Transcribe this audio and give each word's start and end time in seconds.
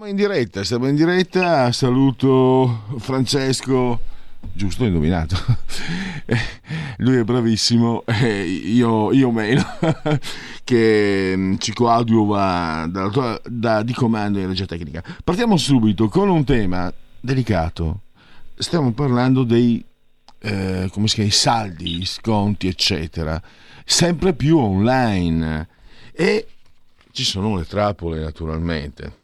Siamo 0.00 0.18
in 0.18 0.26
diretta, 0.26 0.64
siamo 0.64 0.88
in 0.88 0.94
diretta. 0.94 1.70
Saluto 1.72 2.84
Francesco. 3.00 4.00
Giusto, 4.50 4.84
ho 4.84 4.86
indovinato. 4.86 5.36
Lui 6.96 7.16
è 7.16 7.22
bravissimo, 7.22 8.04
io, 8.64 9.12
io 9.12 9.30
meno, 9.30 9.62
che 10.64 11.34
mm, 11.36 11.56
ci 11.58 11.74
coadiuva 11.74 12.86
da, 12.88 13.40
da, 13.44 13.82
di 13.82 13.92
comando 13.92 14.38
in 14.38 14.46
regia 14.46 14.64
tecnica. 14.64 15.04
Partiamo 15.22 15.58
subito 15.58 16.08
con 16.08 16.30
un 16.30 16.44
tema 16.44 16.90
delicato. 17.20 18.00
Stiamo 18.56 18.92
parlando 18.92 19.44
dei 19.44 19.84
eh, 20.38 20.88
come 20.90 21.08
si 21.08 21.16
chiama, 21.16 21.30
saldi, 21.30 22.06
sconti, 22.06 22.68
eccetera, 22.68 23.38
sempre 23.84 24.32
più 24.32 24.56
online. 24.56 25.68
E 26.10 26.46
ci 27.10 27.22
sono 27.22 27.54
le 27.54 27.66
trappole, 27.66 28.18
naturalmente 28.20 29.18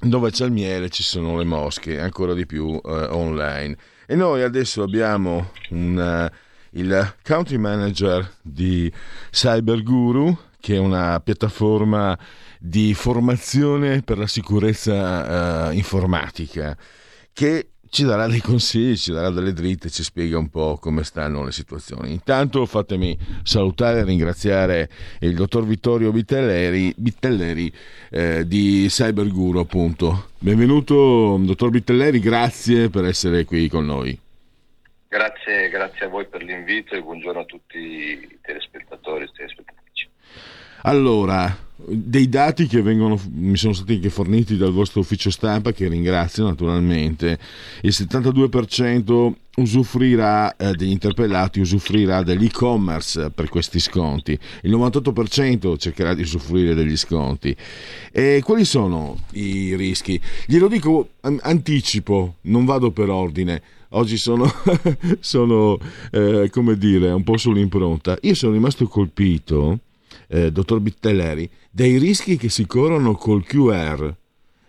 dove 0.00 0.30
c'è 0.30 0.44
il 0.44 0.52
miele 0.52 0.90
ci 0.90 1.02
sono 1.02 1.38
le 1.38 1.44
mosche, 1.44 2.00
ancora 2.00 2.34
di 2.34 2.46
più 2.46 2.80
eh, 2.84 2.90
online. 3.10 3.76
E 4.06 4.14
noi 4.14 4.42
adesso 4.42 4.82
abbiamo 4.82 5.50
un, 5.70 6.30
uh, 6.30 6.78
il 6.78 7.14
country 7.24 7.56
manager 7.56 8.36
di 8.40 8.92
CyberGuru, 9.30 10.36
che 10.60 10.76
è 10.76 10.78
una 10.78 11.20
piattaforma 11.20 12.16
di 12.58 12.94
formazione 12.94 14.02
per 14.02 14.18
la 14.18 14.26
sicurezza 14.26 15.68
uh, 15.68 15.72
informatica, 15.72 16.76
che 17.32 17.70
ci 17.96 18.04
darà 18.04 18.26
dei 18.26 18.40
consigli, 18.40 18.94
ci 18.94 19.10
darà 19.10 19.30
delle 19.30 19.54
dritte, 19.54 19.88
ci 19.88 20.02
spiega 20.02 20.36
un 20.36 20.50
po' 20.50 20.76
come 20.78 21.02
stanno 21.02 21.42
le 21.42 21.50
situazioni. 21.50 22.12
Intanto 22.12 22.66
fatemi 22.66 23.16
salutare 23.42 24.00
e 24.00 24.04
ringraziare 24.04 24.90
il 25.20 25.34
dottor 25.34 25.64
Vittorio 25.64 26.12
Bittelleri, 26.12 26.92
Bittelleri 26.94 27.72
eh, 28.10 28.46
di 28.46 28.84
Cyberguru 28.90 29.60
appunto. 29.60 30.28
Benvenuto 30.38 31.38
dottor 31.40 31.70
Bittelleri, 31.70 32.20
grazie 32.20 32.90
per 32.90 33.06
essere 33.06 33.46
qui 33.46 33.66
con 33.70 33.86
noi. 33.86 34.20
Grazie, 35.08 35.70
grazie 35.70 36.04
a 36.04 36.08
voi 36.10 36.26
per 36.26 36.42
l'invito 36.42 36.94
e 36.94 37.00
buongiorno 37.00 37.40
a 37.40 37.44
tutti 37.46 37.78
i 37.78 38.38
telespettatori 38.42 39.24
e 39.24 39.30
telespettatrici. 39.34 40.06
Allora, 40.82 41.65
dei 41.88 42.28
dati 42.28 42.66
che 42.66 42.82
vengono, 42.82 43.18
mi 43.32 43.56
sono 43.56 43.72
stati 43.72 43.94
anche 43.94 44.10
forniti 44.10 44.56
dal 44.56 44.72
vostro 44.72 45.00
ufficio 45.00 45.30
stampa, 45.30 45.72
che 45.72 45.88
ringrazio 45.88 46.44
naturalmente, 46.44 47.38
il 47.82 47.94
72% 47.96 49.32
usufruirà 49.56 50.56
eh, 50.56 50.72
degli 50.72 50.90
interpellati 50.90 51.60
usufruirà 51.60 52.22
dell'e-commerce 52.22 53.30
per 53.30 53.48
questi 53.48 53.78
sconti, 53.78 54.38
il 54.62 54.70
98% 54.70 55.78
cercherà 55.78 56.14
di 56.14 56.22
usufruire 56.22 56.74
degli 56.74 56.96
sconti. 56.96 57.56
E 58.12 58.40
quali 58.44 58.64
sono 58.64 59.16
i 59.32 59.74
rischi? 59.76 60.20
Glielo 60.46 60.68
dico, 60.68 61.10
anticipo, 61.20 62.36
non 62.42 62.64
vado 62.64 62.90
per 62.90 63.08
ordine. 63.08 63.62
Oggi 63.90 64.16
sono, 64.16 64.52
sono 65.20 65.78
eh, 66.10 66.50
come 66.50 66.76
dire, 66.76 67.12
un 67.12 67.22
po' 67.22 67.36
sull'impronta. 67.36 68.18
Io 68.22 68.34
sono 68.34 68.52
rimasto 68.52 68.86
colpito 68.88 69.78
eh, 70.28 70.50
dottor 70.52 70.80
Bittelleri, 70.80 71.48
dei 71.70 71.98
rischi 71.98 72.36
che 72.36 72.48
si 72.48 72.66
corrono 72.66 73.14
col 73.14 73.44
QR. 73.44 74.14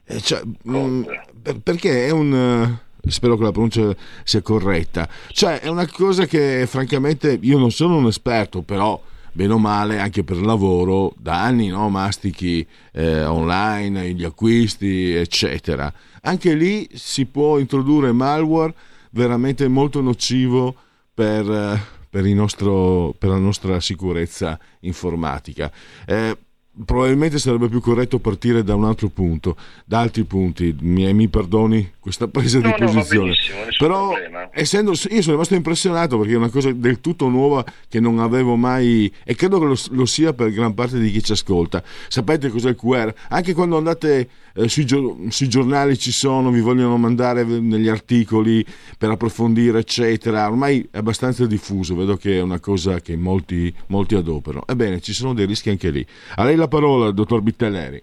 Eh, 0.06 0.22
cioè, 0.22 0.42
mh, 0.44 0.78
mm, 0.78 1.04
per, 1.42 1.60
perché 1.60 2.08
è 2.08 2.12
un... 2.12 2.78
Spero 3.08 3.38
che 3.38 3.44
la 3.44 3.52
pronuncia 3.52 3.96
sia 4.26 4.42
corretta. 4.42 5.08
Cioè, 5.32 5.62
è 5.62 5.68
una 5.70 5.88
cosa 5.88 6.26
che 6.26 6.66
francamente 6.68 7.38
io 7.42 7.58
non 7.58 7.72
sono 7.72 7.96
un 7.96 8.08
esperto, 8.08 8.64
però 8.64 9.02
bene 9.32 9.54
o 9.54 9.60
male 9.60 10.00
anche 10.00 10.24
per 10.24 10.42
lavoro 10.42 11.14
da 11.16 11.44
anni 11.44 11.68
no? 11.68 11.90
mastichi 11.90 12.66
eh, 12.92 13.24
online 13.24 14.14
gli 14.14 14.24
acquisti 14.24 15.14
eccetera 15.14 15.94
anche 16.22 16.56
lì 16.56 16.90
si 16.96 17.28
può 17.28 17.60
introdurre 17.60 18.12
malware 18.12 18.74
veramente 19.12 19.68
molto 19.68 20.02
nocivo 20.02 20.76
per, 21.14 21.50
eh, 21.50 21.97
per, 22.10 22.24
nostro, 22.24 23.14
per 23.18 23.30
la 23.30 23.38
nostra 23.38 23.80
sicurezza 23.80 24.60
informatica. 24.82 25.72
Eh, 26.06 26.38
probabilmente 26.86 27.40
sarebbe 27.40 27.70
più 27.70 27.82
corretto 27.82 28.20
partire 28.20 28.64
da 28.64 28.76
un 28.76 28.86
altro 28.86 29.10
punto, 29.10 29.56
da 29.86 30.00
altri 30.00 30.24
punti. 30.24 30.76
Mi, 30.80 31.12
mi 31.14 31.28
perdoni 31.28 31.94
questa 32.00 32.28
presa 32.28 32.60
no, 32.60 32.68
di 32.68 32.84
posizione. 32.84 33.30
No, 33.30 33.68
Però, 33.78 34.14
essendo, 34.52 34.92
io 34.92 35.22
sono 35.22 35.34
rimasto 35.34 35.56
impressionato 35.56 36.18
perché 36.18 36.34
è 36.34 36.38
una 36.38 36.50
cosa 36.50 36.72
del 36.72 37.02
tutto 37.02 37.28
nuova 37.30 37.66
che 37.88 38.00
non 38.00 38.20
avevo 38.20 38.56
mai, 38.56 39.12
e 39.24 39.36
credo 39.36 39.60
che 39.60 39.66
lo, 39.66 39.76
lo 39.92 40.06
sia 40.06 40.34
per 40.34 40.52
gran 40.52 40.74
parte 40.74 41.00
di 41.00 41.12
chi 41.12 41.24
ci 41.24 41.32
ascolta. 41.32 41.84
Sapete 42.08 42.50
cos'è 42.50 42.70
il 42.70 42.76
QR? 42.76 43.14
Anche 43.30 43.54
quando 43.54 43.78
andate 43.78 44.30
eh, 44.58 44.68
sui, 44.68 44.88
sui, 45.30 45.48
giornali 45.48 45.98
ci 46.00 46.12
sono, 46.12 46.50
vi 46.50 46.62
vogliono 46.62 46.98
mandare 46.98 47.44
negli 47.44 47.88
articoli 47.88 48.66
per 48.98 49.12
approfondire, 49.12 49.80
eccetera. 49.80 50.48
Ormai 50.48 50.88
è 50.92 50.98
abbastanza 50.98 51.46
diffuso, 51.46 51.96
vedo 51.96 52.18
che 52.18 52.38
è 52.38 52.42
una 52.42 52.60
cosa 52.60 53.00
che 53.00 53.16
molti, 53.16 53.72
molti 53.88 54.16
adoperano. 54.16 54.66
Ebbene, 54.68 55.00
ci 55.00 55.14
sono 55.14 55.34
dei 55.34 55.46
rischi 55.46 55.70
anche 55.70 55.92
lì. 55.92 56.06
A 56.36 56.44
lei 56.44 56.56
la 56.56 56.68
parola, 56.68 57.12
dottor 57.12 57.42
Bittelleri. 57.42 58.02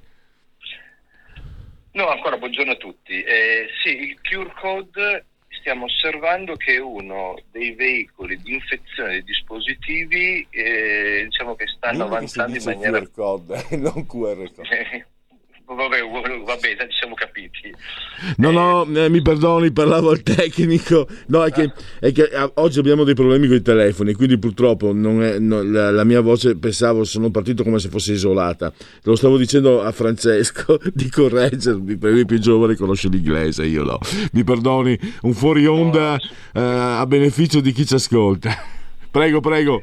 No, 1.93 2.09
ancora 2.09 2.37
buongiorno 2.37 2.73
a 2.73 2.77
tutti. 2.77 3.21
Eh, 3.23 3.67
sì, 3.83 3.91
il 3.91 4.21
QR 4.21 4.53
code 4.61 5.27
stiamo 5.49 5.87
osservando 5.87 6.55
che 6.57 6.75
è 6.75 6.81
uno 6.81 7.37
dei 7.51 7.73
veicoli 7.73 8.37
di 8.43 8.53
infezione 8.53 9.13
dei 9.13 9.25
dispositivi 9.25 10.47
eh, 10.51 11.23
diciamo 11.25 11.55
che 11.55 11.67
stanno 11.69 12.05
Dimmi 12.05 12.17
avanzando 12.17 12.53
che 12.53 12.59
in 12.59 12.65
maniera... 12.65 12.99
QR 12.99 13.11
code, 13.11 13.67
non 13.79 14.07
QR 14.07 14.53
code. 14.53 15.07
Vabbè, 15.67 15.99
vabbè, 16.45 16.77
ci 16.89 16.97
siamo 16.99 17.15
capiti. 17.15 17.75
No, 18.37 18.51
no, 18.51 18.87
eh, 18.95 19.09
mi 19.09 19.23
perdoni, 19.23 19.73
parlavo 19.73 20.11
al 20.11 20.23
tecnico. 20.23 21.09
No, 21.29 21.43
è 21.43 21.51
che, 21.51 21.73
è 22.01 22.13
che 22.13 22.25
ah, 22.25 22.51
oggi 22.57 22.79
abbiamo 22.81 23.03
dei 23.03 23.15
problemi 23.15 23.47
con 23.47 23.57
i 23.57 23.63
telefoni, 23.63 24.13
quindi 24.13 24.39
purtroppo 24.39 24.91
è, 24.91 25.39
no, 25.39 25.63
la, 25.63 25.91
la, 25.91 26.05
mia 26.05 26.21
voce 26.21 26.57
pensavo, 26.57 27.05
sono 27.05 27.31
partito 27.31 27.63
come 27.63 27.79
se 27.79 27.89
fosse 27.89 28.13
isolata. 28.13 28.75
Lo 29.05 29.17
stavo 29.17 29.39
dicendo 29.39 29.83
a 29.83 29.91
Francesco 29.91 30.79
di 30.93 31.09
correggermi, 31.09 31.97
per 31.97 32.15
i 32.15 32.27
più 32.27 32.39
giovani 32.39 32.75
conosce 32.75 33.09
l'inglese, 33.09 33.65
io 33.65 33.85
no. 33.85 33.99
Mi 34.33 34.45
perdoni, 34.45 34.99
un 35.23 35.33
fuori 35.33 35.65
onda 35.65 36.17
eh, 36.17 36.61
a 36.61 37.07
beneficio 37.07 37.61
di 37.61 37.73
chi 37.73 37.87
ci 37.87 37.95
ascolta. 37.95 38.53
Prego, 39.11 39.39
prego, 39.39 39.81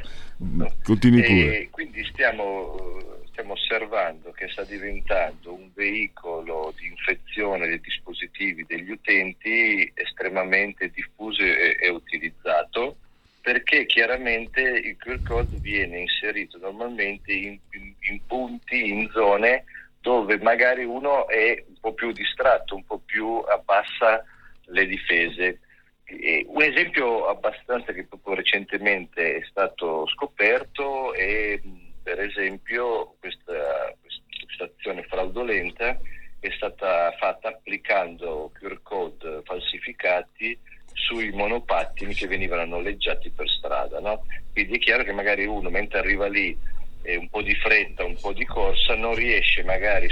continui 0.83 1.21
pure. 1.21 1.69
quindi 1.71 2.03
stiamo 2.11 2.99
stiamo 3.41 3.53
osservando 3.53 4.31
che 4.31 4.47
sta 4.49 4.63
diventando 4.63 5.53
un 5.53 5.71
veicolo 5.73 6.73
di 6.77 6.87
infezione 6.87 7.67
dei 7.67 7.79
dispositivi 7.79 8.65
degli 8.67 8.91
utenti 8.91 9.91
estremamente 9.95 10.91
diffuso 10.91 11.41
e, 11.41 11.75
e 11.79 11.89
utilizzato 11.89 12.97
perché 13.41 13.87
chiaramente 13.87 14.61
il 14.61 14.95
QR 14.97 15.23
code 15.23 15.57
viene 15.57 16.01
inserito 16.01 16.59
normalmente 16.59 17.33
in, 17.33 17.57
in, 17.71 17.93
in, 18.11 18.19
punti, 18.27 18.89
in 18.89 19.09
zone 19.11 19.63
dove 19.99 20.37
magari 20.37 20.83
uno 20.83 21.27
è 21.27 21.63
un 21.67 21.79
po' 21.79 21.93
più 21.93 22.11
distratto, 22.11 22.75
un 22.75 22.85
po' 22.85 23.01
più 23.03 23.43
abbassa 23.47 24.23
le 24.65 24.85
difese. 24.85 25.61
E 26.03 26.45
un 26.47 26.61
esempio 26.61 27.25
abbastanza 27.25 27.91
che 27.93 28.03
proprio 28.03 28.35
recentemente 28.35 29.37
è 29.37 29.43
stato 29.49 30.07
scoperto 30.07 31.13
è 31.13 31.59
per 32.03 32.19
esempio 32.19 33.15
questa, 33.19 33.95
questa 34.43 34.63
azione 34.63 35.03
fraudolenta 35.03 35.99
è 36.39 36.49
stata 36.55 37.11
fatta 37.19 37.49
applicando 37.49 38.51
QR 38.53 38.79
code 38.81 39.41
falsificati 39.43 40.57
sui 40.93 41.31
monopattini 41.31 42.13
che 42.13 42.27
venivano 42.27 42.65
noleggiati 42.65 43.29
per 43.29 43.47
strada. 43.49 43.99
No? 43.99 44.25
Quindi 44.51 44.75
è 44.75 44.79
chiaro 44.79 45.03
che 45.03 45.13
magari 45.13 45.45
uno 45.45 45.69
mentre 45.69 45.99
arriva 45.99 46.27
lì 46.27 46.57
e 47.03 47.15
un 47.15 47.29
po' 47.29 47.41
di 47.41 47.55
fretta, 47.55 48.03
un 48.03 48.15
po' 48.19 48.33
di 48.33 48.45
corsa, 48.45 48.95
non 48.95 49.15
riesce 49.15 49.63
magari, 49.63 50.07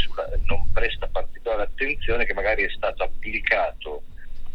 non 0.47 0.71
presta 0.71 1.07
particolare 1.07 1.63
attenzione 1.63 2.25
che 2.25 2.33
magari 2.33 2.63
è 2.63 2.69
stato 2.69 3.03
applicato 3.03 4.03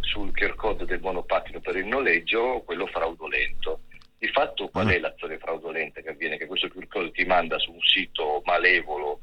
sul 0.00 0.32
QR 0.32 0.54
code 0.54 0.84
del 0.84 1.00
monopattino 1.00 1.60
per 1.60 1.76
il 1.76 1.86
noleggio 1.86 2.62
quello 2.64 2.86
fraudolento. 2.86 3.80
Di 4.24 4.30
fatto 4.30 4.68
qual 4.68 4.88
è 4.88 4.96
ah. 4.96 5.00
l'azione 5.00 5.36
fraudolenta 5.36 6.00
che 6.00 6.08
avviene? 6.08 6.38
Che 6.38 6.46
questo 6.46 6.68
QR 6.68 7.10
ti 7.10 7.26
manda 7.26 7.58
su 7.58 7.72
un 7.72 7.80
sito 7.82 8.40
malevolo 8.46 9.20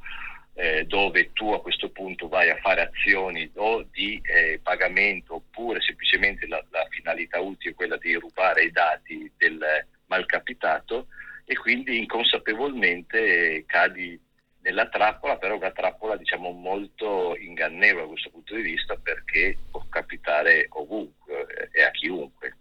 eh, 0.53 0.85
dove 0.85 1.31
tu 1.33 1.53
a 1.53 1.61
questo 1.61 1.89
punto 1.89 2.27
vai 2.27 2.51
a 2.51 2.57
fare 2.57 2.81
azioni 2.81 3.49
o 3.55 3.81
di 3.89 4.21
eh, 4.23 4.59
pagamento 4.61 5.33
oppure 5.33 5.81
semplicemente 5.81 6.45
la, 6.45 6.63
la 6.69 6.85
finalità 6.91 7.39
utile 7.39 7.71
è 7.71 7.75
quella 7.75 7.97
di 7.97 8.13
rubare 8.13 8.65
i 8.65 8.71
dati 8.71 9.31
del 9.37 9.59
malcapitato 10.05 11.07
e 11.45 11.55
quindi 11.55 11.97
inconsapevolmente 11.97 13.63
cadi 13.65 14.21
nella 14.59 14.87
trappola, 14.87 15.37
però 15.37 15.55
una 15.55 15.71
trappola 15.71 16.15
diciamo 16.15 16.51
molto 16.51 17.35
ingannevole 17.39 18.03
da 18.03 18.09
questo 18.09 18.29
punto 18.29 18.53
di 18.53 18.61
vista 18.61 18.95
perché 18.97 19.57
può 19.71 19.83
capitare 19.89 20.67
ovunque 20.69 21.69
e 21.71 21.81
a 21.81 21.89
chiunque. 21.89 22.57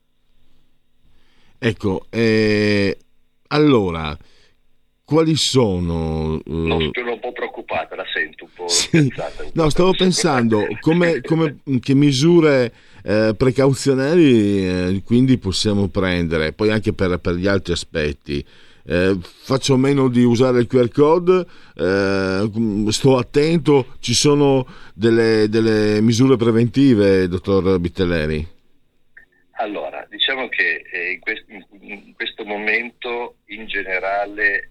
Ecco, 1.62 2.06
eh, 2.08 2.96
allora, 3.48 4.16
quali 5.04 5.36
sono... 5.36 6.40
Uh... 6.42 6.66
Non 6.66 6.90
sono 6.92 7.12
un 7.12 7.20
po' 7.20 7.32
preoccupata, 7.32 7.94
la 7.96 8.04
sento 8.10 8.44
un 8.44 8.50
po'... 8.54 8.66
Sì. 8.68 9.12
no, 9.52 9.68
stavo 9.68 9.92
pensando 9.92 10.66
come, 10.80 11.20
come, 11.20 11.58
che 11.80 11.94
misure 11.94 12.72
eh, 13.04 13.34
precauzionali 13.36 14.66
eh, 14.66 15.02
quindi 15.04 15.36
possiamo 15.36 15.88
prendere, 15.88 16.52
poi 16.52 16.70
anche 16.70 16.94
per, 16.94 17.18
per 17.18 17.34
gli 17.34 17.46
altri 17.46 17.74
aspetti 17.74 18.44
eh, 18.84 19.16
faccio 19.20 19.76
meno 19.76 20.08
di 20.08 20.24
usare 20.24 20.60
il 20.60 20.66
QR 20.66 20.90
code, 20.90 21.46
eh, 21.76 22.50
sto 22.88 23.18
attento, 23.18 23.86
ci 24.00 24.14
sono 24.14 24.66
delle, 24.94 25.48
delle, 25.48 26.00
misure 26.00 26.36
preventive, 26.36 27.28
dottor 27.28 27.78
Bittelleri? 27.78 28.58
Allora, 29.60 30.06
diciamo 30.08 30.48
che 30.48 30.82
eh, 30.90 31.12
in, 31.12 31.20
questo, 31.20 31.44
in, 31.80 32.14
questo, 32.14 32.46
momento 32.46 33.36
in 33.48 33.66
generale 33.66 34.70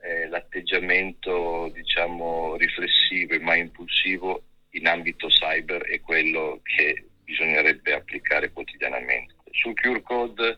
eh, 0.00 0.28
l'atteggiamento 0.28 1.70
diciamo, 1.74 2.56
riflessivo 2.56 3.38
mai 3.40 3.60
impulsivo 3.60 4.42
in 4.70 4.86
ambito 4.86 5.28
cyber 5.28 5.82
è 5.82 6.00
quello 6.00 6.60
che 6.62 7.04
bisognerebbe 7.22 7.92
applicare 7.92 8.50
quotidianamente. 8.50 9.34
Sul 9.50 9.74
QR 9.74 10.00
code 10.00 10.56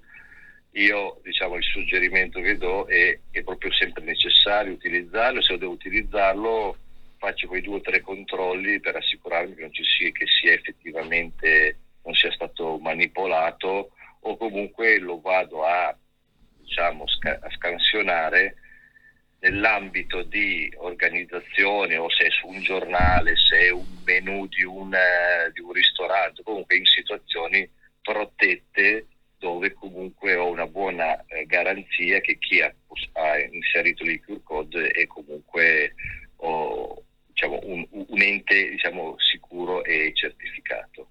io 0.75 1.19
diciamo, 1.25 1.57
il 1.57 1.65
suggerimento 1.65 2.41
che 2.41 2.57
do 2.57 2.87
è 2.87 3.19
è 3.33 3.43
proprio 3.43 3.73
sempre 3.73 4.05
necessario 4.05 4.75
utilizzarlo, 4.75 5.43
se 5.43 5.59
devo 5.59 5.73
utilizzarlo 5.73 6.77
faccio 7.17 7.49
quei 7.49 7.63
due 7.63 7.77
o 7.77 7.81
tre 7.81 8.01
controlli 8.01 8.79
per 8.79 8.97
assicurarmi 8.97 9.55
che, 9.55 9.71
sia, 9.83 10.11
che 10.11 10.27
sia 10.27 10.53
effettivamente 10.53 11.79
non 12.05 12.15
sia 12.15 12.33
stato 12.33 12.79
manipolato 12.79 13.93
o 14.21 14.37
comunque 14.37 14.99
lo 14.99 15.21
vado 15.21 15.65
a, 15.65 15.97
diciamo, 16.59 17.07
sca- 17.07 17.39
a 17.41 17.51
scansionare 17.51 18.57
nell'ambito 19.41 20.23
di 20.23 20.73
organizzazione 20.77 21.97
o 21.97 22.09
se 22.09 22.27
è 22.27 22.31
su 22.31 22.47
un 22.47 22.63
giornale, 22.63 23.37
se 23.37 23.59
è 23.59 23.71
un 23.71 23.87
menù 24.05 24.47
di 24.47 24.63
un, 24.63 24.97
di 25.53 25.61
un 25.61 25.73
ristorante, 25.73 26.43
comunque 26.43 26.77
in 26.77 26.87
situazioni 26.87 27.69
protette 28.01 29.07
dove 29.39 29.73
comunque 29.73 30.37
ho 30.37 30.49
una 30.49 30.69
buona 30.69 31.25
eh, 31.27 31.45
garanzia 31.47 32.21
che 32.21 32.39
chi 32.39 32.61
ha, 32.61 32.73
ha, 33.15 33.39
inserito 33.41 34.05
QR 34.05 34.41
code 34.45 34.87
è 34.91 35.05
comunque 35.09 35.95
oh, 36.37 37.03
diciamo, 37.27 37.59
un, 37.65 37.85
un, 37.91 38.23
ente 38.23 38.71
diciamo, 38.71 39.17
sicuro 39.19 39.83
e 39.83 40.13
certificato. 40.15 41.09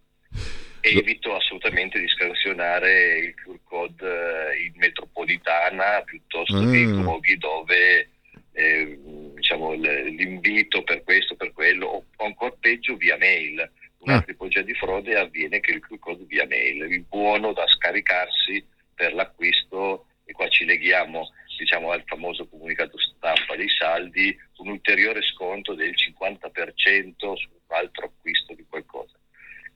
Evito 0.82 1.36
assolutamente 1.36 2.00
di 2.00 2.08
scansionare 2.08 3.20
il 3.20 3.36
QR 3.36 3.60
code 3.64 4.54
eh, 4.54 4.64
in 4.66 4.74
metropolitana 4.76 6.02
piuttosto 6.04 6.62
mm. 6.62 6.72
che 6.72 6.78
in 6.78 7.02
luoghi 7.02 7.38
dove 7.38 8.10
eh, 8.54 9.00
diciamo, 9.36 9.74
l'invito 9.74 10.84
per 10.84 11.04
questo, 11.04 11.36
per 11.36 11.54
quello, 11.54 11.86
o 11.88 12.06
ancora 12.18 12.56
peggio 12.60 12.96
via 12.96 13.18
mail 13.18 13.70
Un'altra 14.02 14.24
ah. 14.24 14.34
tipologia 14.34 14.62
di 14.64 14.74
frode 14.74 15.16
avviene 15.16 15.60
che 15.60 15.72
il 15.72 15.80
QR 15.80 16.00
code 16.00 16.26
via 16.26 16.48
mail, 16.48 16.92
il 16.92 17.04
buono 17.04 17.54
da 17.54 17.68
scaricarsi 17.68 18.66
per 18.96 19.14
l'acquisto, 19.14 20.08
e 20.26 20.34
qua 20.34 20.48
ci 20.48 20.66
leghiamo 20.66 21.30
diciamo, 21.58 21.92
al 21.92 22.02
famoso 22.08 22.48
comunicato 22.48 22.98
stampa 22.98 23.56
dei 23.56 23.70
saldi, 23.70 24.36
un 24.58 24.70
ulteriore 24.70 25.22
sconto 25.22 25.76
del 25.76 25.94
50% 25.94 27.14
su 27.18 27.50
un 27.52 27.60
altro. 27.68 28.11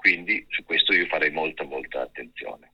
Quindi 0.05 0.45
su 0.49 0.63
questo 0.63 0.93
io 0.93 1.07
farei 1.07 1.31
molta 1.31 1.63
molta 1.63 2.03
attenzione. 2.03 2.73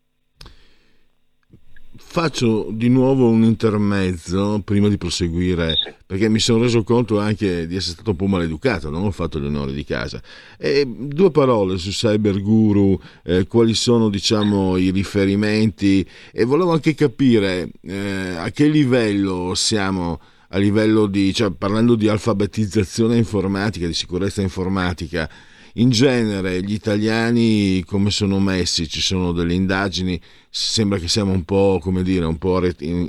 Faccio 1.95 2.67
di 2.71 2.89
nuovo 2.89 3.29
un 3.29 3.43
intermezzo 3.43 4.61
prima 4.65 4.89
di 4.89 4.97
proseguire, 4.97 5.77
sì. 5.81 5.93
perché 6.05 6.27
mi 6.27 6.39
sono 6.39 6.61
reso 6.61 6.83
conto 6.83 7.19
anche 7.19 7.67
di 7.67 7.77
essere 7.77 7.93
stato 7.93 8.09
un 8.09 8.17
po' 8.17 8.27
maleducato, 8.27 8.89
non 8.89 9.05
ho 9.05 9.11
fatto 9.11 9.39
gli 9.39 9.45
onori 9.45 9.71
di 9.71 9.85
casa. 9.85 10.21
E 10.57 10.83
due 10.85 11.31
parole 11.31 11.77
su 11.77 11.91
Cyber 11.91 12.41
Guru, 12.41 12.99
eh, 13.23 13.47
quali 13.47 13.75
sono 13.75 14.09
diciamo, 14.09 14.75
i 14.75 14.91
riferimenti 14.91 16.05
e 16.33 16.43
volevo 16.43 16.73
anche 16.73 16.93
capire 16.95 17.69
eh, 17.83 18.35
a 18.35 18.51
che 18.51 18.67
livello 18.67 19.53
siamo 19.55 20.19
a 20.53 20.57
livello 20.57 21.05
di, 21.05 21.33
cioè, 21.33 21.51
parlando 21.51 21.95
di 21.95 22.09
alfabetizzazione 22.09 23.15
informatica, 23.15 23.87
di 23.87 23.93
sicurezza 23.93 24.41
informatica, 24.41 25.29
in 25.75 25.89
genere 25.89 26.61
gli 26.61 26.73
italiani 26.73 27.83
come 27.85 28.09
sono 28.09 28.39
messi? 28.39 28.87
Ci 28.87 29.01
sono 29.01 29.31
delle 29.31 29.53
indagini, 29.53 30.19
sembra 30.49 30.97
che 30.97 31.07
siamo 31.07 31.31
un 31.31 31.43
po', 31.43 31.79
come 31.81 32.03
dire, 32.03 32.25
un 32.25 32.37
po' 32.37 32.61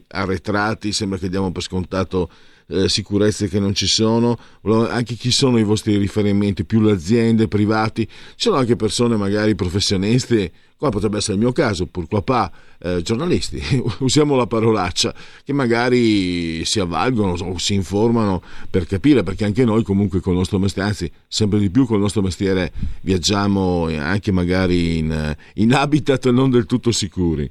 arretrati, 0.09 0.93
sembra 0.93 1.19
che 1.19 1.29
diamo 1.29 1.50
per 1.53 1.62
scontato 1.62 2.31
eh, 2.69 2.88
sicurezze 2.88 3.49
che 3.49 3.59
non 3.59 3.75
ci 3.75 3.87
sono, 3.87 4.38
anche 4.62 5.14
chi 5.14 5.31
sono 5.31 5.59
i 5.59 5.64
vostri 5.64 5.97
riferimenti, 5.97 6.64
più 6.64 6.81
le 6.81 6.93
aziende, 6.93 7.49
privati, 7.49 8.06
ci 8.06 8.35
sono 8.37 8.56
anche 8.56 8.76
persone 8.76 9.17
magari 9.17 9.55
professionisti, 9.55 10.50
come 10.76 10.91
potrebbe 10.91 11.19
essere 11.19 11.35
il 11.35 11.41
mio 11.41 11.53
caso, 11.53 11.87
pur 11.87 12.09
qua 12.09 12.50
eh, 12.81 13.03
giornalisti, 13.03 13.62
usiamo 14.00 14.35
la 14.35 14.47
parolaccia, 14.47 15.14
che 15.44 15.53
magari 15.53 16.64
si 16.64 16.81
avvalgono 16.81 17.32
o 17.32 17.59
si 17.59 17.75
informano 17.75 18.42
per 18.69 18.87
capire, 18.87 19.23
perché 19.23 19.45
anche 19.45 19.64
noi 19.64 19.85
comunque 19.85 20.21
con 20.21 20.33
il 20.33 20.38
nostro 20.38 20.59
mestiere, 20.59 20.88
anzi 20.88 21.11
sempre 21.28 21.61
di 21.61 21.71
più 21.71 21.87
con 21.87 21.97
il 21.97 22.02
nostro 22.02 22.23
mestiere 22.23 22.73
viaggiamo 23.02 23.87
anche 23.87 24.33
magari 24.33 24.99
in, 24.99 25.37
in 25.54 25.73
habitat 25.73 26.28
non 26.31 26.50
del 26.50 26.66
tutto 26.66 26.90
sicuri. 26.90 27.49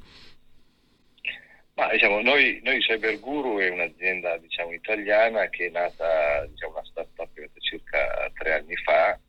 Ma, 1.82 1.90
diciamo, 1.90 2.22
noi, 2.22 2.60
noi 2.62 2.80
Cyberguru 2.80 3.58
è 3.58 3.70
un'azienda 3.70 4.38
diciamo, 4.38 4.72
italiana 4.72 5.50
che 5.50 5.66
è 5.66 5.70
nata, 5.72 6.46
diciamo, 6.46 6.74
una 6.74 6.86
startup 6.86 7.32
circa 7.58 8.32
tre 8.36 8.54
anni 8.54 8.76
fa 8.76 9.20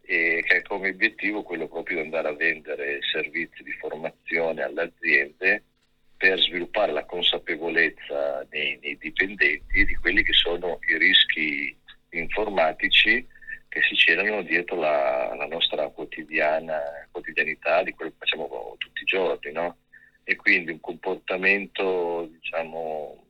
e 0.00 0.42
che 0.44 0.56
ha 0.56 0.62
come 0.62 0.88
obiettivo 0.88 1.44
quello 1.44 1.68
proprio 1.68 1.98
di 1.98 2.02
andare 2.02 2.26
a 2.26 2.34
vendere 2.34 2.98
servizi 3.02 3.62
di 3.62 3.70
formazione 3.70 4.62
alle 4.62 4.82
aziende 4.82 5.62
per 6.16 6.40
sviluppare 6.40 6.90
la 6.90 7.04
consapevolezza 7.04 8.44
nei, 8.50 8.80
nei 8.82 8.98
dipendenti 8.98 9.84
di 9.84 9.94
quelli 9.94 10.24
che 10.24 10.32
sono 10.32 10.80
i 10.88 10.98
rischi 10.98 11.78
informatici 12.10 13.24
che 13.68 13.80
si 13.82 13.94
celano 13.94 14.42
dietro 14.42 14.74
la, 14.74 15.36
la 15.36 15.46
nostra 15.46 15.88
quotidianità 15.90 17.84
di 17.84 17.92
quello 17.92 18.10
che 18.10 18.16
facciamo 18.18 18.74
tutti 18.76 19.02
i 19.02 19.04
giorni. 19.04 19.52
No? 19.52 19.76
E 20.28 20.34
quindi 20.34 20.72
un 20.72 20.80
comportamento 20.80 22.28
diciamo, 22.32 23.24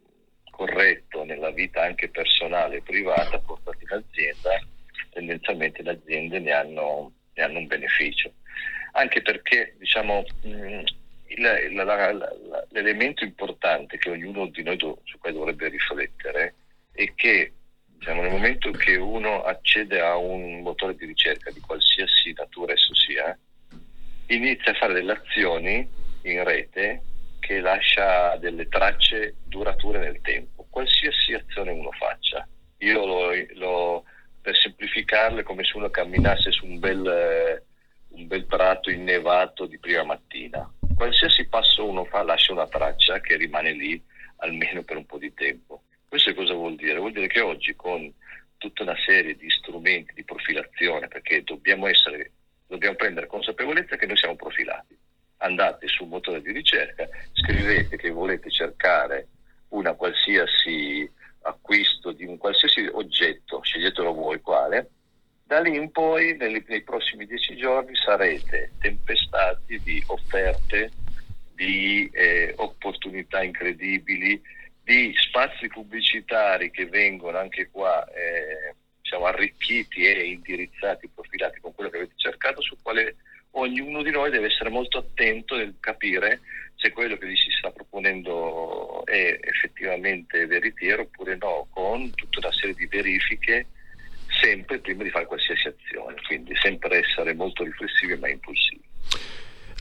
corretto 0.50 1.24
nella 1.24 1.50
vita 1.50 1.82
anche 1.82 2.08
personale 2.08 2.76
e 2.76 2.82
privata 2.82 3.38
portato 3.38 3.76
in 3.80 4.02
azienda, 4.02 4.58
tendenzialmente 5.10 5.82
le 5.82 5.90
aziende 5.90 6.38
ne 6.38 6.52
hanno, 6.52 7.12
ne 7.34 7.42
hanno 7.42 7.58
un 7.58 7.66
beneficio. 7.66 8.32
Anche 8.92 9.20
perché 9.20 9.74
diciamo, 9.78 10.24
mh, 10.44 10.82
il, 11.26 11.74
la, 11.74 11.84
la, 11.84 12.12
la, 12.12 12.66
l'elemento 12.70 13.24
importante 13.24 13.98
che 13.98 14.08
ognuno 14.08 14.46
di 14.46 14.62
noi 14.62 14.78
do, 14.78 15.02
su 15.04 15.18
cui 15.18 15.32
dovrebbe 15.32 15.68
riflettere 15.68 16.54
è 16.92 17.12
che 17.14 17.52
diciamo, 17.84 18.22
nel 18.22 18.30
momento 18.30 18.70
che 18.70 18.96
uno 18.96 19.42
accede 19.42 20.00
a 20.00 20.16
un 20.16 20.62
motore 20.62 20.96
di 20.96 21.04
ricerca 21.04 21.50
di 21.50 21.60
qualsiasi 21.60 22.32
natura 22.32 22.72
esso 22.72 22.94
sia, 22.94 23.38
inizia 24.28 24.72
a 24.72 24.76
fare 24.76 24.94
delle 24.94 25.12
azioni 25.12 26.04
in 26.30 26.44
rete 26.44 27.02
che 27.40 27.60
lascia 27.60 28.36
delle 28.38 28.68
tracce 28.68 29.36
durature 29.44 29.98
nel 29.98 30.20
tempo, 30.20 30.66
qualsiasi 30.68 31.34
azione 31.34 31.70
uno 31.70 31.90
faccia. 31.92 32.46
Io 32.78 33.06
lo, 33.06 33.30
lo, 33.54 34.04
per 34.40 34.56
semplificarle 34.56 35.42
come 35.42 35.64
se 35.64 35.76
uno 35.76 35.88
camminasse 35.90 36.50
su 36.50 36.66
un 36.66 36.78
bel, 36.78 37.62
un 38.08 38.26
bel 38.26 38.44
prato 38.46 38.90
innevato 38.90 39.66
di 39.66 39.78
prima 39.78 40.02
mattina. 40.02 40.70
Qualsiasi 40.94 41.46
passo 41.48 41.88
uno 41.88 42.04
fa 42.04 42.22
lascia 42.22 42.52
una 42.52 42.66
traccia 42.66 43.20
che 43.20 43.36
rimane 43.36 43.72
lì 43.72 44.02
almeno 44.38 44.82
per 44.82 44.96
un 44.96 45.06
po' 45.06 45.18
di 45.18 45.32
tempo. 45.32 45.82
Questo 46.08 46.34
cosa 46.34 46.54
vuol 46.54 46.76
dire? 46.76 46.98
Vuol 46.98 47.12
dire 47.12 47.26
che 47.26 47.40
oggi 47.40 47.74
con 47.74 48.12
tutta 48.58 48.82
una 48.82 48.96
serie 49.04 49.36
di 49.36 49.50
strumenti 49.50 50.14
di 50.14 50.24
profilazione, 50.24 51.08
perché 51.08 51.42
dobbiamo, 51.42 51.86
essere, 51.86 52.32
dobbiamo 52.66 52.96
prendere 52.96 53.26
consapevolezza 53.26 53.96
che 53.96 54.06
noi 54.06 54.16
siamo 54.16 54.36
profilati. 54.36 54.95
Andate 55.46 55.86
sul 55.86 56.08
motore 56.08 56.42
di 56.42 56.50
ricerca, 56.50 57.08
scrivete 57.32 57.96
che 57.96 58.10
volete 58.10 58.50
cercare 58.50 59.28
una 59.68 59.92
qualsiasi 59.94 61.08
acquisto 61.42 62.10
di 62.10 62.24
un 62.24 62.36
qualsiasi 62.36 62.88
oggetto, 62.90 63.62
sceglietelo 63.62 64.12
voi 64.12 64.40
quale, 64.40 64.90
da 65.44 65.60
lì 65.60 65.76
in 65.76 65.92
poi 65.92 66.36
nei, 66.36 66.64
nei 66.66 66.82
prossimi 66.82 67.26
dieci 67.26 67.56
giorni 67.56 67.94
sarete 67.94 68.72
tempestati 68.80 69.80
di 69.80 70.02
offerte, 70.06 70.90
di 71.54 72.10
eh, 72.12 72.52
opportunità 72.56 73.44
incredibili, 73.44 74.42
di 74.82 75.14
spazi 75.16 75.68
pubblicitari 75.68 76.72
che 76.72 76.86
vengono 76.86 77.38
anche 77.38 77.70
qua 77.70 78.04
eh, 78.08 78.74
diciamo, 79.00 79.26
arricchiti 79.26 80.04
e 80.04 80.24
indirizzati, 80.24 81.08
profilati 81.14 81.60
con 81.60 81.72
quello 81.72 81.90
che 81.90 81.98
avete 81.98 82.14
cercato, 82.16 82.60
su 82.60 82.76
quale 82.82 83.14
ognuno 83.58 84.02
di 84.02 84.10
noi 84.10 84.30
deve 84.30 84.46
essere 84.46 84.70
molto 84.70 84.98
attento 84.98 85.56
nel 85.56 85.74
capire 85.80 86.40
se 86.76 86.90
quello 86.92 87.16
che 87.16 87.28
gli 87.28 87.36
si 87.36 87.50
sta 87.58 87.70
proponendo 87.70 89.04
è 89.06 89.38
effettivamente 89.40 90.46
veritiero 90.46 91.02
oppure 91.02 91.36
no, 91.40 91.66
con 91.70 92.10
tutta 92.14 92.38
una 92.38 92.52
serie 92.52 92.74
di 92.74 92.86
verifiche 92.86 93.66
sempre 94.40 94.78
prima 94.78 95.02
di 95.02 95.10
fare 95.10 95.26
qualsiasi 95.26 95.68
azione, 95.68 96.16
quindi 96.26 96.52
sempre 96.60 96.98
essere 96.98 97.34
molto 97.34 97.64
riflessivi 97.64 98.16
ma 98.16 98.28
impulsivi. 98.28 98.82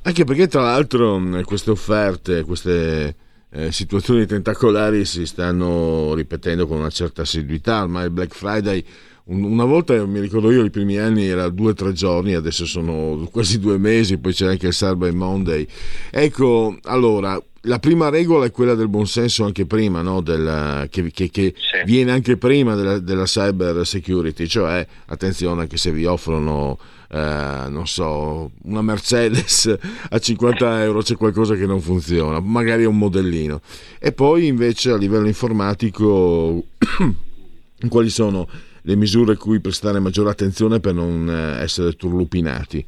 Anche 0.03 0.23
perché 0.23 0.47
tra 0.47 0.61
l'altro 0.61 1.19
queste 1.43 1.71
offerte, 1.71 2.43
queste 2.43 3.15
eh, 3.51 3.71
situazioni 3.71 4.25
tentacolari 4.25 5.03
si 5.03 5.25
stanno 5.25 6.13
ripetendo 6.13 6.67
con 6.67 6.77
una 6.77 6.89
certa 6.89 7.23
assiduità. 7.23 7.81
Ormai 7.81 8.05
il 8.05 8.11
Black 8.11 8.33
Friday, 8.35 8.85
una 9.27 9.65
volta 9.65 10.05
mi 10.05 10.19
ricordo 10.19 10.51
io, 10.51 10.63
i 10.63 10.69
primi 10.69 10.97
anni 10.97 11.25
era 11.25 11.49
due 11.49 11.71
o 11.71 11.73
tre 11.73 11.93
giorni, 11.93 12.35
adesso 12.35 12.65
sono 12.65 13.27
quasi 13.31 13.59
due 13.59 13.77
mesi, 13.77 14.19
poi 14.19 14.33
c'è 14.33 14.47
anche 14.47 14.67
il 14.67 14.73
Cyber 14.73 15.13
Monday. 15.13 15.67
Ecco, 16.11 16.77
allora, 16.83 17.41
la 17.61 17.79
prima 17.79 18.09
regola 18.09 18.45
è 18.45 18.51
quella 18.51 18.75
del 18.75 18.87
buonsenso 18.87 19.43
anche 19.43 19.65
prima, 19.65 20.03
no? 20.03 20.21
del, 20.21 20.87
che, 20.91 21.09
che, 21.11 21.31
che 21.31 21.55
sì. 21.55 21.85
viene 21.85 22.11
anche 22.11 22.37
prima 22.37 22.75
della, 22.75 22.99
della, 22.99 23.23
cyber 23.23 23.85
security, 23.85 24.45
cioè 24.45 24.85
attenzione 25.07 25.61
anche 25.61 25.77
se 25.77 25.91
vi 25.91 26.05
offrono, 26.05 26.77
eh, 27.09 27.65
non 27.67 27.87
so, 27.87 28.51
una 28.65 28.83
Mercedes 28.83 29.75
a 30.09 30.19
50 30.19 30.83
euro 30.83 31.01
c'è 31.01 31.15
qualcosa 31.15 31.55
che 31.55 31.65
non 31.65 31.81
funziona, 31.81 32.39
magari 32.39 32.83
è 32.83 32.87
un 32.87 32.99
modellino. 32.99 33.59
E 33.99 34.11
poi 34.11 34.45
invece 34.45 34.91
a 34.91 34.97
livello 34.97 35.25
informatico 35.25 36.65
quali 37.89 38.09
sono 38.09 38.47
le 38.85 38.95
misure 38.95 39.33
a 39.33 39.37
cui 39.37 39.59
prestare 39.59 39.99
maggiore 39.99 40.29
attenzione 40.29 40.79
per 40.79 40.93
non 40.93 41.27
eh, 41.27 41.63
essere 41.63 41.93
turlupinati? 41.93 42.85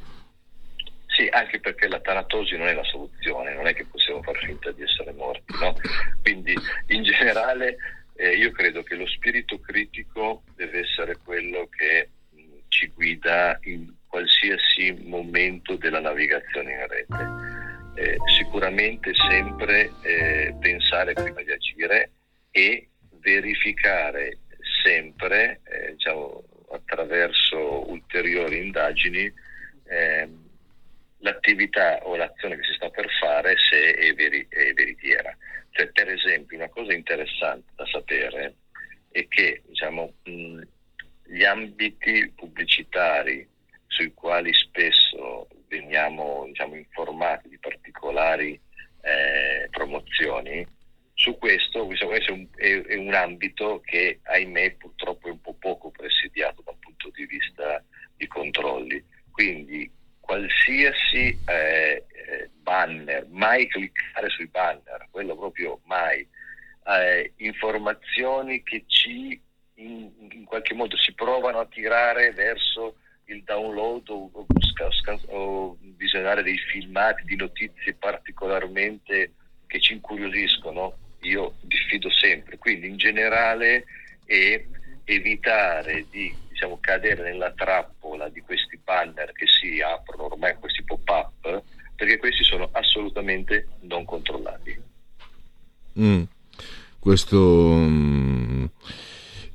Sì, 1.07 1.27
anche 1.31 1.59
perché 1.59 1.87
la 1.87 1.99
tanatosi 1.99 2.55
non 2.55 2.67
è 2.67 2.73
la 2.73 2.83
soluzione, 2.83 3.55
non 3.55 3.65
è 3.65 3.73
che 3.73 3.85
possiamo 3.85 4.21
far 4.21 4.37
finta 4.37 4.71
di 4.71 4.83
essere 4.83 5.11
morti, 5.13 5.53
no? 5.59 5.75
Quindi 6.21 6.53
in 6.87 7.01
generale 7.01 7.77
eh, 8.15 8.35
io 8.35 8.51
credo 8.51 8.83
che 8.83 8.95
lo 8.95 9.07
spirito 9.07 9.59
critico 9.59 10.43
deve 10.55 10.81
essere 10.81 11.17
quello 11.23 11.67
che 11.75 12.09
mh, 12.29 12.41
ci 12.67 12.91
guida 12.93 13.57
in 13.63 13.91
qualsiasi 14.05 15.03
momento 15.05 15.75
della 15.75 15.99
navigazione 15.99 16.73
in 16.73 16.87
rete. 16.87 17.45
Eh, 17.95 18.17
sicuramente 18.37 19.11
sempre 19.15 19.91
eh, 20.03 20.55
pensare 20.59 21.13
prima 21.13 21.41
di 21.41 21.51
agire 21.51 22.11
e 22.51 22.89
verificare 23.19 24.37
sempre 24.87 25.59
eh, 25.65 25.91
diciamo, 25.91 26.43
attraverso 26.71 27.89
ulteriori 27.89 28.57
indagini 28.57 29.31
ehm, 29.85 30.45
l'attività 31.19 31.99
o 32.03 32.15
l'azione 32.15 32.55
che 32.55 32.63
si 32.63 32.73
sta 32.75 32.89
per 32.89 33.07
fare 33.19 33.55
se 33.57 33.93
è, 33.93 34.13
veri, 34.13 34.45
è 34.49 34.71
veritiera. 34.73 35.35
Cioè, 35.71 35.87
per 35.87 36.09
esempio, 36.09 36.57
una 36.57 36.69
cosa 36.69 36.93
interessante 36.93 37.71
da 37.75 37.85
sapere 37.85 38.55
è 39.11 39.27
che 39.27 39.61
diciamo, 39.65 40.13
mh, 40.23 40.61
gli 41.25 41.43
ambiti 41.43 42.31
pubblicitari 42.35 43.47
sui 43.87 44.13
quali 44.13 44.53
spesso 44.53 45.47
veniamo 45.67 46.45
diciamo, 46.47 46.75
informati 46.75 47.49
di 47.49 47.57
particolari 47.57 48.59
eh, 49.01 49.67
promozioni, 49.69 50.65
su 51.17 51.35
questo, 51.39 51.87
questo 51.87 52.11
è, 52.11 52.29
un, 52.29 52.47
è, 52.55 52.79
è 52.79 52.95
un 52.95 53.11
ambito 53.11 53.81
che 53.83 54.19
ahimè 54.21 54.75
purtroppo 54.75 55.27
è 55.27 55.31
un 55.31 55.41
po' 55.41 55.55
poco 55.55 55.89
presidiato 55.89 56.61
dal 56.63 56.77
punto 56.79 57.09
di 57.09 57.25
vista 57.25 57.83
di 58.15 58.27
controlli. 58.27 59.03
Quindi 59.31 59.91
qualsiasi 60.19 61.39
eh, 61.47 62.05
eh, 62.07 62.49
banner, 62.61 63.25
mai 63.31 63.67
cliccare 63.67 64.29
sui 64.29 64.47
banner, 64.47 65.07
quello 65.09 65.35
proprio 65.35 65.79
mai, 65.85 66.27
eh, 66.85 67.33
informazioni 67.37 68.61
che 68.61 68.83
ci 68.85 69.41
in, 69.75 70.11
in, 70.31 70.43
qualche 70.45 70.75
modo 70.75 70.95
si 70.97 71.13
provano 71.13 71.59
a 71.59 71.65
tirare 71.65 72.31
verso 72.31 72.97
il 73.25 73.43
download 73.43 74.07
o, 74.09 74.29
o, 74.33 74.45
o 75.29 75.77
visionare 75.95 76.43
dei 76.43 76.57
filmati 76.57 77.23
di 77.25 77.35
notizie 77.35 77.95
particolarmente 77.95 79.33
che 79.65 79.79
ci 79.79 79.93
incuriosiscono, 79.93 81.06
io 81.27 81.55
diffido 81.61 82.09
sempre. 82.11 82.57
Quindi 82.57 82.87
in 82.87 82.97
generale 82.97 83.85
è 84.25 84.63
evitare 85.03 86.05
di 86.09 86.33
diciamo, 86.49 86.77
cadere 86.81 87.23
nella 87.23 87.51
trappola 87.51 88.29
di 88.29 88.41
questi 88.41 88.79
banner 88.83 89.31
che 89.31 89.45
si 89.47 89.79
aprono 89.81 90.25
ormai 90.25 90.55
questi 90.55 90.83
pop-up, 90.83 91.63
perché 91.95 92.17
questi 92.17 92.43
sono 92.43 92.69
assolutamente 92.71 93.67
non 93.81 94.05
controllati. 94.05 94.81
Mm. 95.99 96.23
Questo... 96.99 97.73
Mm. 97.73 98.65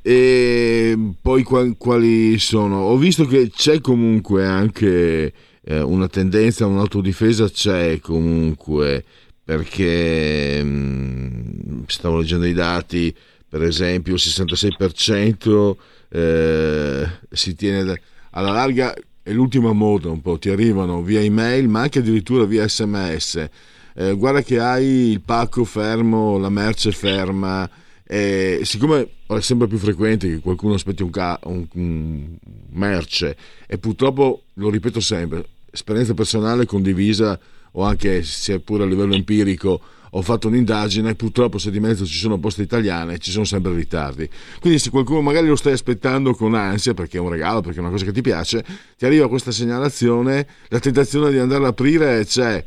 E 0.05 0.97
poi 1.21 1.45
quali 1.45 2.37
sono? 2.41 2.81
Ho 2.81 2.97
visto 2.97 3.25
che 3.25 3.51
c'è 3.51 3.81
comunque 3.81 4.45
anche 4.45 5.33
eh, 5.63 5.81
una 5.81 6.09
tendenza, 6.09 6.67
un'autodifesa 6.67 7.49
c'è 7.49 8.01
comunque, 8.01 9.05
perché 9.45 10.63
mh, 10.63 11.85
stavo 11.87 12.19
leggendo 12.19 12.47
i 12.47 12.53
dati, 12.53 13.15
per 13.49 13.63
esempio 13.63 14.15
il 14.15 14.21
66% 14.23 15.77
eh, 16.09 17.07
si 17.31 17.55
tiene 17.55 18.01
alla 18.31 18.51
larga 18.51 18.95
è 19.23 19.31
l'ultima 19.33 19.73
moda 19.73 20.09
un 20.09 20.21
po', 20.21 20.39
ti 20.39 20.51
arrivano 20.51 21.03
via 21.03 21.21
email 21.21 21.69
ma 21.69 21.83
anche 21.83 22.01
addirittura 22.01 22.45
via 22.45 22.67
sms. 22.67 23.49
Eh, 23.95 24.15
guarda 24.15 24.43
che 24.43 24.59
hai 24.59 25.11
il 25.11 25.21
pacco 25.21 25.65
fermo, 25.65 26.39
la 26.39 26.49
merce 26.49 26.91
ferma. 26.93 27.69
E 28.05 28.61
siccome 28.65 29.09
è 29.27 29.41
sempre 29.41 29.69
più 29.69 29.79
frequente 29.79 30.29
che 30.29 30.41
qualcuno 30.41 30.75
aspetti 30.75 31.03
un, 31.03 31.11
ca- 31.11 31.39
un, 31.45 31.67
un 31.75 32.37
merce 32.71 33.37
e 33.67 33.79
purtroppo 33.79 34.43
lo 34.55 34.69
ripeto 34.71 35.01
sempre, 35.01 35.47
esperienza 35.71 36.13
personale 36.13 36.67
condivisa 36.67 37.39
o 37.73 37.85
anche 37.85 38.23
sia 38.23 38.59
pure 38.59 38.85
a 38.85 38.87
livello 38.87 39.15
empirico 39.15 39.81
ho 40.15 40.21
fatto 40.21 40.49
un'indagine, 40.49 41.15
purtroppo 41.15 41.57
se 41.57 41.71
di 41.71 41.81
mezzo 41.81 42.05
ci 42.05 42.19
sono 42.19 42.39
poste 42.39 42.63
italiane 42.63 43.19
ci 43.19 43.31
sono 43.31 43.45
sempre 43.45 43.75
ritardi. 43.75 44.29
Quindi 44.61 44.79
se 44.79 44.91
qualcuno 44.91 45.23
magari 45.23 45.47
lo 45.47 45.57
stai 45.57 45.73
aspettando 45.73 46.35
con 46.35 46.55
ansia 46.55 46.93
perché 46.93 47.17
è 47.17 47.21
un 47.21 47.31
regalo, 47.31 47.63
perché 47.63 47.79
è 47.79 47.81
una 47.81 47.91
cosa 47.91 48.05
che 48.05 48.13
ti 48.13 48.21
piace, 48.21 48.63
ti 48.99 49.07
arriva 49.07 49.29
questa 49.29 49.53
segnalazione, 49.53 50.47
la 50.69 50.81
tentazione 50.81 51.31
di 51.31 51.39
andare 51.39 51.63
ad 51.63 51.71
aprire 51.71 52.25
c'è, 52.27 52.63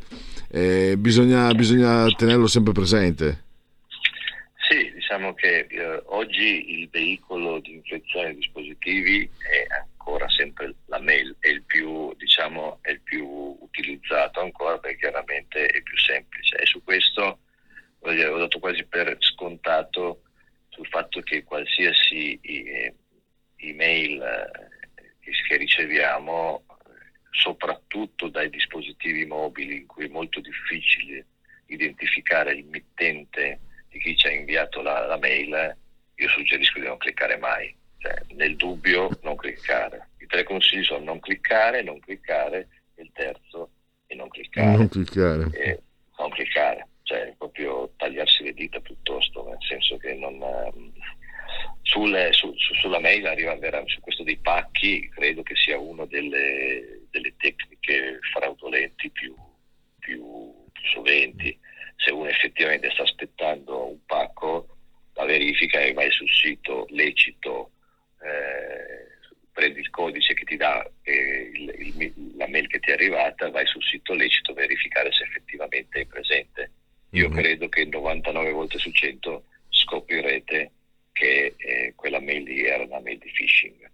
eh, 0.50 0.96
bisogna, 0.98 1.52
bisogna 1.52 2.06
tenerlo 2.16 2.48
sempre 2.48 2.72
presente. 2.72 3.44
Sì, 4.68 4.90
diciamo 4.94 5.32
che 5.34 5.68
eh, 5.68 6.02
oggi 6.06 6.80
il 6.80 6.88
veicolo 6.90 7.60
di 7.60 7.74
infezione 7.74 8.26
dei 8.26 8.36
dispositivi 8.38 9.22
è 9.22 9.66
ancora 9.82 10.28
sempre 10.28 10.74
la 10.96 11.00
mail, 11.00 11.36
è 11.38 11.48
il 11.48 11.62
più, 11.62 12.14
diciamo, 12.16 12.78
è 12.80 12.90
il 12.90 13.00
più 13.00 13.26
utilizzato 13.60 14.40
ancora 14.40 14.78
perché 14.78 14.98
chiaramente 14.98 15.66
è 15.66 15.82
più 15.82 15.96
semplice 15.98 16.56
e 16.56 16.66
su 16.66 16.82
questo 16.82 17.40
dire, 18.00 18.26
ho 18.28 18.38
dato 18.38 18.58
quasi 18.58 18.84
per 18.84 19.16
scontato 19.20 20.22
sul 20.68 20.86
fatto 20.86 21.20
che 21.20 21.44
qualsiasi 21.44 22.38
email 23.56 24.22
eh, 24.22 25.34
che 25.48 25.56
riceviamo, 25.56 26.64
soprattutto 27.30 28.28
dai 28.28 28.48
dispositivi 28.48 29.26
mobili 29.26 29.78
in 29.78 29.86
cui 29.86 30.06
è 30.06 30.08
molto 30.08 30.40
difficile 30.40 31.26
identificare 31.66 32.54
il 32.54 32.64
mittente 32.66 33.60
di 33.88 33.98
chi 33.98 34.16
ci 34.16 34.28
ha 34.28 34.30
inviato 34.30 34.82
la, 34.82 35.04
la 35.06 35.18
mail, 35.18 35.76
io 36.14 36.28
suggerisco 36.28 36.78
di 36.78 36.86
non 36.86 36.96
cliccare 36.96 37.36
mai 37.38 37.74
cioè, 37.98 38.14
nel 38.34 38.56
dubbio 38.56 39.10
non 39.22 39.36
cliccare. 39.36 40.10
I 40.26 40.28
tre 40.28 40.42
consigli 40.42 40.82
sono 40.82 41.04
non 41.04 41.20
cliccare, 41.20 41.84
non 41.84 42.00
cliccare, 42.00 42.68
e 42.96 43.02
il 43.02 43.10
terzo 43.14 43.70
è 44.06 44.14
non 44.16 44.28
cliccare. 44.28 44.76
Non 44.76 44.88
cliccare. 44.88 45.50
E 45.52 45.82
non 46.18 46.30
cliccare, 46.30 46.88
cioè 47.04 47.32
proprio 47.38 47.92
tagliarsi 47.96 48.42
le 48.42 48.52
dita 48.52 48.80
piuttosto, 48.80 49.48
nel 49.48 49.58
senso 49.60 49.96
che 49.98 50.14
non, 50.14 50.42
ehm, 50.42 50.92
sul, 51.82 52.28
su, 52.32 52.52
su, 52.56 52.74
sulla 52.74 52.98
mail 52.98 53.24
arriva 53.26 53.56
su 53.86 54.00
questo 54.00 54.24
dei 54.24 54.36
pacchi, 54.38 55.08
credo 55.10 55.44
che 55.44 55.54
sia 55.54 55.78
una 55.78 56.04
delle, 56.06 57.02
delle 57.10 57.32
tecniche 57.36 58.18
fraudolenti 58.32 59.08
più, 59.10 59.32
più, 60.00 60.52
più 60.72 60.84
soventi. 60.92 61.56
Se 61.94 62.10
uno 62.10 62.28
effettivamente 62.28 62.90
sta 62.90 63.04
aspettando 63.04 63.90
un 63.90 64.04
pacco, 64.04 64.76
la 65.14 65.24
verifica 65.24 65.78
e 65.78 65.92
vai 65.92 66.10
sul 66.10 66.28
sito 66.28 66.86
lecito, 66.90 67.70
prendi 69.56 69.80
il 69.80 69.88
codice 69.88 70.34
che 70.34 70.44
ti 70.44 70.56
dà 70.56 70.86
eh, 71.02 71.50
il, 71.54 71.94
il, 71.96 72.12
la 72.36 72.46
mail 72.46 72.66
che 72.66 72.78
ti 72.78 72.90
è 72.90 72.92
arrivata, 72.92 73.48
vai 73.48 73.66
sul 73.66 73.82
sito 73.82 74.12
lecito 74.12 74.50
a 74.50 74.54
verificare 74.54 75.10
se 75.12 75.24
effettivamente 75.24 76.00
è 76.00 76.04
presente. 76.04 76.70
Io 77.12 77.30
mm-hmm. 77.30 77.38
credo 77.38 77.68
che 77.70 77.86
99 77.86 78.52
volte 78.52 78.76
su 78.76 78.90
100 78.90 79.44
scoprirete 79.70 80.70
che 81.12 81.54
eh, 81.56 81.92
quella 81.96 82.20
mail 82.20 82.42
lì 82.42 82.66
era 82.66 82.84
una 82.84 83.00
mail 83.00 83.16
di 83.16 83.30
phishing. 83.32 83.90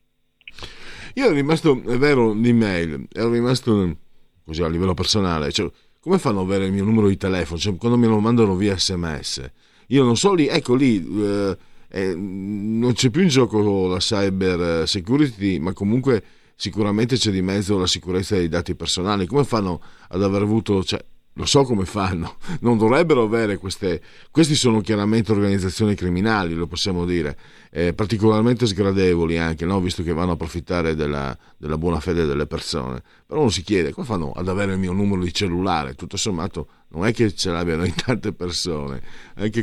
Io 1.15 1.25
ero 1.27 1.33
rimasto, 1.35 1.81
è 1.89 1.97
vero, 1.97 2.35
l'email, 2.35 3.07
ero 3.13 3.31
rimasto 3.31 3.97
così 4.45 4.63
a 4.63 4.69
livello 4.69 4.95
personale, 4.95 5.53
cioè, 5.53 5.71
come 6.01 6.19
fanno 6.19 6.41
ad 6.41 6.47
avere 6.47 6.65
il 6.65 6.73
mio 6.73 6.83
numero 6.83 7.07
di 7.07 7.17
telefono? 7.17 7.61
Cioè, 7.61 7.77
quando 7.77 7.97
me 7.97 8.09
lo 8.09 8.19
mandano 8.19 8.57
via 8.57 8.77
sms, 8.77 9.49
io 9.87 10.03
non 10.03 10.17
so 10.17 10.35
lì, 10.35 10.49
ecco 10.49 10.75
lì, 10.75 10.97
eh, 10.97 11.57
eh, 11.95 12.15
non 12.17 12.95
c'è 12.95 13.11
più 13.11 13.21
in 13.21 13.29
gioco 13.29 13.87
la 13.87 13.99
cyber 13.99 14.89
security, 14.89 15.59
ma 15.59 15.75
comunque 15.75 16.23
sicuramente 16.57 17.17
c'è 17.17 17.31
di 17.31 17.43
mezzo 17.43 17.79
la 17.79 17.87
sicurezza 17.87 18.35
dei 18.35 18.49
dati 18.49 18.75
personali. 18.75 19.27
Come 19.27 19.45
fanno 19.45 19.83
ad 20.09 20.23
aver 20.23 20.41
avuto, 20.41 20.83
cioè, 20.83 21.05
lo 21.35 21.45
so 21.45 21.65
come 21.65 21.85
fanno, 21.85 22.37
non 22.61 22.79
dovrebbero 22.79 23.23
avere 23.23 23.59
queste, 23.59 24.01
questi 24.31 24.55
sono 24.55 24.81
chiaramente 24.81 25.33
organizzazioni 25.33 25.95
criminali, 25.95 26.55
lo 26.55 26.67
possiamo 26.67 27.05
dire, 27.05 27.37
eh, 27.71 27.93
particolarmente 27.93 28.67
sgradevoli 28.67 29.37
anche, 29.37 29.67
no? 29.67 29.79
visto 29.79 30.03
che 30.03 30.15
vanno 30.15 30.31
a 30.31 30.35
approfittare 30.35 30.95
della, 30.95 31.37
della, 31.59 31.77
buona 31.77 32.01
fede 32.01 32.25
delle 32.25 32.47
persone. 32.47 33.03
Però 33.27 33.41
uno 33.41 33.51
si 33.51 33.63
chiede 33.63 33.93
come 33.93 34.07
fanno 34.07 34.33
ad 34.33 34.49
avere 34.49 34.73
il 34.73 34.79
mio 34.79 34.93
numero 34.93 35.23
di 35.23 35.33
cellulare, 35.33 35.95
tutto 35.95 36.17
sommato 36.17 36.69
non 36.89 37.07
è 37.07 37.13
che 37.13 37.35
ce 37.35 37.51
l'abbiano 37.51 37.85
in 37.85 37.95
tante 37.95 38.33
persone, 38.33 39.03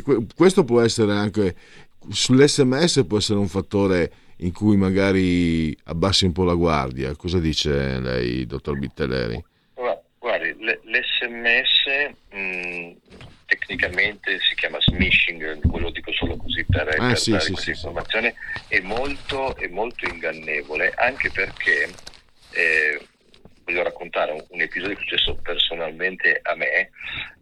que- 0.02 0.26
questo 0.34 0.64
può 0.64 0.80
essere 0.80 1.12
anche, 1.12 1.54
sull'SMS 2.08 3.04
può 3.06 3.18
essere 3.18 3.38
un 3.38 3.48
fattore 3.48 4.12
in 4.38 4.52
cui 4.52 4.76
magari 4.76 5.76
abbassi 5.84 6.24
un 6.24 6.32
po' 6.32 6.44
la 6.44 6.54
guardia. 6.54 7.14
Cosa 7.16 7.38
dice 7.38 8.00
lei, 8.00 8.46
dottor 8.46 8.78
Bittelleri? 8.78 9.44
Guardi, 10.20 10.54
l'SMS 10.60 12.12
mh, 12.30 12.92
tecnicamente 13.46 14.38
si 14.38 14.54
chiama 14.54 14.78
smishing, 14.80 15.60
quello 15.66 15.86
lo 15.86 15.90
dico 15.90 16.12
solo 16.12 16.36
così 16.36 16.62
per, 16.64 16.88
ah, 16.98 17.08
per 17.08 17.18
sì, 17.18 17.30
dare 17.30 17.42
sì, 17.42 17.52
questa 17.52 17.72
sì, 17.72 17.78
informazione, 17.78 18.34
è 18.68 18.80
molto, 18.80 19.56
è, 19.56 19.66
molto, 19.68 20.06
ingannevole 20.06 20.92
anche 20.94 21.30
perché 21.30 21.88
eh, 22.50 23.00
voglio 23.64 23.82
raccontare 23.82 24.32
un, 24.32 24.44
un, 24.50 24.60
episodio 24.60 24.94
che 24.94 25.00
è 25.00 25.04
successo 25.06 25.34
personalmente 25.36 26.38
a 26.42 26.54
me, 26.54 26.90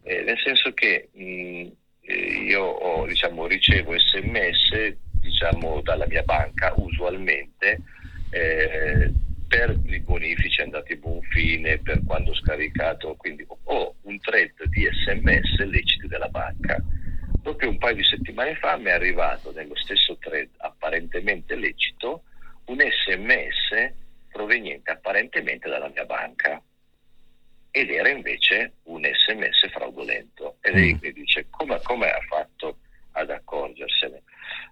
eh, 0.03 0.21
nel 0.21 0.39
senso 0.39 0.73
che 0.73 1.09
mh, 1.11 1.67
eh, 2.09 2.41
io 2.41 3.05
diciamo, 3.07 3.45
ricevo 3.45 3.97
sms 3.97 4.95
diciamo, 5.21 5.81
dalla 5.81 6.07
mia 6.07 6.23
banca 6.23 6.73
usualmente 6.75 7.81
eh, 8.31 9.13
per 9.47 9.79
i 9.85 9.99
bonifici 9.99 10.61
andati 10.61 10.93
a 10.93 10.97
buon 10.97 11.21
fine, 11.21 11.77
per 11.79 12.03
quando 12.03 12.31
ho 12.31 12.35
scaricato, 12.35 13.15
quindi 13.15 13.45
ho 13.47 13.95
un 14.03 14.19
thread 14.19 14.65
di 14.69 14.87
sms 14.91 15.65
leciti 15.65 16.07
della 16.07 16.29
banca. 16.29 16.83
Proprio 17.41 17.69
un 17.69 17.77
paio 17.77 17.95
di 17.95 18.03
settimane 18.03 18.55
fa 18.55 18.77
mi 18.77 18.85
è 18.85 18.91
arrivato 18.91 19.51
nello 19.51 19.75
stesso 19.75 20.17
thread 20.17 20.49
apparentemente 20.57 21.55
lecito 21.55 22.23
un 22.65 22.77
sms 22.77 23.93
proveniente 24.31 24.91
apparentemente 24.91 25.69
dalla 25.69 25.89
mia 25.89 26.05
banca 26.05 26.61
ed 27.71 27.89
era 27.89 28.09
invece 28.09 28.73
un 28.83 29.03
sms 29.03 29.69
fraudolento. 29.71 30.57
E 30.61 30.71
lei 30.71 30.93
mm. 30.93 30.97
mi 31.01 31.11
dice 31.13 31.47
come, 31.49 31.79
come 31.83 32.09
ha 32.09 32.21
fatto 32.27 32.79
ad 33.13 33.29
accorgersene? 33.29 34.23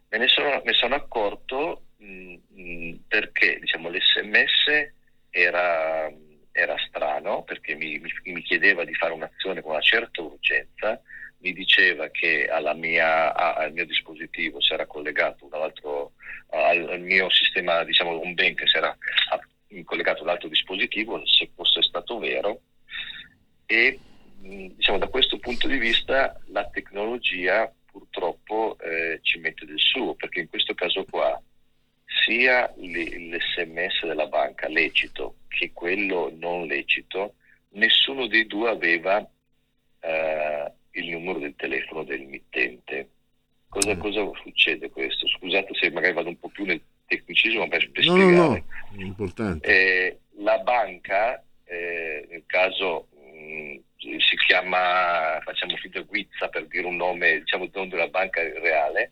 Me 0.10 0.18
ne 0.18 0.28
sono, 0.28 0.62
me 0.64 0.74
sono 0.74 0.96
accorto 0.96 1.88
mh, 1.98 2.36
mh, 2.50 3.00
perché 3.08 3.60
diciamo, 3.60 3.90
l'SMS 3.90 4.92
era, 5.30 6.12
era 6.52 6.76
strano, 6.88 7.44
perché 7.44 7.76
mi, 7.76 8.00
mi, 8.00 8.10
mi, 8.32 8.42
chiedeva 8.42 8.84
di 8.86 8.94
fare 8.94 9.14
un'azione 9.14 9.62
con 9.62 9.72
una 9.72 9.82
certa 9.82 10.22
urgenza, 10.22 11.00
mi 11.40 11.54
diceva 11.54 12.10
che 12.10 12.50
mia, 12.76 13.36
al 13.36 13.74
mio 13.74 13.86
dispositivo 13.86 14.60
si 14.60 14.74
era 14.74 14.88
collegato 14.88 15.46
un 15.46 15.54
altro, 15.54 16.14
al, 16.50 16.90
al 16.90 17.02
mio 17.02 17.30
sistema, 17.30 17.84
diciamo, 17.84 18.20
un 18.20 18.34
bank 18.34 18.68
si 18.68 18.78
era 18.78 18.98
collegato 19.84 20.24
un 20.24 20.30
altro 20.30 20.48
dispositivo, 20.48 21.22
se 21.26 21.52
fosse 21.54 21.82
stato 21.84 22.18
vero, 22.18 22.62
e 23.68 24.00
diciamo, 24.40 24.98
da 24.98 25.08
questo 25.08 25.38
punto 25.38 25.68
di 25.68 25.78
vista 25.78 26.40
la 26.48 26.68
tecnologia 26.70 27.72
purtroppo 27.92 28.78
eh, 28.80 29.20
ci 29.22 29.38
mette 29.40 29.66
del 29.66 29.80
suo, 29.80 30.16
perché 30.16 30.40
in 30.40 30.50
questo 30.50 30.74
caso 30.74 31.06
qua 31.06 31.40
sia 32.26 32.74
l'SMS 32.78 34.06
della 34.06 34.28
banca 34.28 34.68
lecito 34.68 35.36
che 35.48 35.72
quello 35.74 36.32
non 36.38 36.66
lecito, 36.66 37.36
nessuno 37.72 38.28
dei 38.28 38.48
due 38.48 38.70
aveva 38.70 39.20
eh, 40.00 40.72
il 40.92 41.10
numero 41.10 41.40
del 41.40 41.56
telefono 41.56 42.04
del 42.04 42.22
mittente. 42.22 43.10
Cosa, 43.70 43.96
mm. 43.96 44.00
cosa, 44.00 44.32
succede 44.44 44.90
questo? 44.90 45.28
Scusate 45.28 45.74
se 45.74 45.92
magari 45.92 46.14
vado 46.14 46.30
un 46.30 46.40
po' 46.40 46.50
più 46.50 46.64
nel 46.64 46.82
tecnicismo 47.06 47.68
per, 47.68 47.92
per 47.92 48.06
no, 48.06 48.14
spiegare. 48.14 48.36
No, 48.36 48.66
no, 48.92 49.02
importante. 49.02 49.68
Eh, 49.68 50.20
la 50.38 50.58
banca, 50.60 51.44
eh, 51.66 52.26
nel 52.30 52.44
caso 52.46 53.08
mh, 53.12 53.78
chiama, 54.78 55.40
facciamo 55.42 55.76
finta 55.78 56.02
Guizza 56.02 56.48
per 56.50 56.68
dire 56.68 56.86
un 56.86 56.96
nome, 56.96 57.40
diciamo 57.40 57.70
non 57.74 57.90
della 57.90 58.08
banca 58.08 58.42
reale, 58.42 59.12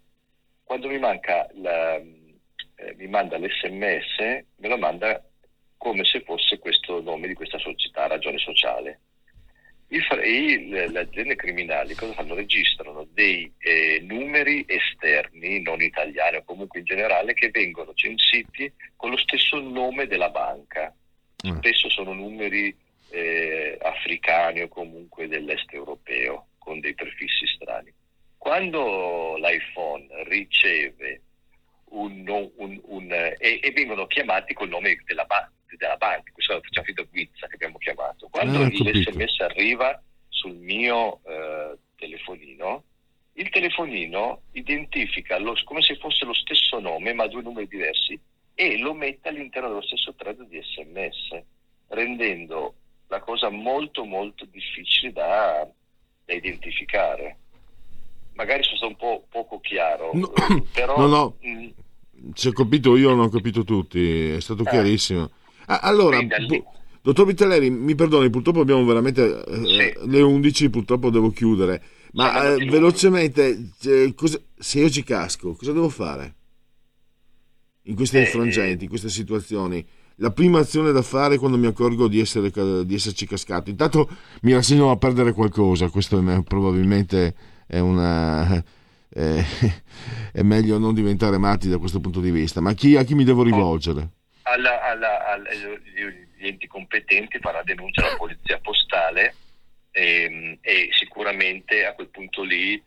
quando 0.64 0.88
mi 0.88 1.00
manca 1.00 1.48
la, 1.56 1.96
eh, 1.96 2.96
mi 2.98 3.08
manda 3.08 3.38
l'SMS, 3.38 4.18
me 4.58 4.68
lo 4.68 4.78
manda 4.78 5.24
come 5.78 6.04
se 6.04 6.22
fosse 6.22 6.60
questo 6.60 7.02
nome 7.02 7.28
di 7.28 7.34
questa 7.34 7.60
società, 7.60 8.08
ragione 8.08 8.38
sociale. 8.38 9.00
I, 9.88 10.02
i, 10.24 10.68
le 10.70 11.00
aziende 11.00 11.36
criminali 11.36 11.94
cosa 11.94 12.14
fanno? 12.14 12.34
Registrano 12.34 13.08
dei 13.12 13.52
eh, 13.60 14.00
numeri 14.02 14.66
esterni, 14.68 15.62
non 15.62 15.80
italiani 15.82 16.38
o 16.38 16.44
comunque 16.44 16.80
in 16.80 16.86
generale, 16.86 17.36
che 17.36 17.52
vengono 17.52 17.94
censiti 17.94 18.72
con 18.96 19.12
lo 19.12 19.18
stesso 19.18 19.60
nome 19.60 20.08
della 20.08 20.30
banca. 20.30 20.92
Mm. 21.48 21.58
Spesso 21.58 21.90
sono 21.90 22.14
numeri 22.14 22.76
eh, 23.16 23.78
africani 23.82 24.62
o 24.62 24.68
comunque 24.68 25.05
dell'est 25.28 25.72
europeo, 25.74 26.48
con 26.58 26.80
dei 26.80 26.94
prefissi 26.94 27.46
strani. 27.48 27.94
Quando 28.38 29.38
l'iPhone 29.38 30.08
riceve 30.26 31.22
un, 31.90 32.52
un, 32.56 32.80
un, 32.84 33.12
e, 33.12 33.60
e, 33.62 33.72
vengono 33.72 34.08
chiamati 34.08 34.54
col 34.54 34.70
nome 34.70 35.02
della, 35.06 35.26
ba- 35.26 35.50
della 35.78 35.98
banca, 35.98 36.32
questo 36.32 36.60
facciamo 36.62 36.86
finta 36.86 37.04
Guizza 37.04 37.48
che 37.48 37.56
abbiamo 37.56 37.78
chiamato. 37.78 38.28
Quando 38.30 38.62
ah, 38.62 38.68
l'SMS 38.68 39.40
arriva 39.40 40.02
sul 40.30 40.56
mio 40.56 41.22
eh, 41.26 41.78
telefonino, 41.96 42.84
il 43.34 43.50
telefonino 43.50 44.44
identifica 44.52 45.38
lo, 45.38 45.56
come 45.64 45.82
se 45.82 45.96
fosse 45.98 46.26
lo 46.26 46.34
stesso 46.34 46.80
nome 46.80 47.14
ma 47.14 47.28
due 47.28 47.42
numeri 47.42 47.68
diversi 47.68 48.20
e 48.54 48.78
lo 48.78 48.94
mette 48.94 49.28
all'interno 49.30 49.68
dello 49.68 49.82
stesso 49.82 50.14
thread 50.14 50.42
di 50.44 50.62
sms, 50.62 51.44
rendendo 51.90 52.76
la 53.16 53.22
cosa 53.22 53.50
molto 53.50 54.04
molto 54.04 54.46
difficile 54.46 55.12
da, 55.14 55.68
da 56.26 56.34
identificare. 56.34 57.38
Magari 58.34 58.64
sono 58.64 58.76
stato 58.76 58.92
un 58.92 58.98
po' 58.98 59.26
poco 59.30 59.60
chiaro, 59.62 60.12
no, 60.14 60.32
però... 60.74 60.98
No, 60.98 61.08
no. 61.08 61.36
Mh, 61.40 61.50
mm, 61.50 62.32
ci 62.34 62.50
ho 62.50 62.52
capito 62.52 62.98
io, 62.98 63.10
non 63.10 63.22
ho 63.22 63.30
capito 63.30 63.64
tutti, 63.64 64.32
è 64.32 64.42
stato 64.42 64.64
eh. 64.64 64.70
chiarissimo. 64.70 65.30
Ah, 65.68 65.80
allora, 65.80 66.20
dottor 67.02 67.26
Vitelleri, 67.26 67.70
mi 67.70 67.96
perdoni, 67.96 68.30
purtroppo 68.30 68.60
abbiamo 68.60 68.84
veramente 68.84 69.44
eh, 69.46 69.94
sì. 69.96 70.10
le 70.10 70.22
11, 70.22 70.70
purtroppo 70.70 71.10
devo 71.10 71.30
chiudere, 71.30 71.82
ma 72.14 72.54
eh, 72.54 72.66
velocemente, 72.66 73.72
eh, 73.84 74.14
cosa, 74.14 74.40
se 74.58 74.80
io 74.80 74.90
ci 74.90 75.04
casco, 75.04 75.54
cosa 75.54 75.72
devo 75.72 75.90
fare? 75.90 76.36
In 77.84 77.96
queste 77.96 78.24
eh, 78.24 78.26
frangenti, 78.26 78.84
in 78.84 78.90
queste 78.90 79.10
situazioni? 79.10 79.86
La 80.18 80.32
prima 80.32 80.60
azione 80.60 80.92
da 80.92 81.02
fare 81.02 81.38
quando 81.38 81.58
mi 81.58 81.68
accorgo 81.68 82.08
di, 82.08 82.20
essere, 82.20 82.50
di 82.86 82.94
esserci 82.96 83.28
cascato. 83.28 83.70
Intanto 83.70 84.10
mi 84.42 84.54
rassegno 84.54 84.90
a 84.90 84.98
perdere 84.98 85.34
qualcosa, 85.34 85.90
questo 85.90 86.18
è, 86.18 86.44
probabilmente 86.44 87.36
è 87.68 87.80
una 87.80 88.64
eh, 89.16 89.44
è 90.34 90.42
meglio 90.42 90.78
non 90.78 90.94
diventare 90.94 91.38
matti 91.38 91.70
da 91.70 91.78
questo 91.78 92.00
punto 92.00 92.20
di 92.20 92.32
vista. 92.32 92.60
Ma 92.60 92.74
chi, 92.74 92.98
a 92.98 93.04
chi 93.04 93.16
mi 93.16 93.24
devo 93.24 93.44
rivolgere? 93.44 94.10
Alla, 94.44 94.84
alla, 94.84 95.26
agli 95.32 96.48
enti 96.48 96.68
competenti 96.68 97.40
farà 97.40 97.64
denuncia 97.64 98.06
alla 98.06 98.18
polizia 98.18 98.60
postale 98.60 99.34
e, 99.92 100.24
ehm, 100.24 100.58
e 100.62 100.90
sicuramente 100.92 101.86
a 101.86 101.94
quel 101.94 102.10
punto 102.10 102.44
lì 102.44 102.82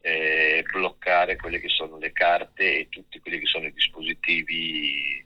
eh, 0.00 0.64
bloccare 0.72 1.36
quelle 1.36 1.60
che 1.60 1.68
sono 1.68 1.98
le 1.98 2.12
carte 2.12 2.78
e 2.78 2.88
tutti 2.88 3.20
quelli 3.20 3.38
che 3.38 3.46
sono 3.46 3.66
i 3.66 3.72
dispositivi 3.72 4.54
di, 4.54 5.25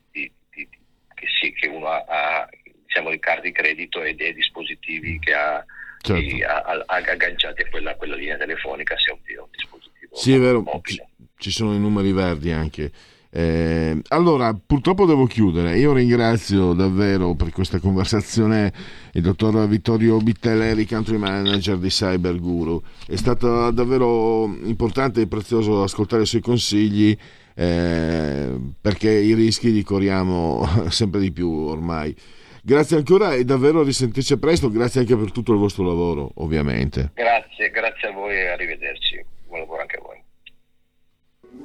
che, 1.21 1.27
sì, 1.39 1.53
che, 1.53 1.67
uno 1.67 1.87
ha, 1.87 2.03
ha 2.07 2.49
diciamo, 2.85 3.09
le 3.09 3.19
carte 3.19 3.43
di 3.43 3.51
credito 3.51 4.01
e 4.01 4.15
dei 4.15 4.33
dispositivi 4.33 5.19
che 5.19 5.33
ha, 5.33 5.63
certo. 5.99 6.21
di, 6.21 6.43
ha, 6.43 6.61
ha 6.61 6.95
agganciati 6.95 7.61
a 7.61 7.69
quella, 7.69 7.95
quella, 7.95 8.15
linea 8.15 8.37
telefonica 8.37 8.95
se 8.97 9.11
è 9.11 9.13
un, 9.13 9.43
un 9.43 9.49
dispositivo 9.51 10.15
sì, 10.15 10.33
è 10.33 10.39
vero, 10.39 10.63
ci, 10.83 11.01
ci 11.37 11.51
sono 11.51 11.73
i 11.73 11.79
numeri 11.79 12.11
verdi 12.11 12.51
anche. 12.51 12.91
Eh, 13.33 13.97
allora, 14.09 14.53
purtroppo 14.53 15.05
devo 15.05 15.25
chiudere. 15.25 15.77
Io 15.77 15.93
ringrazio 15.93 16.73
davvero 16.73 17.33
per 17.33 17.51
questa 17.51 17.79
conversazione 17.79 18.73
il 19.13 19.21
dottor 19.21 19.67
Vittorio 19.67 20.17
Bittelleri, 20.17 20.85
country 20.85 21.15
manager 21.15 21.77
di 21.77 21.87
Cyber 21.87 22.37
Guru. 22.37 22.81
È 23.07 23.15
stato 23.15 23.71
davvero 23.71 24.45
importante 24.63 25.21
e 25.21 25.27
prezioso 25.27 25.81
ascoltare 25.81 26.23
i 26.23 26.25
suoi 26.25 26.41
consigli 26.41 27.17
eh, 27.55 28.57
perché 28.79 29.09
i 29.09 29.33
rischi 29.33 29.71
li 29.71 29.83
corriamo 29.83 30.65
sempre 30.89 31.19
di 31.19 31.31
più 31.31 31.49
ormai. 31.49 32.15
Grazie 32.63 32.97
ancora 32.97 33.33
e 33.33 33.43
davvero 33.43 33.79
a 33.81 33.83
risentirci 33.83 34.37
presto, 34.37 34.69
grazie 34.69 35.01
anche 35.01 35.17
per 35.17 35.31
tutto 35.31 35.51
il 35.51 35.57
vostro 35.57 35.83
lavoro, 35.83 36.31
ovviamente. 36.35 37.11
Grazie, 37.15 37.71
grazie 37.71 38.09
a 38.09 38.11
voi 38.11 38.35
e 38.35 38.47
arrivederci. 38.49 39.25
Buon 39.47 39.61
lavoro 39.61 39.81
anche 39.81 39.97
a 39.97 40.01
voi. 40.01 40.23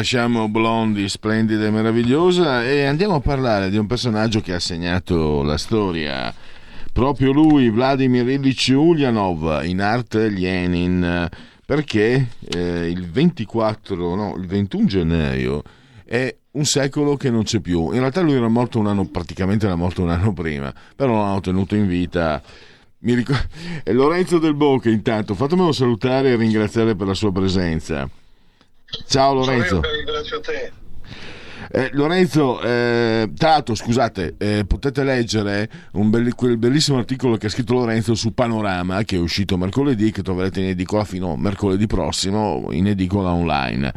Lasciamo 0.00 0.48
Blondie 0.48 1.10
splendida 1.10 1.66
e 1.66 1.70
meravigliosa 1.70 2.64
e 2.64 2.84
andiamo 2.84 3.16
a 3.16 3.20
parlare 3.20 3.68
di 3.68 3.76
un 3.76 3.86
personaggio 3.86 4.40
che 4.40 4.54
ha 4.54 4.58
segnato 4.58 5.42
la 5.42 5.58
storia. 5.58 6.34
Proprio 6.90 7.32
lui, 7.32 7.68
Vladimir 7.68 8.26
Ilyich 8.26 8.72
Ulyanov, 8.74 9.60
in 9.62 9.82
arte 9.82 10.30
Lenin, 10.30 11.28
perché 11.66 12.28
eh, 12.48 12.88
il 12.88 13.10
24, 13.10 14.14
no, 14.14 14.36
il 14.38 14.46
21 14.46 14.86
gennaio 14.86 15.62
è 16.06 16.34
un 16.52 16.64
secolo 16.64 17.18
che 17.18 17.28
non 17.28 17.42
c'è 17.42 17.60
più. 17.60 17.92
In 17.92 17.98
realtà 17.98 18.22
lui 18.22 18.32
era 18.32 18.48
morto 18.48 18.78
un 18.78 18.86
anno, 18.86 19.04
praticamente 19.04 19.66
era 19.66 19.76
morto 19.76 20.00
un 20.00 20.08
anno 20.08 20.32
prima, 20.32 20.72
però 20.96 21.20
l'hanno 21.20 21.40
tenuto 21.40 21.74
in 21.74 21.86
vita 21.86 22.42
Ricordo... 23.02 23.48
Lorenzo 23.92 24.38
Del 24.38 24.54
Bocca 24.54 24.88
intanto 24.88 25.34
fatemelo 25.34 25.72
salutare 25.72 26.30
e 26.30 26.36
ringraziare 26.36 26.94
per 26.94 27.06
la 27.06 27.14
sua 27.14 27.32
presenza 27.32 28.08
ciao 29.06 29.34
Lorenzo 29.34 29.80
ringrazio 29.80 30.40
te 30.40 30.72
eh, 31.72 31.88
Lorenzo, 31.92 32.60
eh, 32.62 33.30
Tato, 33.36 33.76
scusate, 33.76 34.34
eh, 34.38 34.64
potete 34.66 35.04
leggere 35.04 35.70
belli, 35.92 36.32
quel 36.32 36.56
bellissimo 36.56 36.98
articolo 36.98 37.36
che 37.36 37.46
ha 37.46 37.50
scritto 37.50 37.74
Lorenzo 37.74 38.16
su 38.16 38.34
Panorama, 38.34 39.04
che 39.04 39.14
è 39.14 39.20
uscito 39.20 39.56
mercoledì, 39.56 40.10
che 40.10 40.22
troverete 40.22 40.60
in 40.60 40.66
edicola 40.66 41.04
fino 41.04 41.32
a 41.32 41.36
mercoledì 41.36 41.86
prossimo, 41.86 42.66
in 42.70 42.88
edicola 42.88 43.30
online. 43.30 43.92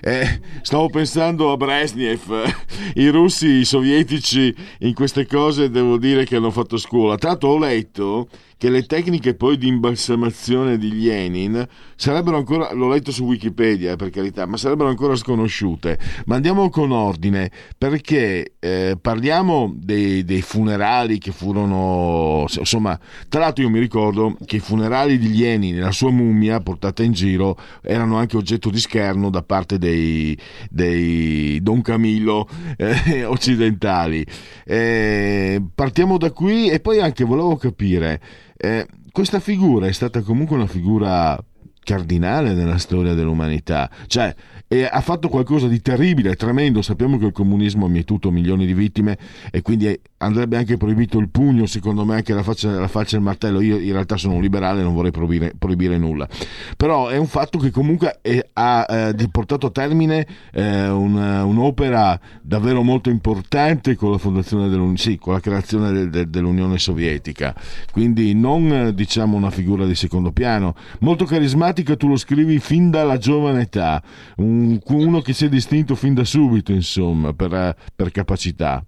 Eh, 0.00 0.40
stavo 0.62 0.88
pensando 0.90 1.50
a 1.50 1.56
Brezhnev, 1.56 2.54
i 2.94 3.08
russi, 3.08 3.48
i 3.48 3.64
sovietici 3.64 4.54
in 4.80 4.94
queste 4.94 5.26
cose 5.26 5.70
devo 5.70 5.98
dire 5.98 6.24
che 6.24 6.36
hanno 6.36 6.52
fatto 6.52 6.76
scuola. 6.76 7.16
Tanto 7.16 7.48
ho 7.48 7.58
letto 7.58 8.28
che 8.58 8.70
le 8.70 8.82
tecniche 8.82 9.34
poi 9.34 9.56
di 9.56 9.68
imbalsamazione 9.68 10.76
di 10.76 11.00
Lenin 11.00 11.64
sarebbero 11.94 12.36
ancora, 12.36 12.72
l'ho 12.72 12.88
letto 12.88 13.12
su 13.12 13.24
Wikipedia 13.24 13.94
per 13.94 14.10
carità, 14.10 14.46
ma 14.46 14.56
sarebbero 14.56 14.88
ancora 14.88 15.14
sconosciute. 15.14 15.96
Ma 16.26 16.34
andiamo 16.34 16.68
con 16.68 16.90
ordine 16.90 17.50
perché 17.78 18.54
eh, 18.58 18.98
parliamo 19.00 19.72
dei, 19.76 20.24
dei, 20.24 20.42
funerali 20.42 21.18
che 21.18 21.30
furono, 21.30 22.46
insomma, 22.48 22.98
tra 23.28 23.40
l'altro 23.40 23.62
io 23.62 23.70
mi 23.70 23.78
ricordo 23.78 24.36
che 24.44 24.56
i 24.56 24.60
funerali 24.60 25.18
di 25.18 25.38
Lenin 25.38 25.76
e 25.76 25.80
la 25.80 25.92
sua 25.92 26.10
mummia 26.10 26.60
portata 26.60 27.04
in 27.04 27.12
giro 27.12 27.56
erano 27.80 28.16
anche 28.16 28.36
oggetto 28.36 28.70
di 28.70 28.80
scherno 28.80 29.30
da 29.30 29.42
parte 29.42 29.78
dei, 29.78 30.36
dei 30.68 31.60
Don 31.62 31.80
Camillo 31.80 32.48
eh, 32.76 33.22
occidentali. 33.24 34.26
Eh, 34.64 35.62
partiamo 35.72 36.18
da 36.18 36.32
qui 36.32 36.68
e 36.70 36.80
poi 36.80 36.98
anche 36.98 37.22
volevo 37.22 37.54
capire 37.56 38.20
eh, 38.58 38.86
questa 39.12 39.38
figura 39.40 39.86
è 39.86 39.92
stata 39.92 40.20
comunque 40.22 40.56
una 40.56 40.66
figura 40.66 41.42
cardinale 41.82 42.52
nella 42.52 42.76
storia 42.76 43.14
dell'umanità, 43.14 43.88
cioè 44.08 44.34
e 44.68 44.84
ha 44.84 45.00
fatto 45.00 45.28
qualcosa 45.28 45.66
di 45.66 45.80
terribile, 45.80 46.36
tremendo. 46.36 46.82
Sappiamo 46.82 47.16
che 47.16 47.24
il 47.24 47.32
comunismo 47.32 47.86
ha 47.86 47.88
mietuto 47.88 48.30
milioni 48.30 48.66
di 48.66 48.74
vittime 48.74 49.16
e 49.50 49.62
quindi 49.62 49.98
andrebbe 50.18 50.58
anche 50.58 50.76
proibito 50.76 51.18
il 51.18 51.30
pugno, 51.30 51.64
secondo 51.64 52.04
me 52.04 52.16
anche 52.16 52.34
la 52.34 52.42
faccia, 52.42 52.78
la 52.78 52.86
faccia 52.86 53.16
e 53.16 53.18
il 53.18 53.24
martello. 53.24 53.60
Io 53.62 53.78
in 53.78 53.92
realtà 53.92 54.18
sono 54.18 54.34
un 54.34 54.42
liberale 54.42 54.80
e 54.80 54.82
non 54.82 54.94
vorrei 54.94 55.10
proibire, 55.10 55.54
proibire, 55.58 55.96
nulla. 55.96 56.28
Però 56.76 57.08
è 57.08 57.16
un 57.16 57.26
fatto 57.26 57.58
che 57.58 57.70
comunque 57.70 58.18
è, 58.20 58.46
ha 58.52 58.86
eh, 58.88 59.28
portato 59.30 59.68
a 59.68 59.70
termine 59.70 60.26
eh, 60.52 60.88
una, 60.88 61.44
un'opera 61.44 62.20
davvero 62.42 62.82
molto 62.82 63.08
importante 63.08 63.96
con 63.96 64.10
la 64.10 64.18
fondazione 64.18 64.68
dell'Unione, 64.68 64.98
sì, 64.98 65.16
con 65.16 65.32
la 65.32 65.40
creazione 65.40 65.92
del, 65.92 66.10
del, 66.10 66.28
dell'Unione 66.28 66.78
Sovietica. 66.78 67.54
Quindi 67.90 68.34
non 68.34 68.92
diciamo 68.94 69.34
una 69.34 69.50
figura 69.50 69.86
di 69.86 69.94
secondo 69.94 70.30
piano. 70.30 70.74
Molto 71.00 71.24
carismatica, 71.24 71.96
tu 71.96 72.06
lo 72.06 72.16
scrivi 72.16 72.58
fin 72.58 72.90
dalla 72.90 73.16
giovane 73.16 73.62
età. 73.62 74.02
Un 74.36 74.57
uno 74.86 75.20
che 75.20 75.32
si 75.32 75.46
è 75.46 75.48
distinto 75.48 75.94
fin 75.94 76.14
da 76.14 76.24
subito, 76.24 76.72
insomma, 76.72 77.32
per, 77.32 77.76
per 77.94 78.10
capacità. 78.10 78.84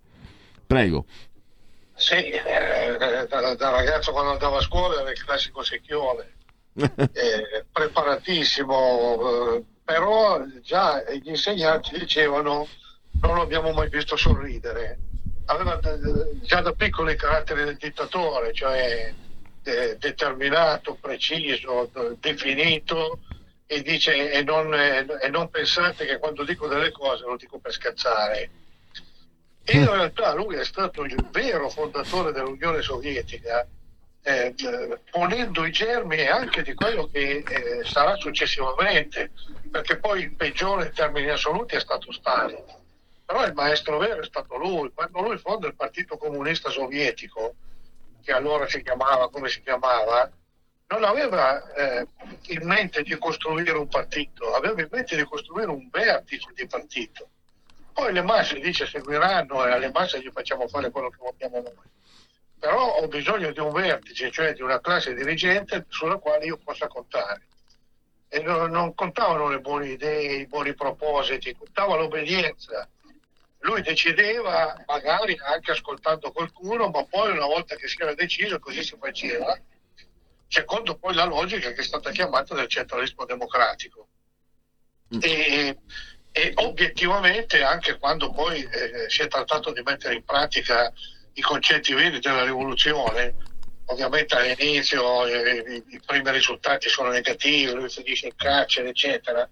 Prego. 0.66 1.04
Sì, 1.94 2.14
eh, 2.14 2.96
da, 3.28 3.54
da, 3.54 3.70
ragazzo 3.70 4.12
quando 4.12 4.32
andavo 4.32 4.56
a 4.56 4.62
scuola 4.62 5.00
era 5.00 5.10
il 5.10 5.22
classico 5.22 5.62
secchione, 5.62 6.32
eh, 6.74 7.64
preparatissimo, 7.70 9.56
eh, 9.56 9.64
però 9.84 10.42
già 10.62 11.02
gli 11.12 11.28
insegnanti 11.28 11.98
dicevano 11.98 12.66
non 13.20 13.34
lo 13.34 13.42
abbiamo 13.42 13.72
mai 13.72 13.88
visto 13.90 14.16
sorridere. 14.16 14.98
Aveva 15.46 15.78
già 16.42 16.60
da 16.60 16.72
piccolo 16.72 17.10
il 17.10 17.16
carattere 17.16 17.64
del 17.64 17.76
dittatore, 17.76 18.52
cioè 18.52 19.12
eh, 19.64 19.96
determinato, 19.98 20.96
preciso, 21.00 21.90
definito, 22.18 23.18
e 23.72 23.82
dice 23.82 24.32
e 24.32 24.42
non, 24.42 24.74
e 24.74 25.28
non, 25.28 25.48
pensate 25.48 26.04
che 26.04 26.18
quando 26.18 26.42
dico 26.42 26.66
delle 26.66 26.90
cose 26.90 27.24
lo 27.24 27.36
dico 27.36 27.60
per 27.60 27.72
scherzare. 27.72 28.50
E 29.62 29.76
in 29.76 29.88
realtà 29.88 30.34
lui 30.34 30.56
è 30.56 30.64
stato 30.64 31.04
il 31.04 31.14
vero 31.30 31.68
fondatore 31.68 32.32
dell'Unione 32.32 32.82
Sovietica, 32.82 33.64
eh, 34.22 34.56
ponendo 35.08 35.64
i 35.64 35.70
germi 35.70 36.26
anche 36.26 36.64
di 36.64 36.74
quello 36.74 37.06
che 37.06 37.44
eh, 37.46 37.84
sarà 37.84 38.16
successivamente, 38.16 39.30
perché 39.70 39.98
poi 39.98 40.22
il 40.22 40.34
peggiore 40.34 40.86
in 40.86 40.92
termini 40.92 41.28
assoluti 41.28 41.76
è 41.76 41.80
stato 41.80 42.10
Stalin. 42.10 42.64
Però 43.24 43.46
il 43.46 43.54
maestro 43.54 43.98
vero 43.98 44.20
è 44.20 44.26
stato 44.26 44.56
lui. 44.56 44.90
Quando 44.92 45.20
lui 45.20 45.38
fonda 45.38 45.68
il 45.68 45.76
Partito 45.76 46.16
Comunista 46.16 46.70
Sovietico, 46.70 47.54
che 48.20 48.32
allora 48.32 48.66
si 48.66 48.82
chiamava 48.82 49.30
come 49.30 49.48
si 49.48 49.62
chiamava, 49.62 50.28
non 50.90 51.04
aveva 51.04 51.72
eh, 51.72 52.06
in 52.48 52.66
mente 52.66 53.02
di 53.02 53.16
costruire 53.16 53.72
un 53.72 53.86
partito, 53.86 54.54
aveva 54.54 54.80
in 54.80 54.88
mente 54.90 55.14
di 55.14 55.22
costruire 55.24 55.70
un 55.70 55.88
vertice 55.88 56.50
di 56.52 56.66
partito. 56.66 57.28
Poi 57.92 58.12
le 58.12 58.22
masse 58.22 58.58
dice 58.58 58.86
seguiranno 58.86 59.66
e 59.66 59.70
alle 59.70 59.90
masse 59.92 60.20
gli 60.20 60.30
facciamo 60.32 60.66
fare 60.66 60.90
quello 60.90 61.10
che 61.10 61.18
vogliamo 61.18 61.60
noi. 61.62 61.88
Però 62.58 62.96
ho 62.96 63.06
bisogno 63.06 63.52
di 63.52 63.60
un 63.60 63.70
vertice, 63.70 64.32
cioè 64.32 64.52
di 64.52 64.62
una 64.62 64.80
classe 64.80 65.14
dirigente 65.14 65.86
sulla 65.88 66.16
quale 66.16 66.44
io 66.44 66.58
possa 66.58 66.88
contare. 66.88 67.46
E 68.28 68.40
non, 68.40 68.70
non 68.70 68.94
contavano 68.94 69.48
le 69.48 69.60
buone 69.60 69.90
idee, 69.90 70.40
i 70.40 70.46
buoni 70.46 70.74
propositi, 70.74 71.54
contava 71.54 71.96
l'obbedienza. 71.96 72.88
Lui 73.60 73.80
decideva, 73.82 74.82
magari 74.86 75.38
anche 75.40 75.70
ascoltando 75.70 76.32
qualcuno, 76.32 76.88
ma 76.88 77.04
poi 77.04 77.30
una 77.30 77.46
volta 77.46 77.76
che 77.76 77.86
si 77.86 77.96
era 78.00 78.14
deciso, 78.14 78.58
così 78.58 78.82
si 78.82 78.96
faceva, 78.98 79.58
secondo 80.50 80.96
poi 80.96 81.14
la 81.14 81.24
logica 81.24 81.72
che 81.72 81.80
è 81.80 81.84
stata 81.84 82.10
chiamata 82.10 82.54
del 82.54 82.66
centralismo 82.66 83.24
democratico. 83.24 84.08
Mm. 85.14 85.20
E, 85.22 85.78
e, 86.32 86.52
obiettivamente 86.56 87.62
anche 87.62 87.98
quando 87.98 88.32
poi 88.32 88.62
eh, 88.62 89.08
si 89.08 89.22
è 89.22 89.28
trattato 89.28 89.72
di 89.72 89.80
mettere 89.82 90.14
in 90.14 90.24
pratica 90.24 90.92
i 91.34 91.40
concetti 91.40 91.94
veri 91.94 92.18
della 92.18 92.42
rivoluzione, 92.42 93.36
ovviamente 93.86 94.34
all'inizio 94.34 95.24
eh, 95.26 95.84
i, 95.86 96.00
primi 96.04 96.30
risultati 96.32 96.88
sono 96.88 97.10
negativi, 97.10 97.72
lui 97.72 97.88
finisce 97.88 98.26
in 98.26 98.34
carcere, 98.34 98.88
eccetera, 98.88 99.48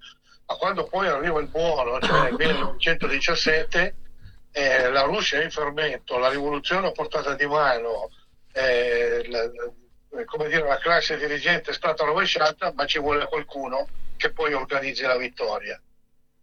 ma 0.47 0.55
quando 0.57 0.85
poi 0.85 1.07
arriva 1.07 1.39
il 1.39 1.47
buono, 1.47 2.01
cioè 2.01 2.23
nel 2.23 2.35
1917, 2.35 3.95
eh, 4.51 4.91
la 4.91 5.03
Russia 5.03 5.39
è 5.39 5.45
in 5.45 5.51
fermento, 5.53 6.19
la 6.19 6.29
rivoluzione 6.29 6.89
a 6.89 6.93
portata 6.93 7.35
di 7.35 7.47
mano, 7.47 8.11
eh, 8.53 9.25
la, 9.29 9.49
come 10.25 10.49
dire, 10.49 10.67
la 10.67 10.79
classe 10.79 11.17
dirigente 11.17 11.71
è 11.71 11.75
stata 11.75 12.05
rovesciata, 12.05 12.73
ma 12.75 12.87
ci 12.87 12.99
vuole 12.99 13.27
qualcuno 13.27 13.89
che 14.17 14.33
poi 14.33 14.53
organizzi 14.53 15.03
la 15.03 15.17
vittoria. 15.17 15.81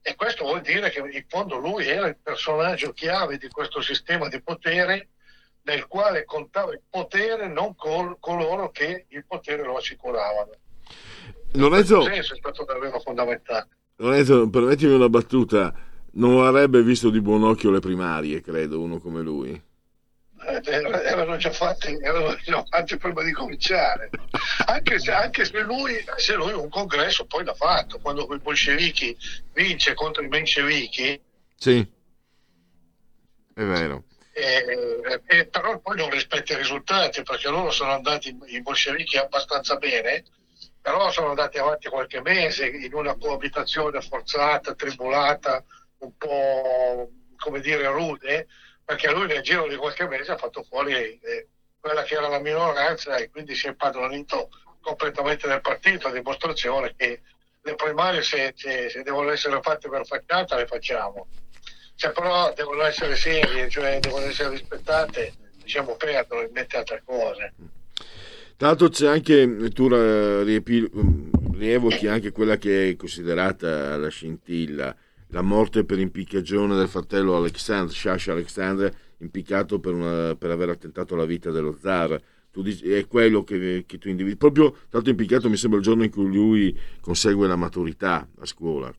E 0.02 0.16
questo 0.16 0.46
vuol 0.46 0.62
dire 0.62 0.90
che 0.92 1.00
in 1.00 1.26
fondo 1.28 1.58
lui 1.58 1.88
era 1.88 2.08
il 2.08 2.18
personaggio 2.22 2.94
chiave 2.94 3.38
di 3.38 3.50
questo 3.50 3.82
sistema 3.82 4.28
di 4.28 4.40
potere 4.42 5.10
nel 5.64 5.88
quale 5.88 6.26
contava 6.26 6.72
il 6.74 6.82
potere 6.88 7.48
non 7.48 7.76
col- 7.76 8.18
coloro 8.20 8.70
che 8.70 9.06
il 9.10 9.26
potere 9.26 9.64
lo 9.64 9.78
assicuravano. 9.78 10.52
Lorenzo, 11.54 12.04
senso 12.04 12.34
è 12.34 12.38
stato 12.38 12.64
davvero 12.66 13.00
fondamentale. 13.00 13.68
Lorenzo, 13.96 14.48
permettimi 14.50 14.94
una 14.94 15.10
battuta, 15.10 15.74
non 16.14 16.46
avrebbe 16.46 16.84
visto 16.84 17.10
di 17.10 17.20
buon 17.20 17.44
occhio 17.44 17.72
le 17.72 17.80
primarie, 17.80 18.42
credo, 18.42 18.82
uno 18.82 19.00
come 19.00 19.22
lui. 19.22 19.60
Eh, 20.48 20.72
erano 20.72 21.38
già 21.38 21.50
fatti, 21.50 21.98
erano 22.00 22.36
già 22.44 22.98
prima 22.98 23.24
di 23.24 23.32
cominciare. 23.32 24.10
Anche 24.68 25.00
se, 25.00 25.12
anche 25.12 25.44
se, 25.44 25.60
lui, 25.62 26.04
se 26.18 26.36
lui 26.36 26.54
un 26.54 26.70
congresso 26.70 27.26
poi 27.26 27.44
l'ha 27.44 27.54
fatto, 27.54 28.00
quando 28.00 28.28
i 28.32 28.40
bolscevichi 28.40 29.18
vince 29.54 29.96
contro 29.96 30.24
i 30.24 30.28
mencevichi. 30.28 31.20
Sì, 31.58 31.80
è 33.56 33.64
vero. 33.64 34.04
E, 34.34 35.22
e, 35.26 35.46
però 35.48 35.80
poi 35.80 35.98
non 35.98 36.10
rispetta 36.10 36.54
i 36.54 36.58
risultati 36.58 37.24
perché 37.24 37.50
loro 37.50 37.72
sono 37.72 37.94
andati 37.94 38.38
i 38.48 38.62
bolscevichi 38.62 39.18
abbastanza 39.18 39.78
bene 39.78 40.26
però 40.82 41.10
sono 41.10 41.30
andati 41.30 41.58
avanti 41.58 41.90
qualche 41.90 42.22
mese 42.22 42.68
in 42.68 42.94
una 42.94 43.16
coabitazione 43.16 44.02
forzata, 44.02 44.76
tribulata, 44.76 45.64
un 46.00 46.16
po' 46.16 47.10
come 47.38 47.60
dire 47.60 47.88
rude 47.88 48.48
perché 48.86 49.12
lui 49.12 49.26
nel 49.26 49.42
giro 49.42 49.68
di 49.68 49.76
qualche 49.76 50.08
mese 50.08 50.32
ha 50.32 50.38
fatto 50.38 50.64
fuori 50.64 50.94
eh, 50.94 51.48
quella 51.80 52.04
che 52.04 52.14
era 52.14 52.28
la 52.28 52.40
minoranza 52.40 53.16
e 53.18 53.30
quindi 53.30 53.56
si 53.56 53.66
è 53.66 53.70
impadronito 53.70 54.50
completamente 54.80 55.48
del 55.48 55.62
partito, 55.62 56.08
a 56.08 56.12
dimostrazione 56.12 56.94
che 56.96 57.22
le 57.62 57.76
primarie 57.76 58.22
se, 58.22 58.54
se, 58.56 58.90
se 58.90 59.02
devono 59.02 59.32
essere 59.32 59.60
fatte 59.62 59.90
per 59.90 60.06
facciata 60.06 60.56
le 60.56 60.68
facciamo, 60.68 61.28
se 61.96 62.12
però 62.12 62.54
devono 62.54 62.84
essere 62.84 63.16
serie, 63.16 63.68
cioè 63.70 64.00
devono 64.00 64.26
essere 64.26 64.50
rispettate, 64.50 65.34
diciamo 65.64 65.96
perdono 65.96 66.42
in 66.42 66.52
mente 66.52 66.78
altre 66.78 67.02
cose. 67.04 67.54
L'altro 68.58 68.90
c'è 68.90 69.08
anche, 69.08 69.70
tu 69.74 69.88
rievochi 71.58 72.08
anche 72.08 72.32
quella 72.32 72.58
che 72.58 72.90
è 72.90 72.96
considerata 72.96 73.98
la 73.98 74.10
scintilla, 74.10 74.96
la 75.30 75.42
morte 75.42 75.84
per 75.84 76.00
impiccagione 76.00 76.76
del 76.76 76.88
fratello 76.88 77.36
Alexandre, 77.36 77.94
Shasha 77.94 78.32
Alexandre, 78.32 78.94
impiccato 79.20 79.80
per, 79.80 79.94
una, 79.94 80.36
per, 80.36 80.52
aver 80.52 80.70
attentato 80.70 81.14
alla 81.14 81.26
vita 81.26 81.52
dello 81.52 81.78
zar. 81.82 82.20
tu 82.52 82.62
dici, 82.62 82.92
è 82.92 83.08
quello 83.08 83.44
che, 83.44 83.84
che 83.86 83.98
tu 83.98 84.10
individui. 84.10 84.38
Proprio 84.38 84.78
tanto 84.90 85.10
impiccato 85.10 85.50
mi 85.50 85.58
sembra 85.58 85.80
il 85.80 85.86
giorno 85.86 86.04
in 86.04 86.12
cui 86.12 86.26
lui 86.26 86.80
consegue 87.02 87.48
la 87.48 87.56
maturità 87.56 88.28
a 88.40 88.46
scuola. 88.46 88.94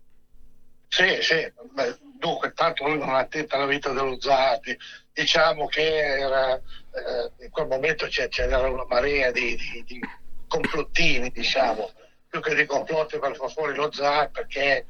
Sì, 0.89 1.19
sì, 1.21 1.53
Beh, 1.73 1.99
dunque 2.19 2.53
tanto 2.55 2.87
lui 2.87 2.99
non 2.99 3.11
ha 3.11 3.19
attento 3.19 3.57
alla 3.57 3.67
vita 3.67 3.93
dello 3.93 4.21
Zati, 4.21 4.77
diciamo 5.13 5.67
che 5.67 6.19
era, 6.19 6.55
eh, 6.55 7.45
in 7.45 7.51
quel 7.51 7.67
momento 7.67 8.07
c'era 8.07 8.69
una 8.69 8.87
marea 8.89 9.31
di, 9.31 9.57
di, 9.57 9.85
di 9.87 10.01
complottini, 10.47 11.31
diciamo, 11.31 11.91
più 12.29 12.41
che 12.41 12.55
di 12.55 12.67
complotti 12.67 13.19
per 13.19 13.35
far 13.37 13.51
fuori 13.51 13.75
lo 13.75 13.91
zar 13.93 14.31
perché 14.31 14.87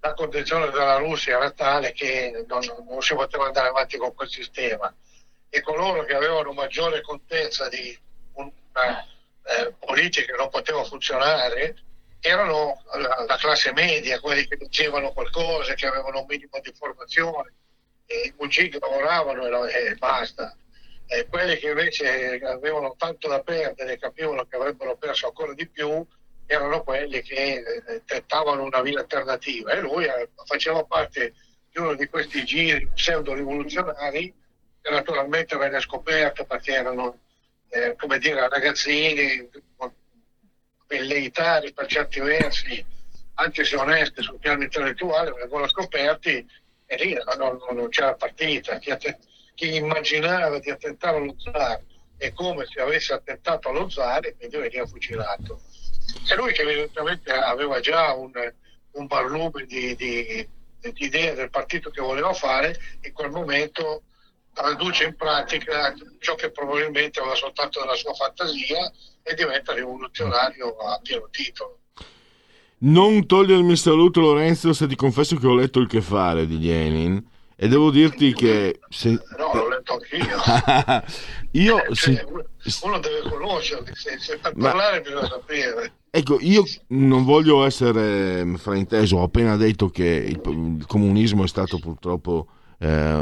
la 0.00 0.14
condizione 0.14 0.70
della 0.70 0.96
Russia 0.96 1.36
era 1.36 1.50
tale 1.50 1.92
che 1.92 2.44
non, 2.46 2.62
non, 2.88 3.02
si 3.02 3.14
poteva 3.14 3.46
andare 3.46 3.68
avanti 3.68 3.96
con 3.96 4.14
quel 4.14 4.28
sistema 4.28 4.94
e 5.48 5.60
coloro 5.62 6.04
che 6.04 6.14
avevano 6.14 6.52
maggiore 6.52 7.00
contezza 7.00 7.68
di 7.68 7.98
una 8.32 9.04
eh, 9.42 9.74
politica 9.78 10.32
che 10.32 10.38
non 10.38 10.50
poteva 10.50 10.84
funzionare 10.84 11.74
erano 12.20 12.82
la, 12.94 13.24
la, 13.26 13.36
classe 13.36 13.72
media, 13.72 14.20
quelli 14.20 14.46
che 14.46 14.56
dicevano 14.56 15.12
qualcosa, 15.12 15.74
che 15.74 15.86
avevano 15.86 16.20
un 16.20 16.26
minimo 16.26 16.58
di 16.60 16.72
formazione, 16.72 17.54
i 18.24 18.34
cugini 18.34 18.76
lavoravano 18.78 19.66
e, 19.66 19.84
e 19.86 19.94
basta. 19.96 20.56
E 21.06 21.26
quelli 21.26 21.56
che 21.56 21.68
invece 21.68 22.38
avevano 22.44 22.94
tanto 22.98 23.28
da 23.28 23.40
perdere 23.40 23.94
e 23.94 23.98
capivano 23.98 24.44
che 24.44 24.56
avrebbero 24.56 24.96
perso 24.96 25.28
ancora 25.28 25.54
di 25.54 25.66
più 25.66 26.06
erano 26.50 26.82
quelli 26.82 27.20
che 27.20 27.62
eh, 27.86 28.02
tentavano 28.06 28.64
una 28.64 28.80
via 28.80 29.00
alternativa 29.00 29.72
e 29.72 29.80
lui 29.80 30.04
eh, 30.06 30.30
faceva 30.46 30.82
parte 30.82 31.34
di 31.70 31.78
uno 31.78 31.94
di 31.94 32.08
questi 32.08 32.42
giri 32.42 32.88
pseudo 32.94 33.34
rivoluzionari 33.34 34.34
che 34.80 34.90
naturalmente 34.90 35.58
venne 35.58 35.80
scoperto 35.80 36.46
perché 36.46 36.72
erano 36.72 37.20
eh, 37.68 37.94
come 37.98 38.18
dire 38.18 38.48
ragazzini 38.48 39.46
velleitari 40.86 41.74
per 41.74 41.86
certi 41.86 42.18
versi 42.20 42.82
anche 43.34 43.64
se 43.64 43.76
onesti 43.76 44.22
sul 44.22 44.38
piano 44.38 44.62
intellettuale 44.62 45.32
vengono 45.32 45.68
scoperti 45.68 46.46
e 46.86 46.96
lì 46.96 47.14
non, 47.36 47.58
non 47.72 47.88
c'era 47.90 48.14
partita. 48.14 48.78
Chi, 48.78 48.90
att- 48.90 49.18
chi, 49.54 49.76
immaginava 49.76 50.58
di 50.58 50.70
attentare 50.70 51.18
allo 51.18 51.34
zar 51.38 51.82
è 52.16 52.32
come 52.32 52.64
se 52.64 52.80
avesse 52.80 53.12
attentato 53.12 53.68
allo 53.68 53.90
zar 53.90 54.24
e 54.24 54.34
quindi 54.34 54.56
veniva 54.56 54.86
fucilato 54.86 55.60
e 56.26 56.34
lui 56.36 56.52
che 56.52 56.62
evidentemente 56.62 57.32
aveva 57.32 57.80
già 57.80 58.14
un, 58.14 58.32
un 58.92 59.06
barlume 59.06 59.64
di, 59.66 59.94
di, 59.96 60.48
di 60.80 60.92
idee 60.96 61.34
del 61.34 61.50
partito 61.50 61.90
che 61.90 62.00
voleva 62.00 62.32
fare 62.32 62.78
in 63.02 63.12
quel 63.12 63.30
momento 63.30 64.02
traduce 64.52 65.04
in 65.04 65.14
pratica 65.14 65.94
ciò 66.18 66.34
che 66.34 66.50
probabilmente 66.50 67.20
aveva 67.20 67.36
soltanto 67.36 67.80
nella 67.80 67.94
sua 67.94 68.12
fantasia 68.12 68.90
e 69.22 69.34
diventa 69.34 69.72
rivoluzionario 69.72 70.76
a 70.76 70.98
pieno 71.00 71.28
titolo. 71.30 71.78
Non 72.80 73.26
togliermi 73.26 73.72
il 73.72 73.78
saluto 73.78 74.20
Lorenzo 74.20 74.72
se 74.72 74.86
ti 74.86 74.96
confesso 74.96 75.36
che 75.36 75.46
ho 75.46 75.54
letto 75.54 75.80
il 75.80 75.88
che 75.88 76.00
fare 76.00 76.46
di 76.46 76.60
Lenin 76.60 77.24
e 77.56 77.66
devo 77.66 77.90
dirti 77.90 78.32
che... 78.34 78.78
Se... 78.88 79.10
No, 79.36 79.52
l'ho 79.52 79.68
letto 79.68 79.94
anch'io. 79.94 81.02
io... 81.60 81.84
Eh, 81.84 81.94
se... 81.94 82.14
cioè, 82.14 82.24
uno 82.82 82.98
deve 83.00 83.28
conoscerli, 83.28 83.92
se, 83.94 84.16
se 84.18 84.38
per 84.38 84.54
Ma... 84.54 84.70
parlare 84.70 85.00
bisogna 85.00 85.26
sapere. 85.26 85.92
Ecco, 86.10 86.38
io 86.40 86.64
non 86.88 87.24
voglio 87.24 87.64
essere 87.64 88.56
frainteso, 88.56 89.18
ho 89.18 89.22
appena 89.24 89.56
detto 89.56 89.90
che 89.90 90.04
il, 90.04 90.40
il 90.78 90.86
comunismo 90.86 91.44
è 91.44 91.48
stato 91.48 91.78
purtroppo 91.78 92.46
eh, 92.78 93.12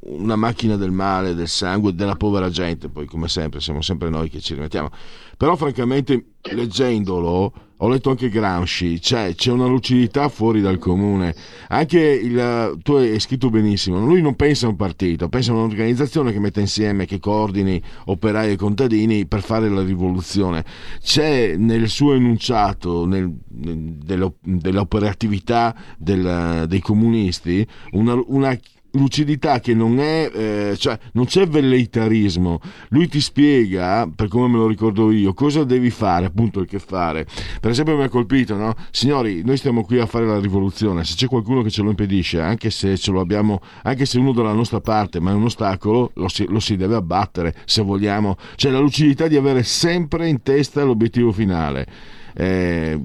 una 0.00 0.36
macchina 0.36 0.76
del 0.76 0.90
male, 0.90 1.34
del 1.34 1.48
sangue, 1.48 1.94
della 1.94 2.16
povera 2.16 2.50
gente, 2.50 2.88
poi 2.88 3.06
come 3.06 3.28
sempre 3.28 3.60
siamo 3.60 3.80
sempre 3.80 4.10
noi 4.10 4.28
che 4.28 4.40
ci 4.40 4.54
rimettiamo. 4.54 4.90
Però 5.36 5.56
francamente 5.56 6.34
leggendolo 6.42 7.52
ho 7.82 7.88
letto 7.88 8.10
anche 8.10 8.28
Gramsci, 8.28 9.00
c'è, 9.00 9.34
c'è, 9.34 9.50
una 9.50 9.66
lucidità 9.66 10.28
fuori 10.28 10.60
dal 10.60 10.78
comune. 10.78 11.34
Anche 11.68 11.98
il, 11.98 12.78
tu 12.80 12.92
hai 12.92 13.18
scritto 13.18 13.50
benissimo, 13.50 14.04
lui 14.04 14.22
non 14.22 14.36
pensa 14.36 14.66
a 14.66 14.68
un 14.68 14.76
partito, 14.76 15.28
pensa 15.28 15.50
a 15.50 15.56
un'organizzazione 15.56 16.32
che 16.32 16.38
mette 16.38 16.60
insieme, 16.60 17.06
che 17.06 17.18
coordini 17.18 17.82
operai 18.04 18.52
e 18.52 18.56
contadini 18.56 19.26
per 19.26 19.42
fare 19.42 19.68
la 19.68 19.82
rivoluzione. 19.82 20.64
C'è 21.02 21.56
nel 21.56 21.88
suo 21.88 22.14
enunciato 22.14 23.04
nel, 23.04 23.34
dell'operatività 23.48 25.74
del, 25.98 26.66
dei 26.68 26.80
comunisti 26.80 27.66
una, 27.92 28.14
una 28.26 28.56
lucidità 28.92 29.60
che 29.60 29.74
non 29.74 30.00
è, 30.00 30.30
eh, 30.32 30.76
cioè 30.76 30.98
non 31.12 31.26
c'è 31.26 31.46
velleitarismo. 31.46 32.60
Lui 32.88 33.08
ti 33.08 33.20
spiega, 33.20 34.08
per 34.14 34.28
come 34.28 34.48
me 34.48 34.56
lo 34.56 34.66
ricordo 34.66 35.10
io, 35.10 35.34
cosa 35.34 35.64
devi 35.64 35.90
fare, 35.90 36.26
appunto 36.26 36.60
il 36.60 36.66
che 36.66 36.78
fare. 36.78 37.26
Per 37.60 37.70
esempio 37.70 37.96
mi 37.96 38.02
ha 38.02 38.08
colpito, 38.08 38.56
no? 38.56 38.74
Signori, 38.90 39.42
noi 39.44 39.56
stiamo 39.56 39.84
qui 39.84 39.98
a 39.98 40.06
fare 40.06 40.26
la 40.26 40.38
rivoluzione, 40.38 41.04
se 41.04 41.14
c'è 41.14 41.26
qualcuno 41.26 41.62
che 41.62 41.70
ce 41.70 41.82
lo 41.82 41.90
impedisce, 41.90 42.40
anche 42.40 42.70
se 42.70 42.96
ce 42.96 43.10
lo 43.10 43.20
abbiamo, 43.20 43.60
anche 43.82 44.04
se 44.04 44.18
uno 44.18 44.32
dalla 44.32 44.52
nostra 44.52 44.80
parte, 44.80 45.20
ma 45.20 45.30
è 45.30 45.34
un 45.34 45.44
ostacolo, 45.44 46.10
lo 46.14 46.28
si, 46.28 46.46
lo 46.48 46.60
si 46.60 46.76
deve 46.76 46.94
abbattere, 46.96 47.54
se 47.64 47.82
vogliamo. 47.82 48.36
C'è 48.56 48.70
la 48.70 48.78
lucidità 48.78 49.28
di 49.28 49.36
avere 49.36 49.62
sempre 49.62 50.28
in 50.28 50.42
testa 50.42 50.82
l'obiettivo 50.82 51.32
finale. 51.32 51.86
Eh, 52.34 52.98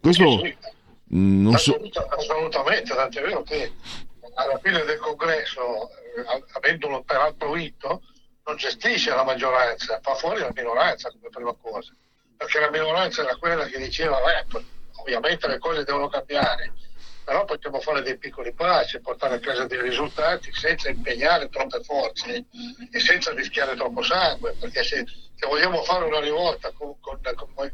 questo 0.00 0.40
non 1.06 1.56
so... 1.58 1.74
Assolutamente, 2.18 2.94
tant'è 2.94 3.20
vero 3.20 3.42
che 3.42 3.72
alla 4.34 4.58
fine 4.58 4.84
del 4.84 4.98
congresso, 4.98 5.90
eh, 5.90 6.44
avendolo 6.52 7.02
peraltro 7.02 7.52
vinto, 7.52 8.02
non 8.44 8.56
gestisce 8.56 9.14
la 9.14 9.24
maggioranza, 9.24 10.00
fa 10.02 10.14
fuori 10.14 10.40
la 10.40 10.52
minoranza 10.54 11.10
come 11.10 11.28
prima 11.30 11.54
cosa, 11.54 11.92
perché 12.36 12.60
la 12.60 12.70
minoranza 12.70 13.22
era 13.22 13.36
quella 13.36 13.64
che 13.64 13.78
diceva, 13.78 14.18
eh, 14.38 14.44
ovviamente 14.96 15.46
le 15.48 15.58
cose 15.58 15.84
devono 15.84 16.08
cambiare, 16.08 16.72
però 17.24 17.44
possiamo 17.46 17.80
fare 17.80 18.02
dei 18.02 18.18
piccoli 18.18 18.52
passi, 18.52 19.00
portare 19.00 19.36
a 19.36 19.40
casa 19.40 19.66
dei 19.66 19.80
risultati 19.80 20.52
senza 20.52 20.90
impegnare 20.90 21.48
troppe 21.48 21.82
forze 21.82 22.44
e 22.90 23.00
senza 23.00 23.32
rischiare 23.32 23.74
troppo 23.74 24.02
sangue, 24.02 24.54
perché 24.60 24.84
se, 24.84 25.06
se 25.34 25.46
vogliamo 25.46 25.82
fare 25.82 26.04
una 26.04 26.20
rivolta 26.20 26.70
con, 26.72 27.00
con, 27.00 27.18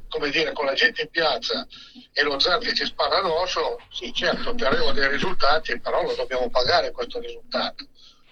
con, 0.09 0.31
dire, 0.31 0.53
con, 0.53 0.67
la 0.67 0.75
gente 0.75 1.03
in 1.03 1.11
piazza 1.11 1.67
e 2.13 2.23
lo 2.23 2.39
zar 2.39 2.61
che 2.61 2.73
ci 2.75 2.85
spara 2.85 3.19
addosso, 3.19 3.81
sì 3.91 4.13
certo 4.15 4.51
otterremo 4.51 4.93
dei 4.93 5.09
risultati, 5.09 5.81
però 5.81 6.03
lo 6.05 6.15
dobbiamo 6.15 6.49
pagare 6.49 6.93
questo 6.93 7.19
risultato. 7.19 7.89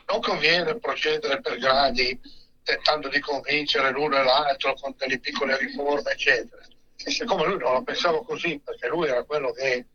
Non 0.06 0.20
conviene 0.20 0.78
procedere 0.78 1.40
per 1.40 1.58
gradi 1.58 2.18
tentando 2.62 3.08
di 3.08 3.18
convincere 3.18 3.90
l'uno 3.90 4.20
e 4.20 4.22
l'altro 4.22 4.74
con 4.74 4.94
delle 4.96 5.18
piccole 5.18 5.58
riforme, 5.58 6.12
eccetera. 6.12 6.62
E 6.96 7.10
siccome 7.10 7.44
lui 7.44 7.58
non 7.58 7.72
lo 7.72 7.82
pensava 7.82 8.22
così, 8.22 8.60
perché 8.64 8.88
lui 8.88 9.08
era 9.08 9.24
quello 9.24 9.52
che 9.52 9.86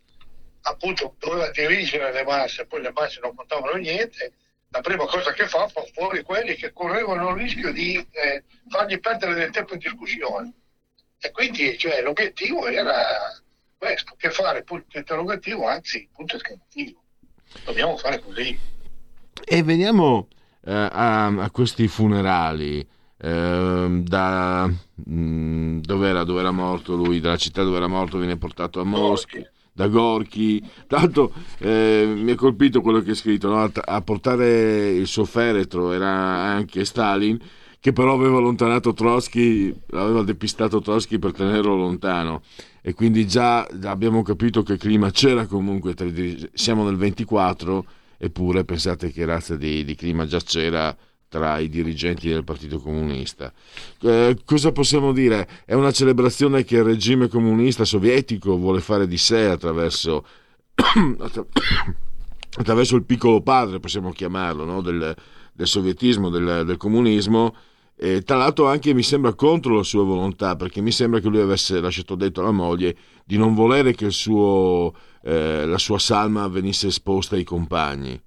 appunto 0.63 1.15
doveva 1.19 1.49
dirigere 1.51 2.11
le 2.11 2.23
masse, 2.23 2.65
poi 2.65 2.81
le 2.81 2.91
masse 2.93 3.19
non 3.21 3.35
contavano 3.35 3.75
niente, 3.75 4.33
la 4.69 4.81
prima 4.81 5.05
cosa 5.05 5.31
che 5.33 5.47
fa 5.47 5.67
fa 5.67 5.83
fuori 5.93 6.23
quelli 6.23 6.55
che 6.55 6.73
correvano 6.73 7.29
il 7.29 7.41
rischio 7.41 7.71
di 7.71 7.95
eh, 7.95 8.43
fargli 8.69 8.99
perdere 8.99 9.35
del 9.35 9.51
tempo 9.51 9.73
in 9.73 9.79
discussione. 9.79 10.53
E 11.19 11.31
quindi 11.31 11.77
cioè, 11.77 12.01
l'obiettivo 12.01 12.67
era 12.67 13.05
questo, 13.77 14.15
che 14.17 14.29
fare 14.29 14.63
punto 14.63 14.97
interrogativo, 14.97 15.67
anzi 15.67 16.07
punto 16.11 16.35
esclamativo. 16.35 17.01
Dobbiamo 17.63 17.97
fare 17.97 18.19
così. 18.19 18.57
E 19.45 19.63
veniamo 19.63 20.27
eh, 20.65 20.73
a, 20.73 21.25
a, 21.27 21.51
questi 21.51 21.87
funerali. 21.87 22.85
Eh, 23.15 23.87
da 24.03 24.65
mh, 24.65 25.13
mm, 25.13 25.79
dove, 25.79 26.09
era, 26.09 26.23
dove 26.23 26.39
era 26.39 26.51
morto 26.51 26.95
lui, 26.95 27.19
dalla 27.19 27.37
città 27.37 27.63
dove 27.63 27.77
era 27.77 27.87
morto, 27.87 28.17
viene 28.17 28.37
portato 28.37 28.81
a 28.81 28.83
Mosca 28.83 29.39
da 29.73 29.87
Gorky. 29.87 30.61
Tanto 30.87 31.33
eh, 31.59 32.13
mi 32.15 32.31
ha 32.31 32.35
colpito 32.35 32.81
quello 32.81 33.01
che 33.01 33.11
ha 33.11 33.15
scritto, 33.15 33.49
no? 33.49 33.69
a 33.73 34.01
portare 34.01 34.91
il 34.91 35.07
suo 35.07 35.25
feretro 35.25 35.91
era 35.91 36.09
anche 36.09 36.85
Stalin, 36.85 37.37
che 37.79 37.91
però 37.91 38.13
aveva 38.13 38.37
allontanato 38.37 38.93
Trotsky, 38.93 39.73
aveva 39.91 40.23
depistato 40.23 40.79
Trotsky 40.79 41.17
per 41.17 41.33
tenerlo 41.33 41.75
lontano. 41.75 42.43
E 42.81 42.93
quindi 42.93 43.27
già 43.27 43.67
abbiamo 43.83 44.21
capito 44.21 44.63
che 44.63 44.77
clima 44.77 45.09
c'era 45.11 45.47
comunque, 45.47 45.95
siamo 46.53 46.85
nel 46.85 46.95
24, 46.95 47.85
eppure 48.17 48.63
pensate 48.63 49.11
che 49.11 49.25
razza 49.25 49.55
di, 49.55 49.83
di 49.83 49.95
clima 49.95 50.25
già 50.25 50.39
c'era 50.39 50.95
tra 51.33 51.57
i 51.57 51.67
dirigenti 51.67 52.29
del 52.29 52.43
Partito 52.43 52.77
Comunista. 52.77 53.51
Eh, 54.01 54.37
cosa 54.45 54.71
possiamo 54.71 55.11
dire? 55.13 55.47
È 55.65 55.73
una 55.73 55.91
celebrazione 55.91 56.63
che 56.63 56.75
il 56.75 56.83
regime 56.83 57.27
comunista 57.27 57.85
sovietico 57.85 58.55
vuole 58.55 58.81
fare 58.81 59.07
di 59.07 59.17
sé 59.17 59.45
attraverso, 59.45 60.27
attraverso 62.55 62.95
il 62.95 63.03
piccolo 63.03 63.41
padre, 63.41 63.79
possiamo 63.79 64.11
chiamarlo, 64.11 64.63
no? 64.63 64.81
del, 64.81 65.15
del, 65.51 65.67
sovietismo, 65.67 66.29
del, 66.29 66.65
del 66.67 66.77
comunismo. 66.77 67.55
E 67.95 68.21
tra 68.21 68.37
l'altro 68.37 68.67
anche 68.67 68.93
mi 68.93 69.01
sembra 69.01 69.33
contro 69.33 69.77
la 69.77 69.83
sua 69.83 70.03
volontà, 70.03 70.55
perché 70.55 70.81
mi 70.81 70.91
sembra 70.91 71.19
che 71.19 71.29
lui 71.29 71.41
avesse 71.41 71.79
lasciato 71.79 72.13
detto 72.13 72.41
alla 72.41 72.51
moglie 72.51 72.95
di 73.25 73.37
non 73.37 73.55
volere 73.55 73.95
che 73.95 74.11
suo, 74.11 74.93
eh, 75.23 75.65
la 75.65 75.79
sua 75.79 75.97
salma 75.97 76.47
venisse 76.47 76.85
esposta 76.85 77.33
ai 77.35 77.43
compagni. 77.43 78.21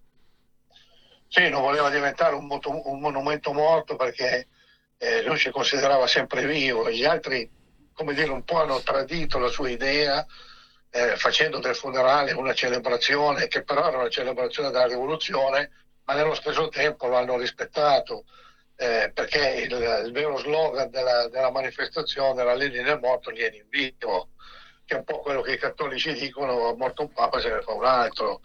Sì, 1.28 1.48
non 1.48 1.62
voleva 1.62 1.90
diventare 1.90 2.34
un, 2.34 2.46
moto, 2.46 2.70
un 2.88 3.00
monumento 3.00 3.52
morto 3.52 3.96
perché 3.96 4.48
eh, 4.98 5.22
lui 5.22 5.38
si 5.38 5.50
considerava 5.50 6.06
sempre 6.06 6.46
vivo, 6.46 6.90
gli 6.90 7.04
altri, 7.04 7.48
come 7.92 8.14
dire, 8.14 8.30
un 8.30 8.44
po' 8.44 8.60
hanno 8.60 8.80
tradito 8.80 9.38
la 9.38 9.48
sua 9.48 9.68
idea 9.68 10.24
eh, 10.90 11.16
facendo 11.16 11.58
del 11.58 11.74
funerale 11.74 12.32
una 12.32 12.54
celebrazione 12.54 13.48
che 13.48 13.62
però 13.62 13.88
era 13.88 13.98
una 13.98 14.08
celebrazione 14.08 14.70
della 14.70 14.86
rivoluzione, 14.86 15.70
ma 16.04 16.14
nello 16.14 16.34
stesso 16.34 16.68
tempo 16.68 17.08
l'hanno 17.08 17.36
rispettato. 17.36 18.24
Eh, 18.78 19.10
perché 19.12 19.66
il, 19.66 19.72
il, 20.04 20.12
vero 20.12 20.36
slogan 20.36 20.90
della, 20.90 21.28
della 21.28 21.50
manifestazione 21.50 22.42
era 22.42 22.54
Lenin 22.54 22.84
è 22.84 22.98
morto, 22.98 23.30
Lenin 23.30 23.66
vivo, 23.70 24.30
che 24.84 24.94
è 24.94 24.98
un 24.98 25.04
po' 25.04 25.20
quello 25.20 25.40
che 25.40 25.52
i 25.54 25.58
cattolici 25.58 26.12
dicono, 26.12 26.74
morto 26.74 27.02
un 27.02 27.12
papa 27.12 27.40
se 27.40 27.50
ne 27.50 27.60
fa 27.62 27.72
un 27.72 27.84
altro. 27.84 28.40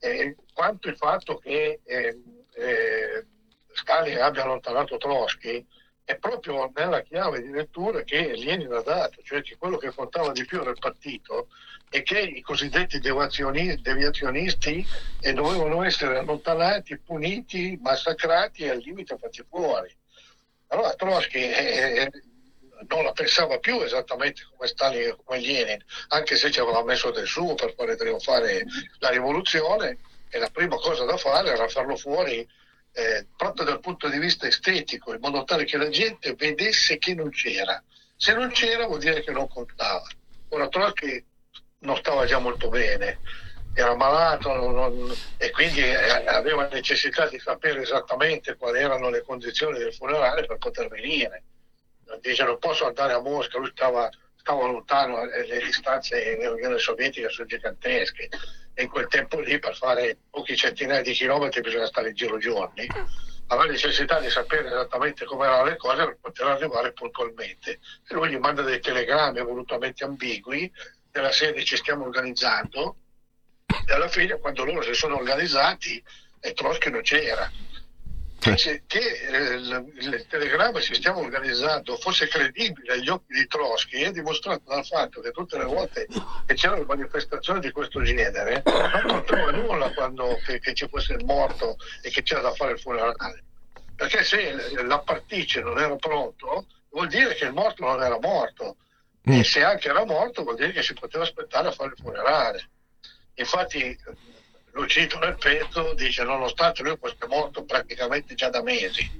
Eh, 0.00 0.36
quanto 0.52 0.88
il 0.88 0.96
fatto 0.96 1.38
che 1.38 1.80
eh, 1.84 2.20
eh, 2.54 3.26
Stalin 3.72 4.18
abbia 4.18 4.44
allontanato 4.44 4.96
Trotsky 4.96 5.64
è 6.04 6.16
proprio 6.16 6.70
nella 6.74 7.02
chiave 7.02 7.42
di 7.42 7.50
lettura 7.50 8.02
che 8.02 8.34
Lenin 8.34 8.72
ha 8.72 8.80
dato, 8.80 9.20
cioè 9.22 9.42
che 9.42 9.56
quello 9.58 9.76
che 9.76 9.90
contava 9.90 10.32
di 10.32 10.44
più 10.46 10.62
nel 10.62 10.78
partito 10.78 11.48
è 11.90 12.02
che 12.02 12.18
i 12.20 12.40
cosiddetti 12.40 12.98
deviazionisti 12.98 14.86
eh, 15.20 15.32
dovevano 15.34 15.82
essere 15.82 16.18
allontanati, 16.18 16.98
puniti, 16.98 17.78
massacrati 17.82 18.62
e 18.62 18.70
al 18.70 18.78
limite 18.78 19.18
fatti 19.18 19.44
fuori. 19.48 19.94
Allora 20.68 20.94
Trotsky 20.94 21.40
eh, 21.40 22.00
eh 22.00 22.10
non 22.86 23.02
la 23.02 23.12
pensava 23.12 23.58
più 23.58 23.80
esattamente 23.80 24.42
come 24.50 24.68
Stalin 24.68 25.08
e 25.08 25.16
come 25.24 25.40
Lenin, 25.40 25.82
anche 26.08 26.36
se 26.36 26.50
ci 26.50 26.60
aveva 26.60 26.84
messo 26.84 27.10
del 27.10 27.26
suo 27.26 27.54
per 27.54 27.74
fare 27.74 27.96
trionfare 27.96 28.64
la 28.98 29.10
rivoluzione 29.10 29.98
e 30.28 30.38
la 30.38 30.50
prima 30.50 30.76
cosa 30.76 31.04
da 31.04 31.16
fare 31.16 31.50
era 31.50 31.68
farlo 31.68 31.96
fuori 31.96 32.46
eh, 32.92 33.26
proprio 33.36 33.64
dal 33.64 33.80
punto 33.80 34.08
di 34.08 34.18
vista 34.18 34.46
estetico, 34.46 35.12
in 35.12 35.20
modo 35.20 35.44
tale 35.44 35.64
che 35.64 35.76
la 35.76 35.88
gente 35.88 36.34
vedesse 36.34 36.98
che 36.98 37.14
non 37.14 37.30
c'era. 37.30 37.82
Se 38.16 38.32
non 38.34 38.50
c'era 38.50 38.86
vuol 38.86 38.98
dire 38.98 39.22
che 39.22 39.30
non 39.30 39.48
contava. 39.48 40.06
Ora 40.50 40.68
Trotsky 40.68 41.24
non 41.80 41.96
stava 41.96 42.26
già 42.26 42.38
molto 42.38 42.68
bene, 42.68 43.20
era 43.74 43.94
malato 43.94 44.52
non, 44.52 45.14
e 45.36 45.50
quindi 45.50 45.80
eh, 45.80 46.26
aveva 46.26 46.66
necessità 46.68 47.28
di 47.28 47.38
sapere 47.38 47.82
esattamente 47.82 48.56
quali 48.56 48.80
erano 48.80 49.10
le 49.10 49.22
condizioni 49.22 49.78
del 49.78 49.94
funerale 49.94 50.46
per 50.46 50.58
poter 50.58 50.88
venire 50.88 51.42
dice 52.20 52.44
non 52.44 52.58
posso 52.58 52.86
andare 52.86 53.12
a 53.12 53.20
Mosca, 53.20 53.58
lui 53.58 53.70
stava, 53.70 54.08
stava 54.36 54.66
lontano, 54.66 55.24
le 55.24 55.58
distanze 55.64 56.36
nell'Unione 56.36 56.78
Sovietica 56.78 57.28
sono 57.28 57.46
gigantesche 57.46 58.28
e 58.74 58.82
in 58.82 58.88
quel 58.88 59.08
tempo 59.08 59.40
lì 59.40 59.58
per 59.58 59.76
fare 59.76 60.16
pochi 60.30 60.56
centinaia 60.56 61.02
di 61.02 61.12
chilometri 61.12 61.60
bisogna 61.60 61.86
stare 61.86 62.08
in 62.08 62.14
giro 62.14 62.38
giorni. 62.38 62.86
Aveva 63.50 63.70
necessità 63.70 64.20
di 64.20 64.28
sapere 64.28 64.68
esattamente 64.68 65.24
come 65.24 65.46
erano 65.46 65.64
le 65.64 65.76
cose 65.76 66.04
per 66.04 66.18
poter 66.20 66.46
arrivare 66.46 66.92
puntualmente. 66.92 67.80
E 68.06 68.14
lui 68.14 68.28
gli 68.28 68.36
manda 68.36 68.62
dei 68.62 68.78
telegrammi 68.78 69.40
volutamente 69.42 70.04
ambigui 70.04 70.70
della 71.10 71.32
serie 71.32 71.64
ci 71.64 71.76
stiamo 71.76 72.04
organizzando 72.04 72.96
e 73.86 73.92
alla 73.92 74.08
fine 74.08 74.38
quando 74.38 74.64
loro 74.64 74.82
si 74.82 74.94
sono 74.94 75.16
organizzati 75.16 76.02
e 76.40 76.52
Trotsky 76.52 76.90
non 76.90 77.00
c'era 77.00 77.50
Dice 78.38 78.84
che 78.86 79.00
eh, 79.00 79.54
il, 79.54 80.26
telegramma 80.28 80.80
si 80.80 80.94
stiamo 80.94 81.18
organizzando 81.18 81.96
fosse 81.96 82.28
credibile 82.28 82.92
agli 82.92 83.08
occhi 83.08 83.34
di 83.34 83.46
Trotsky 83.48 84.02
è 84.02 84.12
dimostrato 84.12 84.62
dal 84.64 84.86
fatto 84.86 85.20
che 85.20 85.32
tutte 85.32 85.58
le 85.58 85.64
volte 85.64 86.06
che 86.46 86.54
c'erano 86.54 86.84
manifestazioni 86.84 87.58
di 87.58 87.72
questo 87.72 88.00
genere 88.00 88.62
non 88.64 89.02
contava 89.06 89.50
nulla 89.50 89.92
quando 89.92 90.38
che, 90.46 90.60
che, 90.60 90.72
ci 90.72 90.86
fosse 90.88 91.14
il 91.14 91.24
morto 91.24 91.78
e 92.00 92.10
che 92.10 92.22
c'era 92.22 92.42
da 92.42 92.52
fare 92.52 92.72
il 92.72 92.78
funerale. 92.80 93.42
Perché 93.96 94.22
se 94.22 94.84
l'appartice 94.84 95.60
non 95.60 95.76
era 95.76 95.96
pronto 95.96 96.66
vuol 96.90 97.08
dire 97.08 97.34
che 97.34 97.46
il 97.46 97.52
morto 97.52 97.84
non 97.84 98.00
era 98.00 98.18
morto 98.20 98.76
e 99.24 99.42
se 99.42 99.64
anche 99.64 99.88
era 99.88 100.04
morto 100.04 100.44
vuol 100.44 100.54
dire 100.54 100.70
che 100.70 100.82
si 100.82 100.94
poteva 100.94 101.24
aspettare 101.24 101.68
a 101.68 101.72
fare 101.72 101.90
il 101.90 102.00
funerale. 102.00 102.70
Infatti 103.34 103.98
lo 104.78 104.86
cito 104.86 105.18
nel 105.18 105.36
pezzo, 105.36 105.92
dice 105.94 106.22
nonostante 106.22 106.82
lui 106.82 106.96
fosse 106.98 107.26
morto 107.28 107.64
praticamente 107.64 108.34
già 108.34 108.48
da 108.48 108.62
mesi, 108.62 109.10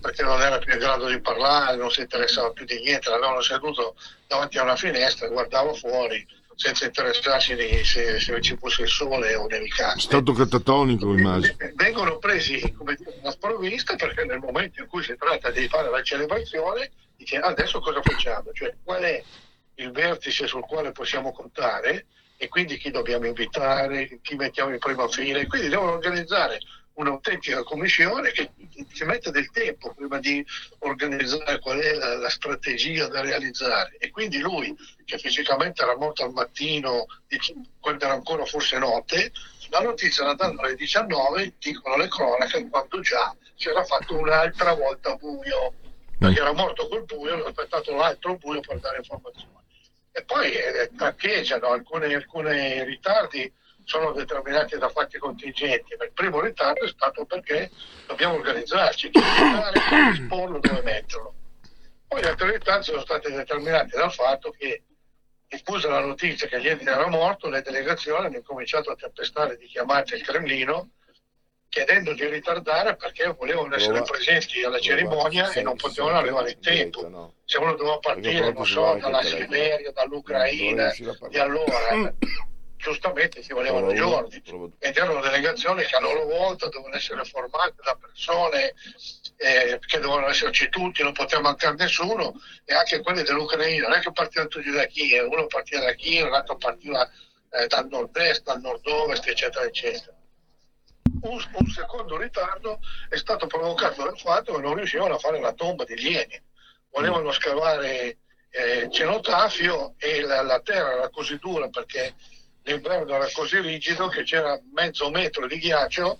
perché 0.00 0.22
non 0.22 0.40
era 0.40 0.58
più 0.58 0.72
in 0.72 0.78
grado 0.78 1.08
di 1.08 1.20
parlare, 1.20 1.76
non 1.76 1.90
si 1.90 2.00
interessava 2.00 2.52
più 2.52 2.64
di 2.64 2.80
niente, 2.80 3.10
l'avevano 3.10 3.42
seduto 3.42 3.96
davanti 4.28 4.58
a 4.58 4.62
una 4.62 4.76
finestra 4.76 5.28
guardava 5.28 5.72
fuori 5.74 6.24
senza 6.54 6.84
interessarsi 6.84 7.54
di 7.54 7.82
se, 7.84 8.20
se 8.20 8.40
ci 8.40 8.56
fosse 8.56 8.82
il 8.82 8.88
sole 8.88 9.34
o 9.34 9.46
nevicasse. 9.46 9.98
Stato 9.98 10.32
catatonico, 10.32 11.12
immagino. 11.12 11.56
Vengono 11.74 12.18
presi 12.18 12.60
come 12.72 12.94
dire, 12.94 13.16
una 13.20 13.30
sprovvista 13.30 13.96
perché 13.96 14.24
nel 14.24 14.38
momento 14.38 14.82
in 14.82 14.86
cui 14.86 15.02
si 15.02 15.16
tratta 15.16 15.50
di 15.50 15.66
fare 15.68 15.90
la 15.90 16.02
celebrazione, 16.02 16.90
dice 17.16 17.38
adesso 17.38 17.80
cosa 17.80 18.00
facciamo? 18.02 18.52
Cioè 18.52 18.76
qual 18.84 19.02
è 19.02 19.22
il 19.76 19.90
vertice 19.90 20.46
sul 20.46 20.66
quale 20.66 20.92
possiamo 20.92 21.32
contare? 21.32 22.06
E 22.42 22.48
quindi 22.48 22.78
chi 22.78 22.90
dobbiamo 22.90 23.26
invitare, 23.26 24.18
chi 24.22 24.34
mettiamo 24.34 24.72
in 24.72 24.78
prima 24.78 25.06
fila, 25.08 25.40
e 25.40 25.46
quindi 25.46 25.68
devono 25.68 25.92
organizzare 25.92 26.58
un'autentica 26.94 27.62
commissione 27.62 28.30
che 28.30 28.50
ci 28.94 29.04
mette 29.04 29.30
del 29.30 29.50
tempo 29.50 29.92
prima 29.92 30.18
di 30.18 30.42
organizzare 30.78 31.58
qual 31.58 31.78
è 31.80 31.92
la, 31.92 32.16
la, 32.16 32.30
strategia 32.30 33.08
da 33.08 33.20
realizzare. 33.20 33.94
E 33.98 34.10
quindi 34.10 34.38
lui, 34.38 34.74
che 35.04 35.18
fisicamente 35.18 35.82
era 35.82 35.98
morto 35.98 36.24
al 36.24 36.32
mattino, 36.32 37.04
quando 37.78 38.06
era 38.06 38.14
ancora 38.14 38.46
forse 38.46 38.78
notte, 38.78 39.32
la 39.68 39.80
notizia 39.80 40.24
la 40.24 40.32
danno 40.32 40.62
alle 40.62 40.76
19, 40.76 41.56
dicono 41.58 41.98
le 41.98 42.08
cronache, 42.08 42.66
quando 42.70 43.00
già 43.00 43.36
si 43.54 43.68
era 43.68 43.84
fatto 43.84 44.16
un'altra 44.16 44.72
volta 44.72 45.14
buio, 45.16 45.74
perché 46.18 46.40
era 46.40 46.54
morto 46.54 46.88
col 46.88 47.04
buio, 47.04 47.34
hanno 47.34 47.44
aspettato 47.44 47.94
l'altro 47.94 48.38
buio 48.38 48.60
per 48.60 48.78
dare 48.78 48.96
informazioni 48.96 49.59
e 50.12 50.24
poi 50.24 50.52
eh, 50.52 50.90
taccheggiano, 50.96 51.68
alcuni, 51.68 52.12
alcuni 52.14 52.84
ritardi 52.84 53.52
sono 53.84 54.12
determinati 54.12 54.78
da 54.78 54.88
fatti 54.88 55.18
contingenti. 55.18 55.94
Il 55.94 56.12
primo 56.12 56.40
ritardo 56.40 56.84
è 56.84 56.88
stato 56.88 57.24
perché 57.24 57.70
dobbiamo 58.06 58.34
organizzarci, 58.34 59.10
chi 59.10 59.20
dove 59.20 60.10
disporlo, 60.10 60.58
dove 60.58 60.82
metterlo. 60.82 61.34
Poi 62.06 62.22
gli 62.22 62.26
altri 62.26 62.50
ritardi 62.50 62.84
sono 62.84 63.00
stati 63.00 63.30
determinati 63.32 63.96
dal 63.96 64.12
fatto 64.12 64.50
che, 64.50 64.82
diffusa 65.48 65.88
la 65.88 66.00
notizia 66.00 66.46
che 66.46 66.58
Lenin 66.58 66.86
era 66.86 67.08
morto, 67.08 67.48
le 67.48 67.62
delegazioni 67.62 68.26
hanno 68.26 68.36
incominciato 68.36 68.90
a 68.90 68.96
tempestare 68.96 69.56
di 69.56 69.66
chiamate 69.66 70.14
al 70.14 70.22
Cremlino 70.22 70.90
chiedendo 71.70 72.12
di 72.14 72.26
ritardare 72.26 72.96
perché 72.96 73.32
volevano 73.38 73.76
essere 73.76 74.02
presenti 74.02 74.62
alla 74.64 74.80
cerimonia 74.80 75.50
e 75.52 75.62
non 75.62 75.76
potevano 75.76 76.18
arrivare 76.18 76.50
in 76.50 76.60
tempo. 76.60 77.32
Se 77.44 77.58
uno 77.58 77.74
doveva 77.76 77.98
partire, 77.98 78.52
non 78.52 78.66
so, 78.66 78.98
dalla 79.00 79.22
Siberia, 79.22 79.92
dall'Ucraina, 79.92 80.92
di 81.28 81.38
allora, 81.38 82.12
giustamente 82.76 83.40
ci 83.42 83.52
volevano 83.52 83.94
giorni. 83.94 84.42
Ed 84.80 84.96
erano 84.96 85.20
delegazioni 85.20 85.84
che 85.84 85.94
a 85.94 86.00
loro 86.00 86.24
volta 86.24 86.68
dovevano 86.68 86.96
essere 86.96 87.24
formate 87.24 87.76
da 87.84 87.96
persone 88.00 88.74
eh, 89.36 89.78
che 89.86 90.00
dovevano 90.00 90.28
esserci 90.28 90.68
tutti, 90.70 91.04
non 91.04 91.12
poteva 91.12 91.40
mancare 91.40 91.76
nessuno, 91.76 92.34
e 92.64 92.74
anche 92.74 93.00
quelli 93.00 93.22
dell'Ucraina, 93.22 93.86
non 93.86 93.96
è 93.96 94.00
che 94.00 94.10
partivano 94.10 94.48
tutti 94.48 94.70
da 94.72 94.86
Kiev, 94.86 95.30
uno 95.30 95.46
partiva 95.46 95.84
da 95.84 95.92
Kiev, 95.92 96.28
l'altro 96.28 96.56
partiva 96.56 97.08
eh, 97.52 97.68
dal 97.68 97.86
nord-est, 97.88 98.42
dal 98.42 98.60
nord-ovest, 98.60 99.28
eccetera, 99.28 99.64
eccetera 99.64 100.18
un, 101.22 101.44
un, 101.52 101.66
secondo 101.66 102.16
ritardo 102.16 102.80
è 103.08 103.16
stato 103.16 103.46
provocato 103.46 104.02
dal 104.02 104.18
fatto 104.18 104.54
che 104.54 104.60
non 104.60 104.74
riuscivano 104.74 105.14
a 105.14 105.18
fare 105.18 105.40
la 105.40 105.52
tomba 105.52 105.84
di 105.84 106.00
Lenin. 106.00 106.42
Volevano 106.90 107.32
scavare 107.32 108.18
eh, 108.50 108.88
cenotafio 108.90 109.94
e 109.98 110.22
la, 110.22 110.42
la, 110.42 110.60
terra 110.60 110.92
era 110.92 111.08
così 111.08 111.38
dura 111.38 111.68
perché 111.68 112.14
l'inverno 112.64 113.14
era 113.14 113.28
così 113.32 113.60
rigido 113.60 114.08
che 114.08 114.22
c'era 114.22 114.60
mezzo 114.72 115.10
metro 115.10 115.46
di 115.46 115.58
ghiaccio 115.58 116.18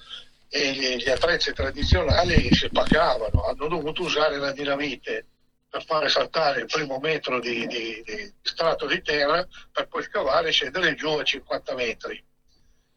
e 0.48 0.72
gli, 0.72 0.96
gli 0.96 1.10
attrezzi 1.10 1.52
tradizionali 1.52 2.52
si 2.54 2.66
spaccavano. 2.66 3.44
Hanno 3.44 3.68
dovuto 3.68 4.02
usare 4.02 4.36
la 4.36 4.52
dinamite 4.52 5.26
per 5.68 5.84
fare 5.84 6.08
saltare 6.08 6.60
il 6.60 6.66
primo 6.66 6.98
metro 6.98 7.38
di, 7.38 7.66
di, 7.66 8.02
di 8.04 8.32
strato 8.42 8.86
di 8.86 9.00
terra 9.02 9.46
per 9.70 9.86
poi 9.88 10.02
scavare 10.02 10.48
e 10.48 10.52
scendere 10.52 10.94
giù 10.94 11.08
a 11.10 11.22
50 11.22 11.74
metri 11.74 12.24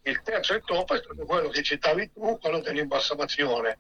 il 0.06 0.22
terzo 0.22 0.54
intoppo 0.54 0.96
è 0.96 0.98
stato 0.98 1.26
quello 1.26 1.50
che 1.50 1.64
citavi 1.64 2.12
tu, 2.12 2.38
quello 2.40 2.60
dell'imbalsamazione. 2.60 3.80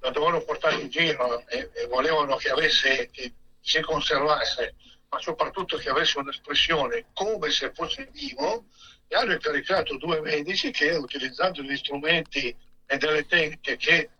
Lo 0.00 0.10
dovevano 0.10 0.42
portare 0.42 0.80
in 0.80 0.88
giro 0.88 1.46
e, 1.46 1.70
e 1.72 1.86
volevano 1.86 2.34
che, 2.36 2.50
avesse, 2.50 3.08
che 3.12 3.32
si 3.60 3.80
conservasse, 3.80 4.74
ma 5.08 5.20
soprattutto 5.20 5.76
che 5.76 5.88
avesse 5.88 6.18
un'espressione 6.18 7.06
come 7.12 7.50
se 7.50 7.70
fosse 7.72 8.08
vivo, 8.12 8.64
e 9.06 9.14
hanno 9.14 9.32
incaricato 9.32 9.96
due 9.98 10.20
medici 10.20 10.72
che, 10.72 10.90
utilizzando 10.96 11.62
gli 11.62 11.76
strumenti 11.76 12.54
e 12.86 12.96
delle 12.96 13.26
tecniche 13.26 13.76
che 13.76 14.10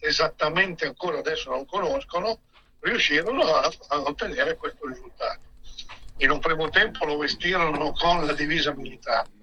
esattamente 0.00 0.84
ancora 0.84 1.18
adesso 1.18 1.48
non 1.48 1.64
conoscono, 1.64 2.40
riuscirono 2.80 3.42
a, 3.42 3.72
a 3.88 4.00
ottenere 4.00 4.56
questo 4.56 4.86
risultato. 4.86 5.40
In 6.18 6.30
un 6.30 6.40
primo 6.40 6.68
tempo 6.68 7.06
lo 7.06 7.16
vestirono 7.16 7.92
con 7.92 8.26
la 8.26 8.34
divisa 8.34 8.74
militare 8.74 9.42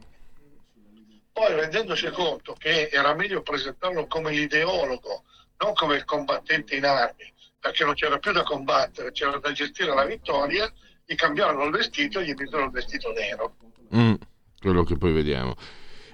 poi 1.31 1.53
rendendosi 1.53 2.09
conto 2.09 2.55
che 2.57 2.89
era 2.91 3.13
meglio 3.15 3.41
presentarlo 3.41 4.07
come 4.07 4.31
l'ideologo, 4.31 5.23
non 5.59 5.73
come 5.73 5.95
il 5.95 6.05
combattente 6.05 6.75
in 6.75 6.85
armi, 6.85 7.31
perché 7.59 7.85
non 7.85 7.93
c'era 7.93 8.17
più 8.17 8.31
da 8.31 8.43
combattere, 8.43 9.11
c'era 9.11 9.37
da 9.37 9.51
gestire 9.51 9.93
la 9.93 10.05
vittoria, 10.05 10.71
gli 11.05 11.15
cambiarono 11.15 11.65
il 11.65 11.71
vestito 11.71 12.19
e 12.19 12.25
gli 12.25 12.33
misero 12.37 12.65
il 12.65 12.71
vestito 12.71 13.11
nero. 13.11 13.55
Mm, 13.95 14.13
quello 14.59 14.83
che 14.83 14.97
poi 14.97 15.11
vediamo. 15.11 15.55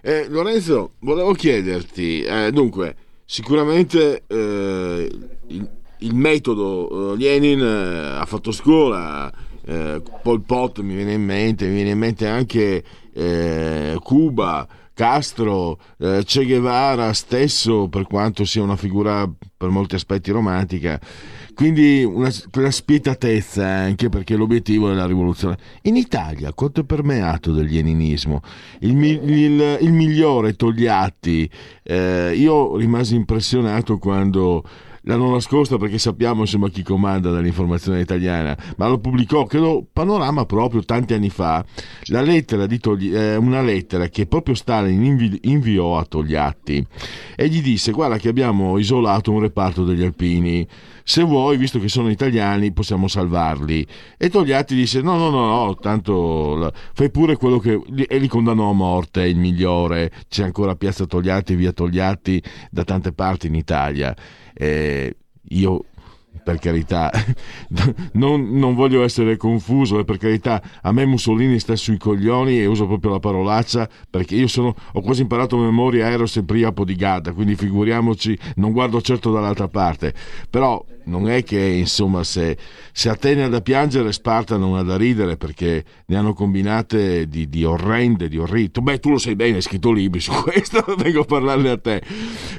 Eh, 0.02 0.28
Lorenzo, 0.30 0.94
volevo 1.00 1.34
chiederti, 1.34 2.24
eh, 2.24 2.52
dunque, 2.52 2.96
sicuramente 3.26 4.24
eh, 4.26 5.10
il, 5.48 5.70
il, 6.00 6.16
metodo 6.16 7.14
eh, 7.14 7.18
Lenin 7.18 7.62
eh, 7.62 8.20
ha 8.20 8.26
fatto 8.26 8.52
scuola, 8.52 9.32
eh, 9.66 10.02
Pol 10.24 10.42
Pot 10.42 10.80
mi 10.80 10.96
viene 10.96 11.14
in 11.14 11.24
mente, 11.24 11.68
mi 11.68 11.76
viene 11.76 11.90
in 11.92 11.98
mente 11.98 12.28
anche 12.28 12.84
Cuba, 14.00 14.68
Castro, 14.98 15.78
eh, 16.00 16.24
Che 16.26 16.44
Guevara 16.44 17.14
stesso, 17.14 17.88
per 17.88 18.08
quanto 18.08 18.46
sia 18.46 18.64
una 18.64 18.76
figura 18.76 19.32
per 19.56 19.70
molti 19.70 19.94
aspetti 19.94 20.32
romantica, 20.32 21.00
quindi 21.54 22.04
una, 22.04 22.32
quella 22.50 22.72
spietatezza 22.72 23.64
anche 23.64 24.10
perché 24.10 24.36
l'obiettivo 24.36 24.90
è 24.90 24.96
la 24.96 25.06
rivoluzione. 25.06 25.56
In 25.84 25.98
Italia 25.98 26.52
quanto 26.52 26.82
è 26.82 26.84
permeato 26.84 27.52
del 27.52 27.68
leninismo? 27.68 28.42
Il, 28.80 29.00
il, 29.00 29.78
il 29.82 29.92
migliore 29.94 30.56
Togliatti, 30.56 31.48
eh, 31.84 32.34
io 32.36 32.76
rimasi 32.76 33.14
impressionato 33.14 34.00
quando 34.00 34.64
l'hanno 35.08 35.32
nascosta 35.32 35.78
perché 35.78 35.98
sappiamo 35.98 36.42
insomma 36.42 36.70
chi 36.70 36.84
comanda 36.84 37.32
dall'informazione 37.32 38.02
italiana, 38.02 38.56
ma 38.76 38.88
lo 38.88 39.00
pubblicò, 39.00 39.46
credo, 39.46 39.86
Panorama 39.92 40.46
proprio 40.46 40.84
tanti 40.84 41.14
anni 41.14 41.30
fa, 41.30 41.66
la 42.08 42.22
lettera 42.22 42.66
di 42.66 42.78
Togli- 42.78 43.16
eh, 43.16 43.38
una 43.38 43.62
lettera 43.62 44.08
che 44.10 44.28
proprio 44.28 44.54
Stalin 44.54 45.04
invi- 45.04 45.40
inviò 45.44 45.98
a 45.98 46.04
Togliatti 46.04 46.86
e 47.36 47.48
gli 47.48 47.62
disse 47.62 47.92
guarda 47.92 48.18
che 48.18 48.30
abbiamo 48.30 48.78
isolato 48.78 49.32
un 49.32 49.40
reparto 49.40 49.86
degli 49.86 50.04
alpini, 50.04 50.68
se 51.04 51.24
vuoi, 51.24 51.56
visto 51.56 51.80
che 51.80 51.88
sono 51.88 52.10
italiani, 52.10 52.74
possiamo 52.74 53.08
salvarli. 53.08 53.88
E 54.18 54.30
Togliatti 54.30 54.76
disse 54.76 55.02
no, 55.02 55.16
no, 55.16 55.30
no, 55.30 55.46
no 55.46 55.76
tanto 55.78 56.70
fai 56.94 57.10
pure 57.10 57.38
quello 57.38 57.60
che... 57.60 57.80
e 58.08 58.18
li 58.18 58.28
condannò 58.28 58.70
a 58.70 58.74
morte, 58.74 59.22
il 59.22 59.38
migliore, 59.38 60.12
c'è 60.28 60.44
ancora 60.44 60.76
Piazza 60.76 61.06
Togliatti, 61.06 61.56
via 61.56 61.72
Togliatti 61.72 62.44
da 62.70 62.84
tante 62.84 63.14
parti 63.14 63.48
in 63.48 63.56
Italia 63.56 64.14
eh, 64.58 65.16
io 65.50 65.86
per 66.48 66.60
carità, 66.60 67.12
non, 68.14 68.58
non, 68.58 68.74
voglio 68.74 69.04
essere 69.04 69.36
confuso, 69.36 70.00
eh, 70.00 70.06
per 70.06 70.16
carità, 70.16 70.62
a 70.82 70.94
me 70.94 71.06
Mussolini 71.06 71.60
sta 71.60 71.76
sui 71.76 71.98
coglioni 71.98 72.62
e 72.62 72.66
uso 72.66 72.88
proprio 72.88 73.12
la 73.12 73.20
parolaccia 73.20 73.90
perché 74.10 74.36
io 74.36 74.48
sono, 74.48 74.74
ho 74.94 75.02
quasi 75.02 75.24
imparato 75.24 75.58
a 75.58 75.66
memoria 75.66 76.10
Eros 76.10 76.38
e 76.38 76.44
Priapo 76.44 76.86
di 76.86 76.96
Gadda, 76.96 77.34
quindi 77.34 77.56
figuriamoci, 77.56 78.40
non 78.56 78.72
guardo 78.72 79.02
certo 79.02 79.30
dall'altra 79.30 79.68
parte, 79.68 80.14
però 80.50 80.82
non 81.08 81.30
è 81.30 81.44
che 81.44 81.60
insomma 81.60 82.24
se, 82.24 82.58
se 82.92 83.10
Atene 83.10 83.44
ha 83.44 83.50
da 83.50 83.62
piangere 83.62 84.12
Sparta 84.12 84.58
non 84.58 84.76
ha 84.76 84.84
da 84.84 84.96
ridere 84.96 85.38
perché 85.38 85.84
ne 86.06 86.16
hanno 86.16 86.34
combinate 86.34 87.28
di, 87.28 87.50
di 87.50 87.64
orrende, 87.64 88.28
di 88.28 88.38
orrito. 88.38 88.82
Beh, 88.82 89.00
tu 89.00 89.10
lo 89.10 89.18
sai 89.18 89.36
bene, 89.36 89.56
hai 89.56 89.62
scritto 89.62 89.92
libri 89.92 90.20
su 90.20 90.32
questo, 90.44 90.84
vengo 90.98 91.22
a 91.22 91.26
parlarne 91.26 91.70
a 91.70 91.78
te. 91.78 92.02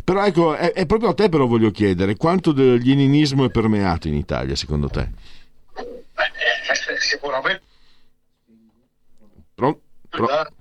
Però 0.04 0.24
ecco, 0.24 0.54
è, 0.54 0.72
è 0.72 0.86
proprio 0.86 1.10
a 1.10 1.14
te 1.14 1.28
però 1.28 1.46
voglio 1.46 1.70
chiedere, 1.70 2.16
quanto 2.16 2.52
del 2.52 2.80
leninismo 2.82 3.44
è 3.44 3.50
permeato 3.78 4.08
in 4.08 4.14
Italia 4.14 4.56
secondo 4.56 4.88
te? 4.88 5.08
Beh, 5.74 6.32
eh, 6.92 7.00
sicuramente. 7.00 7.62
Pronto? 9.54 9.80
Pronto? 10.08 10.52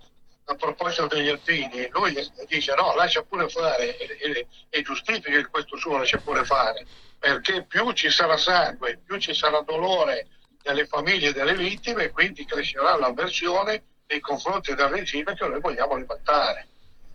a 0.49 0.55
proposito 0.55 1.07
degli 1.07 1.27
alpini, 1.27 1.89
lui 1.91 2.15
dice 2.47 2.73
no, 2.75 2.95
lascia 2.95 3.21
pure 3.21 3.49
fare 3.49 3.97
e, 3.97 4.17
e, 4.17 4.47
e 4.69 4.81
giustifica 4.81 5.45
questo 5.47 5.75
suo 5.75 5.97
lascia 5.97 6.19
pure 6.19 6.45
fare 6.45 6.85
perché 7.19 7.63
più 7.63 7.91
ci 7.91 8.09
sarà 8.09 8.37
sangue, 8.37 8.97
più 9.05 9.17
ci 9.17 9.33
sarà 9.33 9.59
dolore 9.59 10.27
nelle 10.63 10.85
famiglie 10.85 11.33
delle 11.33 11.53
vittime 11.53 12.11
quindi 12.11 12.45
crescerà 12.45 12.95
l'avversione 12.95 13.83
nei 14.07 14.21
confronti 14.21 14.73
del 14.73 14.87
regime 14.87 15.35
che 15.35 15.45
noi 15.45 15.59
vogliamo 15.59 15.97
ribaltare. 15.97 16.67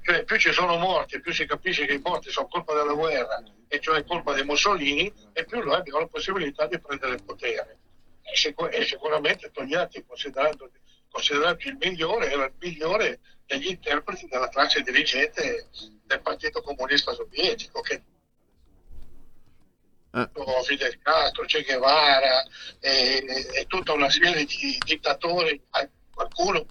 Cioè 0.03 0.25
più 0.25 0.37
ci 0.37 0.53
sono 0.53 0.77
morti, 0.77 1.19
più 1.19 1.33
si 1.33 1.47
capisce 1.47 1.87
che 1.87 1.95
i 1.95 2.03
morti 2.05 2.31
sono 2.31 2.49
colpa 2.49 2.75
della 2.75 2.93
guerra 2.93 3.43
e 3.73 3.81
cioè 3.81 4.05
colpa 4.05 4.35
di 4.35 4.43
Mussolini 4.43 5.11
e 5.33 5.47
più 5.47 5.65
noi 5.65 5.77
abbiamo 5.77 6.01
la 6.01 6.07
possibilità 6.07 6.67
di 6.67 6.79
prendere 6.79 7.15
il 7.15 7.25
potere. 7.25 7.79
E, 8.21 8.37
sicur- 8.37 8.71
e 8.71 8.85
sicuramente 8.85 9.51
Togliatti, 9.51 10.05
considerando, 10.07 10.71
considerato 11.11 11.67
il 11.69 11.79
migliore, 11.81 12.31
era 12.31 12.45
il 12.45 12.53
migliore 12.59 13.21
degli 13.47 13.69
interpreti 13.69 14.29
della 14.29 14.51
classe 14.51 14.83
dirigente 14.83 15.69
del 16.05 16.21
Partito 16.21 16.61
Comunista 16.61 17.15
Sovietico, 17.15 17.81
che 17.81 18.03
eh. 20.13 20.29
Fidel 20.67 20.99
Castro, 21.01 21.45
Che 21.47 21.63
Guevara 21.63 22.45
e, 22.79 23.25
e, 23.55 23.65
tutta 23.69 23.95
una 23.95 24.11
serie 24.11 24.45
di 24.45 24.79
dittatori, 24.85 25.63
qualcuno 26.13 26.67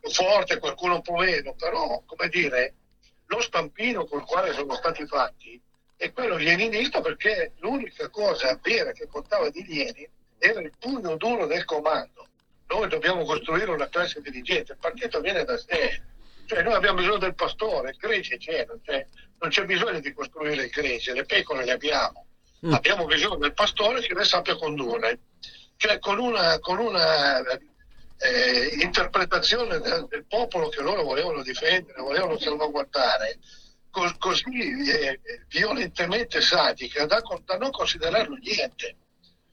più 0.00 0.10
forte, 0.10 0.58
qualcuno 0.58 0.96
un 0.96 1.02
po' 1.02 1.16
meno, 1.16 1.54
però 1.54 2.02
come 2.04 2.28
dire, 2.28 2.74
lo 3.28 3.40
stampino 3.40 4.04
col 4.06 4.24
quale 4.24 4.52
sono 4.52 4.74
stati 4.74 5.06
fatti 5.06 5.60
è 5.96 6.12
quello 6.12 6.36
leninista 6.36 7.00
perché 7.00 7.52
l'unica 7.58 8.08
cosa 8.08 8.58
vera 8.62 8.92
che 8.92 9.08
contava 9.08 9.50
di 9.50 9.66
Lenin 9.66 10.08
era 10.38 10.60
il 10.60 10.72
pugno 10.78 11.16
duro 11.16 11.46
del 11.46 11.64
comando. 11.64 12.26
Noi 12.68 12.88
dobbiamo 12.88 13.24
costruire 13.24 13.70
una 13.70 13.88
classe 13.88 14.20
dirigente, 14.20 14.72
il 14.72 14.78
partito 14.78 15.20
viene 15.20 15.44
da 15.44 15.56
sé, 15.56 16.00
cioè 16.46 16.62
noi 16.62 16.74
abbiamo 16.74 16.98
bisogno 16.98 17.18
del 17.18 17.34
pastore, 17.34 17.90
il 17.90 17.96
grece 17.96 18.36
c'è, 18.36 18.66
cioè, 18.84 19.06
non 19.40 19.50
c'è 19.50 19.64
bisogno 19.64 20.00
di 20.00 20.12
costruire 20.12 20.64
il 20.64 20.70
gregge, 20.70 21.14
le 21.14 21.24
pecore 21.24 21.64
le 21.64 21.72
abbiamo. 21.72 22.26
Mm. 22.64 22.72
Abbiamo 22.72 23.06
bisogno 23.06 23.36
del 23.36 23.54
pastore 23.54 24.00
che 24.00 24.14
le 24.14 24.24
sappia 24.24 24.56
condurre. 24.56 25.18
Cioè 25.76 25.98
con 25.98 26.18
una, 26.18 26.58
con 26.58 26.78
una 26.78 27.42
eh, 28.18 28.78
interpretazione 28.80 29.78
del, 29.78 30.06
del, 30.08 30.24
popolo 30.26 30.68
che 30.68 30.82
loro 30.82 31.02
volevano 31.02 31.42
difendere, 31.42 32.00
volevano 32.00 32.38
salvaguardare, 32.38 33.38
co- 33.90 34.14
così 34.18 34.90
eh, 34.90 35.20
violentemente 35.48 36.40
sadica 36.40 37.06
da, 37.06 37.22
da 37.44 37.56
non 37.56 37.70
considerarlo 37.70 38.36
niente. 38.36 38.96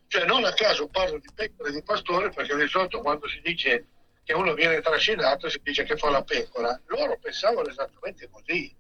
Cioè 0.07 0.25
non 0.25 0.45
a 0.45 0.53
caso 0.53 0.87
parlo 0.87 1.19
di 1.19 1.29
pecore 1.33 1.71
di 1.71 1.83
pastore 1.83 2.29
perché 2.29 2.55
di 2.55 2.67
solito 2.67 3.01
quando 3.01 3.27
si 3.27 3.41
dice 3.43 3.87
che 4.23 4.33
uno 4.33 4.53
viene 4.53 4.81
trascinato 4.81 5.49
si 5.49 5.59
dice 5.61 5.83
che 5.83 5.97
fa 5.97 6.09
la 6.09 6.23
pecora. 6.23 6.79
Loro 6.87 7.17
pensavano 7.19 7.67
esattamente 7.67 8.29
così 8.31 8.73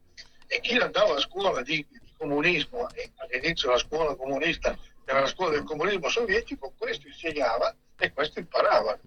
e 0.47 0.59
chi 0.61 0.77
andava 0.77 1.15
a 1.15 1.19
scuola 1.19 1.61
di, 1.61 1.85
di 1.89 2.11
comunismo, 2.17 2.89
e 2.93 3.11
all'inizio 3.17 3.69
la 3.69 3.77
scuola 3.77 4.15
comunista 4.15 4.77
era 5.05 5.21
la 5.21 5.27
scuola 5.27 5.51
del 5.51 5.63
comunismo 5.63 6.09
sovietico, 6.09 6.73
questo 6.77 7.07
insegnava 7.07 7.75
e 7.97 8.11
questo 8.11 8.39
imparavano. 8.39 8.99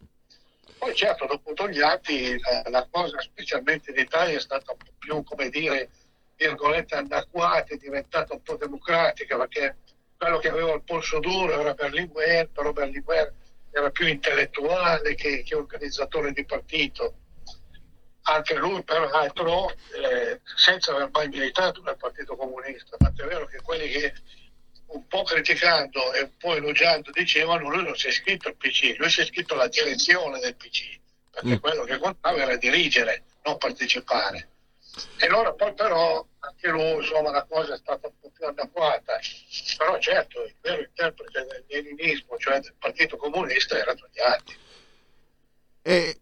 Poi 0.78 0.94
certo, 0.94 1.26
dopo 1.26 1.52
Togliatti 1.52 2.38
la, 2.38 2.62
la 2.70 2.88
cosa, 2.90 3.20
specialmente 3.20 3.90
in 3.90 3.98
Italia, 3.98 4.36
è 4.36 4.40
stata 4.40 4.72
un 4.72 4.78
po' 4.78 4.92
più, 4.98 5.22
come 5.24 5.48
dire, 5.48 5.90
virgolette, 6.36 6.94
anacquata, 6.94 7.74
è 7.74 7.76
diventata 7.76 8.32
un 8.32 8.42
po' 8.42 8.56
democratica, 8.56 9.36
perché 9.36 9.76
quello 10.16 10.38
che 10.38 10.48
aveva 10.48 10.74
il 10.74 10.82
polso 10.82 11.18
duro 11.18 11.60
era 11.60 11.74
Berlinguer, 11.74 12.48
però 12.50 12.72
Berlinguer 12.72 13.32
era 13.70 13.90
più 13.90 14.06
intellettuale 14.06 15.14
che, 15.14 15.42
che 15.42 15.54
organizzatore 15.54 16.32
di 16.32 16.44
partito. 16.44 17.14
Anche 18.22 18.54
lui 18.54 18.82
peraltro 18.84 19.70
eh, 19.70 20.40
senza 20.44 20.92
aver 20.92 21.08
mai 21.10 21.28
militato 21.28 21.80
nel 21.82 21.96
Partito 21.96 22.36
Comunista, 22.36 22.96
tant'è 22.98 23.24
vero 23.24 23.46
che 23.46 23.60
quelli 23.62 23.88
che 23.88 24.12
un 24.88 25.06
po' 25.06 25.22
criticando 25.22 26.12
e 26.12 26.22
un 26.22 26.36
po' 26.38 26.54
elogiando 26.54 27.10
dicevano 27.10 27.68
lui 27.68 27.84
non 27.84 27.96
si 27.96 28.06
è 28.06 28.10
iscritto 28.10 28.48
al 28.48 28.56
PC, 28.56 28.96
lui 28.98 29.10
si 29.10 29.20
è 29.20 29.22
iscritto 29.24 29.54
alla 29.54 29.68
direzione 29.68 30.38
del 30.38 30.54
PC, 30.56 30.98
perché 31.30 31.56
mm. 31.56 31.60
quello 31.60 31.84
che 31.84 31.98
contava 31.98 32.38
era 32.38 32.56
dirigere, 32.56 33.24
non 33.44 33.58
partecipare. 33.58 34.48
E 35.18 35.26
allora 35.26 35.52
poi 35.52 35.74
però 35.74 36.26
anche 36.40 36.68
lui, 36.68 36.94
insomma, 36.96 37.30
la 37.30 37.44
cosa 37.44 37.74
è 37.74 37.76
stata 37.76 38.06
un 38.06 38.12
po' 38.20 38.30
più 38.34 38.46
anacquata, 38.46 39.18
però 39.76 39.98
certo 39.98 40.44
il 40.44 40.54
vero 40.60 40.82
interprete 40.82 41.46
del 41.46 41.64
leninismo, 41.68 42.36
cioè 42.38 42.60
del 42.60 42.74
Partito 42.78 43.16
Comunista, 43.16 43.78
era 43.78 43.94
Togliatti. 43.94 44.56
E 45.82 46.18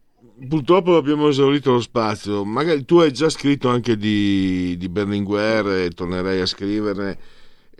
purtroppo 0.48 0.96
abbiamo 0.96 1.28
esaurito 1.28 1.72
lo 1.72 1.80
spazio. 1.80 2.44
Magari 2.44 2.84
tu 2.84 2.98
hai 2.98 3.12
già 3.12 3.28
scritto 3.28 3.68
anche 3.68 3.96
di, 3.96 4.76
di 4.76 4.88
Berlinguer 4.88 5.66
e 5.84 5.90
tornerei 5.90 6.40
a 6.40 6.46
scriverne. 6.46 7.18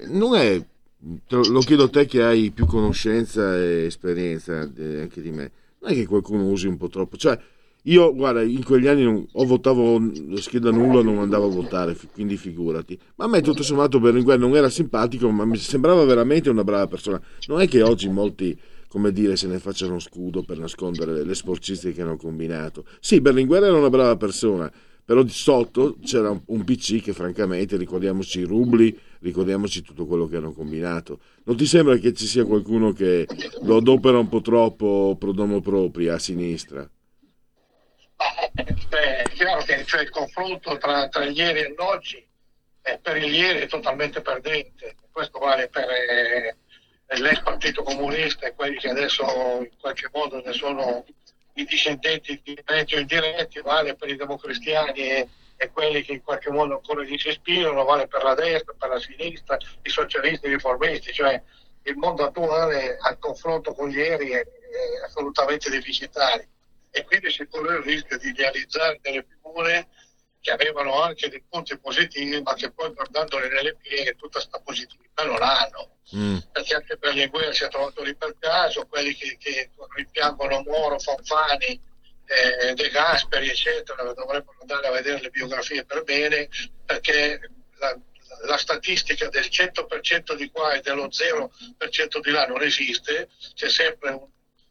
Non 0.07 0.37
è, 0.37 0.61
lo 1.28 1.61
chiedo 1.61 1.84
a 1.84 1.88
te 1.88 2.07
che 2.07 2.22
hai 2.22 2.50
più 2.50 2.66
conoscenza 2.66 3.57
e 3.57 3.84
esperienza 3.86 4.59
anche 4.59 5.20
di 5.20 5.30
me. 5.30 5.50
Non 5.80 5.92
è 5.92 5.94
che 5.94 6.07
qualcuno 6.07 6.48
usi 6.48 6.66
un 6.66 6.76
po' 6.76 6.88
troppo. 6.88 7.16
Cioè, 7.16 7.38
io, 7.82 8.12
guarda, 8.14 8.42
in 8.42 8.64
quegli 8.64 8.88
anni 8.88 9.04
non, 9.04 9.24
o 9.32 9.44
votavo 9.44 10.00
scheda 10.34 10.70
nulla 10.70 10.98
o 10.98 11.02
non 11.02 11.18
andavo 11.18 11.46
a 11.46 11.50
votare, 11.50 11.96
quindi 12.12 12.36
figurati. 12.36 12.98
Ma 13.16 13.26
a 13.26 13.28
me 13.28 13.42
tutto 13.42 13.62
sommato 13.62 14.00
Berlinguer 14.00 14.38
non 14.38 14.57
era 14.57 14.68
simpatico, 14.68 15.30
ma 15.30 15.44
mi 15.44 15.57
sembrava 15.57 16.04
veramente 16.04 16.50
una 16.50 16.64
brava 16.64 16.88
persona. 16.88 17.20
Non 17.46 17.61
è 17.61 17.68
che 17.68 17.82
oggi 17.82 18.09
molti 18.09 18.59
come 18.88 19.12
dire, 19.12 19.36
se 19.36 19.46
ne 19.46 19.59
facciano 19.59 19.98
scudo 19.98 20.42
per 20.42 20.59
nascondere 20.59 21.22
le 21.22 21.34
sporcizie 21.34 21.92
che 21.92 22.02
hanno 22.02 22.16
combinato. 22.16 22.84
Sì, 22.98 23.20
Berlinguer 23.20 23.64
era 23.64 23.76
una 23.76 23.90
brava 23.90 24.16
persona, 24.16 24.72
però 25.04 25.22
di 25.22 25.30
sotto 25.30 25.98
c'era 26.02 26.30
un, 26.46 26.64
PC 26.64 27.02
che 27.02 27.12
francamente, 27.12 27.76
ricordiamoci, 27.76 28.42
rubli 28.42 28.96
ricordiamoci 29.21 29.83
tutto 29.83 30.07
quello 30.07 30.27
che 30.27 30.37
hanno 30.37 30.53
combinato. 30.53 31.21
Non 31.45 31.57
ti 31.57 31.67
sembra 31.67 31.97
che 31.97 32.12
ci 32.12 32.27
sia 32.27 32.45
qualcuno 32.45 32.93
che 32.93 33.27
lo 33.62 33.77
adopera 33.77 34.19
un 34.19 34.29
po' 34.29 34.41
troppo 34.41 35.17
pro 35.19 35.33
domo 35.33 35.61
propria 35.61 36.14
a 36.14 36.19
sinistra? 36.19 36.89
Beh, 38.89 39.23
è 39.23 39.29
chiaro 39.31 39.62
che 39.62 39.85
cioè, 39.85 40.03
il 40.03 40.11
confronto 40.11 40.79
tra, 40.79 41.09
tra 41.09 41.25
ieri 41.25 41.61
e 41.61 41.75
oggi 41.77 42.25
eh, 42.83 42.99
per 43.03 43.17
il 43.17 43.33
ieri 43.33 43.61
è 43.61 43.67
totalmente 43.67 44.21
perdente. 44.21 44.97
Questo 45.11 45.39
vale 45.39 45.69
per 45.69 45.87
eh, 45.89 46.57
l'ex 47.19 47.43
Partito 47.43 47.83
Comunista 47.83 48.47
e 48.47 48.55
quelli 48.55 48.77
che 48.77 48.89
adesso 48.89 49.25
in 49.61 49.77
qualche 49.79 50.09
modo 50.12 50.41
ne 50.43 50.53
sono 50.53 51.05
i 51.55 51.64
discendenti 51.64 52.41
diretti 52.43 52.95
o 52.95 52.99
indiretti, 52.99 53.61
vale 53.61 53.95
per 53.95 54.11
i 54.11 54.17
democristiani 54.17 55.01
e, 55.01 55.29
e 55.57 55.70
quelli 55.70 56.02
che 56.02 56.12
in 56.12 56.22
qualche 56.22 56.50
modo 56.50 56.74
ancora 56.74 57.02
gli 57.02 57.16
si 57.18 57.28
ispirano, 57.28 57.84
vale 57.84 58.07
per 58.07 58.22
la 58.22 58.34
destra, 58.34 58.74
per 58.78 58.90
la 58.90 59.00
sinistra, 59.00 59.57
i 59.82 59.88
socialisti, 59.88 60.46
i 60.46 60.50
riformisti, 60.50 61.12
cioè 61.12 61.42
il 61.82 61.96
mondo 61.96 62.24
attuale 62.24 62.96
al 63.00 63.18
confronto 63.18 63.72
con 63.72 63.90
ieri 63.90 64.30
è, 64.30 64.40
è 64.40 65.04
assolutamente 65.04 65.70
deficitario 65.70 66.46
e 66.90 67.04
quindi 67.04 67.30
si 67.30 67.46
corre 67.46 67.76
il 67.76 67.82
rischio 67.82 68.18
di 68.18 68.28
idealizzare 68.28 68.98
delle 69.02 69.24
figure 69.28 69.88
che 70.40 70.50
avevano 70.52 71.02
anche 71.02 71.28
dei 71.28 71.42
punti 71.48 71.76
positivi, 71.78 72.40
ma 72.40 72.54
che 72.54 72.70
poi 72.70 72.92
guardandole 72.92 73.48
nelle 73.48 73.74
pieghe 73.76 74.14
tutta 74.14 74.38
questa 74.38 74.61
positività 74.61 75.24
non 75.24 75.42
hanno. 75.42 75.96
Mm. 76.14 76.38
Perché 76.52 76.74
anche 76.74 76.96
per 76.96 77.12
Berlinguer 77.12 77.52
si 77.52 77.64
è 77.64 77.68
trovato 77.68 78.02
lì 78.02 78.14
per 78.14 78.36
caso, 78.38 78.86
quelli 78.86 79.12
che, 79.14 79.36
che 79.38 79.70
rimpiangono 79.96 80.62
Moro, 80.62 81.00
Fanfani, 81.00 81.80
eh, 82.27 82.74
De 82.74 82.89
Gasperi, 82.91 83.49
eccetera, 83.49 84.03
dovrebbero 84.12 84.59
andare 84.61 84.87
a 84.87 84.91
vedere 84.91 85.20
le 85.20 85.31
biografie 85.31 85.85
per 85.85 86.03
bene, 86.03 86.49
perché 86.85 87.41
la, 87.79 87.99
la 88.45 88.57
statistica 88.57 89.29
del 89.29 89.47
100% 89.47 90.35
di 90.35 90.51
qua 90.51 90.72
e 90.72 90.81
dello 90.81 91.09
0% 91.09 92.20
di 92.20 92.31
là 92.31 92.47
non 92.47 92.62
esiste, 92.62 93.29
c'è 93.55 93.68
sempre 93.68 94.11
un, 94.11 94.27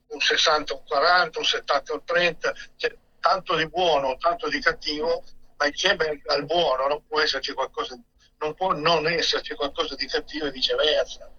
un 0.08 0.20
60, 0.20 0.74
un 0.74 0.84
40, 0.86 1.40
un 1.40 1.46
70, 1.46 1.94
un 1.94 2.04
30, 2.04 2.54
c'è 2.78 2.96
tanto 3.20 3.56
di 3.56 3.68
buono, 3.68 4.18
tanto 4.18 4.48
di 4.50 4.60
cattivo 4.60 5.24
ma 5.58 5.68
insieme 5.68 6.22
al 6.28 6.46
buono 6.46 6.88
non 6.88 7.06
può 7.08 7.22
esserci 7.22 7.54
qualcosa, 7.54 7.98
non 8.40 8.54
può 8.54 8.74
non 8.74 9.08
esserci 9.08 9.56
qualcosa 9.56 9.96
di 9.96 10.06
cattivo 10.08 10.46
e 10.48 10.52
viceversa. 10.52 11.32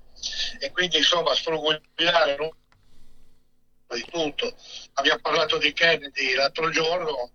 E 0.59 0.71
quindi 0.73 0.97
insomma 0.97 1.35
sfrugugliare 1.35 2.37
di 3.95 4.05
tutto. 4.11 4.55
Abbiamo 4.95 5.21
parlato 5.21 5.59
di 5.59 5.73
Kennedy 5.73 6.35
l'altro 6.35 6.71
giorno 6.71 7.31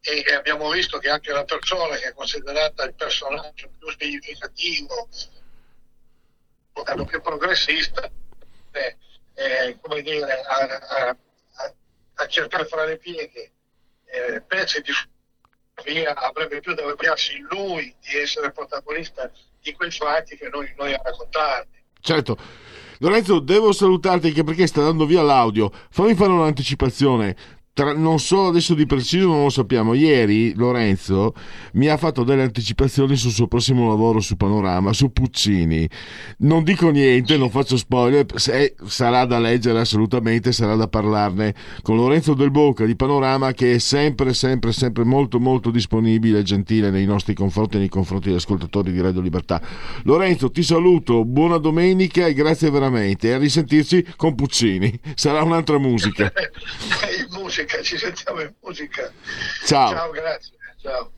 e 0.00 0.34
abbiamo 0.34 0.70
visto 0.70 0.98
che 0.98 1.08
anche 1.08 1.32
la 1.32 1.44
persona 1.44 1.96
che 1.96 2.08
è 2.08 2.12
considerata 2.12 2.84
il 2.84 2.94
personaggio 2.94 3.70
più 3.78 3.90
significativo, 3.98 5.08
più 7.06 7.22
progressista, 7.22 8.10
eh, 8.72 8.96
eh, 9.34 9.78
come 9.80 10.02
dire, 10.02 10.42
a, 10.42 10.58
a, 10.58 11.16
a, 12.14 12.26
cercare 12.26 12.66
fra 12.66 12.84
le 12.84 12.98
pieghe 12.98 13.52
eh, 14.04 14.42
pezzi 14.42 14.82
di 14.82 14.92
via 15.84 16.14
avrebbe 16.14 16.60
più 16.60 16.74
da 16.74 16.84
vergognarsi 16.84 17.38
lui 17.50 17.94
di 18.00 18.18
essere 18.18 18.52
protagonista 18.52 19.30
di 19.60 19.72
quei 19.72 19.90
fatti 19.90 20.36
che 20.36 20.48
noi, 20.48 20.72
noi 20.76 20.92
a 20.92 21.00
raccontarli. 21.02 21.82
Certo. 22.00 22.36
Lorenzo, 23.04 23.38
devo 23.38 23.70
salutarti 23.70 24.28
anche 24.28 24.44
perché 24.44 24.66
sta 24.66 24.80
dando 24.80 25.04
via 25.04 25.20
l'audio. 25.20 25.70
Fammi 25.90 26.14
fare 26.14 26.32
un'anticipazione 26.32 27.36
tra, 27.74 27.92
non 27.92 28.20
so 28.20 28.46
adesso 28.46 28.72
di 28.74 28.86
preciso, 28.86 29.26
non 29.26 29.42
lo 29.42 29.50
sappiamo. 29.50 29.94
Ieri 29.94 30.54
Lorenzo 30.54 31.34
mi 31.72 31.88
ha 31.88 31.96
fatto 31.96 32.22
delle 32.22 32.42
anticipazioni 32.42 33.16
sul 33.16 33.32
suo 33.32 33.48
prossimo 33.48 33.88
lavoro 33.88 34.20
su 34.20 34.36
Panorama, 34.36 34.92
su 34.92 35.12
Puccini. 35.12 35.88
Non 36.38 36.62
dico 36.62 36.90
niente, 36.90 37.36
non 37.36 37.50
faccio 37.50 37.76
spoiler, 37.76 38.26
se, 38.36 38.76
sarà 38.86 39.24
da 39.24 39.40
leggere 39.40 39.80
assolutamente, 39.80 40.52
sarà 40.52 40.76
da 40.76 40.86
parlarne 40.86 41.54
con 41.82 41.96
Lorenzo 41.96 42.34
Del 42.34 42.52
Bocca 42.52 42.84
di 42.84 42.94
Panorama 42.94 43.52
che 43.52 43.74
è 43.74 43.78
sempre, 43.78 44.34
sempre, 44.34 44.72
sempre 44.72 45.02
molto, 45.02 45.40
molto 45.40 45.70
disponibile 45.70 46.38
e 46.38 46.42
gentile 46.44 46.90
nei 46.90 47.06
nostri 47.06 47.34
confronti 47.34 47.76
e 47.76 47.80
nei 47.80 47.88
confronti 47.88 48.28
degli 48.28 48.36
ascoltatori 48.36 48.92
di 48.92 49.00
Radio 49.00 49.20
Libertà. 49.20 49.60
Lorenzo, 50.04 50.50
ti 50.50 50.62
saluto, 50.62 51.24
buona 51.24 51.58
domenica 51.58 52.26
e 52.26 52.34
grazie 52.34 52.70
veramente. 52.70 53.28
E 53.28 53.32
a 53.32 53.38
risentirci 53.38 54.06
con 54.14 54.36
Puccini. 54.36 54.96
Sarà 55.16 55.42
un'altra 55.42 55.78
musica. 55.78 56.32
musica, 57.36 57.63
ci 57.82 57.98
sentiamo 57.98 58.40
in 58.40 58.52
musica. 58.62 59.10
Ciao. 59.64 59.90
Ciao, 59.90 60.10
grazie. 60.10 60.52
Ciao. 60.80 61.10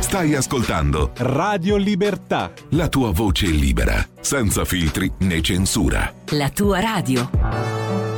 Stai 0.00 0.34
ascoltando 0.34 1.12
Radio 1.16 1.76
Libertà. 1.76 2.52
La 2.70 2.88
tua 2.88 3.10
voce 3.12 3.46
libera, 3.46 4.06
senza 4.20 4.64
filtri 4.64 5.12
né 5.18 5.40
censura. 5.42 6.12
La 6.30 6.48
tua 6.50 6.80
radio. 6.80 8.17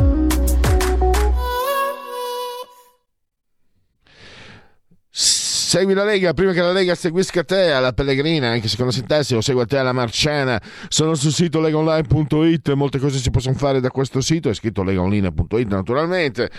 Segui 5.71 5.93
la 5.93 6.03
Lega 6.03 6.33
prima 6.33 6.51
che 6.51 6.59
la 6.59 6.73
Lega 6.73 6.95
seguisca 6.95 7.45
te 7.45 7.71
alla 7.71 7.93
Pellegrina, 7.93 8.49
anche 8.49 8.67
se 8.67 8.75
con 8.75 8.87
la 8.87 8.91
sintassi 8.91 9.35
o 9.35 9.39
segua 9.39 9.65
te 9.65 9.77
alla 9.77 9.93
Marciana. 9.93 10.61
Sono 10.89 11.15
sul 11.15 11.31
sito 11.31 11.61
legaonline.it, 11.61 12.73
molte 12.73 12.99
cose 12.99 13.19
si 13.19 13.31
possono 13.31 13.55
fare 13.55 13.79
da 13.79 13.89
questo 13.89 14.19
sito, 14.19 14.49
è 14.49 14.53
scritto 14.53 14.83
legaonline.it 14.83 15.69
naturalmente. 15.69 16.49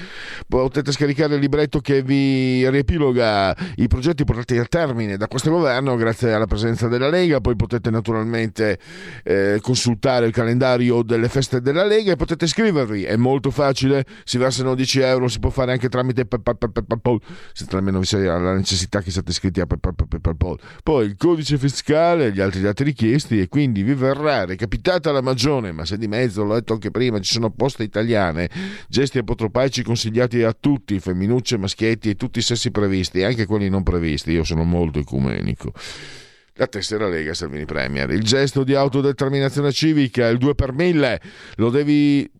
Potete 0.48 0.92
scaricare 0.92 1.34
il 1.34 1.40
libretto 1.40 1.80
che 1.80 2.00
vi 2.00 2.66
riepiloga 2.70 3.54
i 3.74 3.86
progetti 3.86 4.24
portati 4.24 4.56
a 4.56 4.64
termine 4.64 5.18
da 5.18 5.28
questo 5.28 5.50
governo 5.50 5.94
grazie 5.96 6.32
alla 6.32 6.46
presenza 6.46 6.88
della 6.88 7.10
Lega, 7.10 7.42
poi 7.42 7.54
potete 7.54 7.90
naturalmente 7.90 8.78
eh, 9.24 9.58
consultare 9.60 10.24
il 10.24 10.32
calendario 10.32 11.02
delle 11.02 11.28
feste 11.28 11.60
della 11.60 11.84
Lega 11.84 12.12
e 12.12 12.16
potete 12.16 12.46
iscrivervi, 12.46 13.04
è 13.04 13.16
molto 13.16 13.50
facile, 13.50 14.06
si 14.24 14.38
versano 14.38 14.74
10 14.74 15.00
euro, 15.00 15.28
si 15.28 15.38
può 15.38 15.50
fare 15.50 15.72
anche 15.72 15.90
tramite 15.90 16.24
PayPal, 16.24 17.20
se 17.52 17.66
almeno 17.72 17.98
vi 17.98 18.06
sia 18.06 18.38
la 18.38 18.54
necessità 18.54 19.00
che 19.02 19.10
siate 19.10 19.30
iscritti 19.30 19.60
a 19.60 19.66
PayPal. 19.66 20.58
Poi 20.82 21.06
il 21.06 21.16
codice 21.16 21.58
fiscale 21.58 22.26
e 22.26 22.32
gli 22.32 22.40
altri 22.40 22.60
dati 22.60 22.84
richiesti 22.84 23.40
e 23.40 23.48
quindi 23.48 23.82
vi 23.82 23.94
verrà 23.94 24.44
recapitata 24.44 25.12
la 25.12 25.20
magione, 25.20 25.72
ma 25.72 25.84
se 25.84 25.98
di 25.98 26.08
mezzo, 26.08 26.44
l'ho 26.44 26.54
detto 26.54 26.72
anche 26.72 26.90
prima, 26.90 27.18
ci 27.20 27.32
sono 27.32 27.50
poste 27.50 27.82
italiane, 27.82 28.48
gesti 28.88 29.18
apotropaici 29.18 29.82
consigliati 29.82 30.42
a 30.42 30.52
tutti, 30.58 30.98
femminucce, 31.00 31.58
maschietti 31.58 32.10
e 32.10 32.16
tutti 32.16 32.38
i 32.38 32.42
sessi 32.42 32.70
previsti, 32.70 33.22
anche 33.22 33.46
quelli 33.46 33.68
non 33.68 33.82
previsti, 33.82 34.32
io 34.32 34.44
sono 34.44 34.64
molto 34.64 34.98
ecumenico 34.98 35.72
la 36.56 36.66
tessera 36.66 37.08
Lega 37.08 37.32
Salvini 37.34 37.64
Premier. 37.64 38.10
Il 38.10 38.22
gesto 38.22 38.62
di 38.62 38.74
autodeterminazione 38.74 39.72
civica, 39.72 40.28
il 40.28 40.38
2 40.38 40.54
per 40.54 40.72
1000, 40.72 41.20
lo 41.56 41.70
devi... 41.70 42.30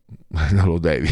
non 0.53 0.67
lo 0.67 0.79
devi 0.79 1.11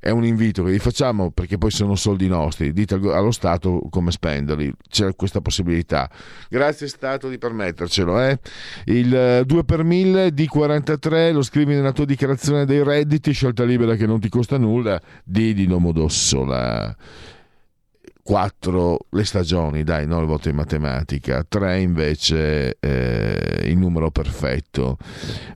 è 0.00 0.08
un 0.08 0.24
invito 0.24 0.64
che 0.64 0.70
vi 0.70 0.78
facciamo 0.78 1.30
perché 1.30 1.58
poi 1.58 1.70
sono 1.70 1.94
soldi 1.94 2.26
nostri, 2.26 2.72
dite 2.72 2.94
allo 2.94 3.30
Stato 3.30 3.86
come 3.90 4.10
spenderli, 4.10 4.72
c'è 4.88 5.14
questa 5.14 5.42
possibilità. 5.42 6.10
Grazie 6.48 6.88
Stato 6.88 7.28
di 7.28 7.36
permettercelo. 7.36 8.20
Eh? 8.22 8.38
Il 8.86 9.42
2 9.44 9.58
eh, 9.58 9.64
per 9.64 9.84
1000 9.84 10.32
di 10.32 10.46
43 10.46 11.32
lo 11.32 11.42
scrivi 11.42 11.74
nella 11.74 11.92
tua 11.92 12.06
dichiarazione 12.06 12.64
dei 12.64 12.82
redditi, 12.82 13.32
scelta 13.32 13.62
libera 13.62 13.94
che 13.94 14.06
non 14.06 14.18
ti 14.20 14.30
costa 14.30 14.56
nulla, 14.56 15.00
di 15.22 15.52
Dino 15.52 15.78
Modossola. 15.78 16.96
4 18.30 19.06
le 19.10 19.24
stagioni, 19.24 19.82
dai, 19.82 20.06
no 20.06 20.20
il 20.20 20.26
voto 20.26 20.48
in 20.48 20.54
matematica, 20.54 21.44
3 21.48 21.80
invece 21.80 22.76
eh, 22.78 23.62
il 23.64 23.76
numero 23.76 24.12
perfetto. 24.12 24.98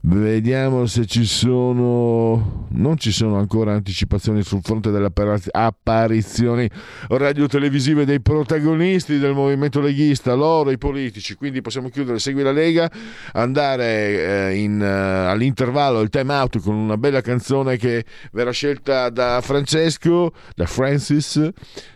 Vediamo 0.01 0.85
se 0.85 1.05
ci 1.05 1.23
sono, 1.23 2.67
non 2.71 2.97
ci 2.97 3.13
sono 3.13 3.37
ancora 3.37 3.71
anticipazioni 3.71 4.43
sul 4.43 4.59
fronte 4.61 4.91
delle 4.91 5.09
apparizioni 5.51 6.69
radio-televisive 7.07 8.03
dei 8.03 8.19
protagonisti 8.19 9.19
del 9.19 9.33
movimento 9.33 9.79
leghista, 9.79 10.33
loro 10.33 10.69
i 10.69 10.77
politici, 10.77 11.35
quindi 11.35 11.61
possiamo 11.61 11.87
chiudere, 11.87 12.19
segui 12.19 12.43
la 12.43 12.51
Lega, 12.51 12.91
andare 13.31 14.49
eh, 14.49 14.55
in, 14.57 14.81
uh, 14.81 15.29
all'intervallo, 15.31 16.01
il 16.01 16.09
time 16.09 16.33
out 16.33 16.59
con 16.59 16.75
una 16.75 16.97
bella 16.97 17.21
canzone 17.21 17.77
che 17.77 18.03
verrà 18.33 18.51
scelta 18.51 19.09
da 19.09 19.39
Francesco, 19.39 20.33
da 20.53 20.65
Francis 20.65 21.53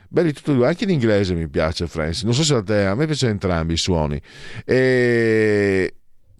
belli 0.10 0.34
tutti 0.34 0.51
e 0.51 0.55
due, 0.55 0.68
anche 0.68 0.84
in 0.84 0.89
inglese 0.89 1.34
mi 1.36 1.47
piace 1.47 1.88
Francis, 1.88 2.24
non 2.24 2.34
so 2.34 2.43
se 2.43 2.55
a 2.55 2.64
te, 2.64 2.86
a 2.86 2.95
me 2.95 3.05
piacciono 3.05 3.32
entrambi 3.32 3.74
i 3.74 3.78
suoni. 3.78 4.20
E 4.66 5.93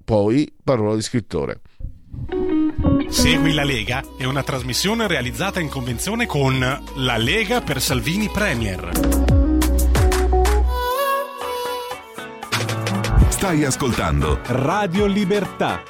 poi 0.04 0.52
parola 0.64 0.96
di 0.96 1.02
scrittore. 1.02 1.62
Segui 3.10 3.54
la 3.54 3.64
Lega 3.64 4.04
è 4.18 4.26
una 4.26 4.44
trasmissione 4.44 5.08
realizzata 5.08 5.60
in 5.60 5.70
convenzione 5.70 6.26
con 6.26 6.60
La 6.96 7.18
Lega 7.18 7.62
per 7.62 7.80
Salvini 7.82 8.30
Premier. 8.30 8.90
Stai 13.30 13.64
ascoltando 13.64 14.40
Radio 14.48 15.06
Libertà 15.06 15.82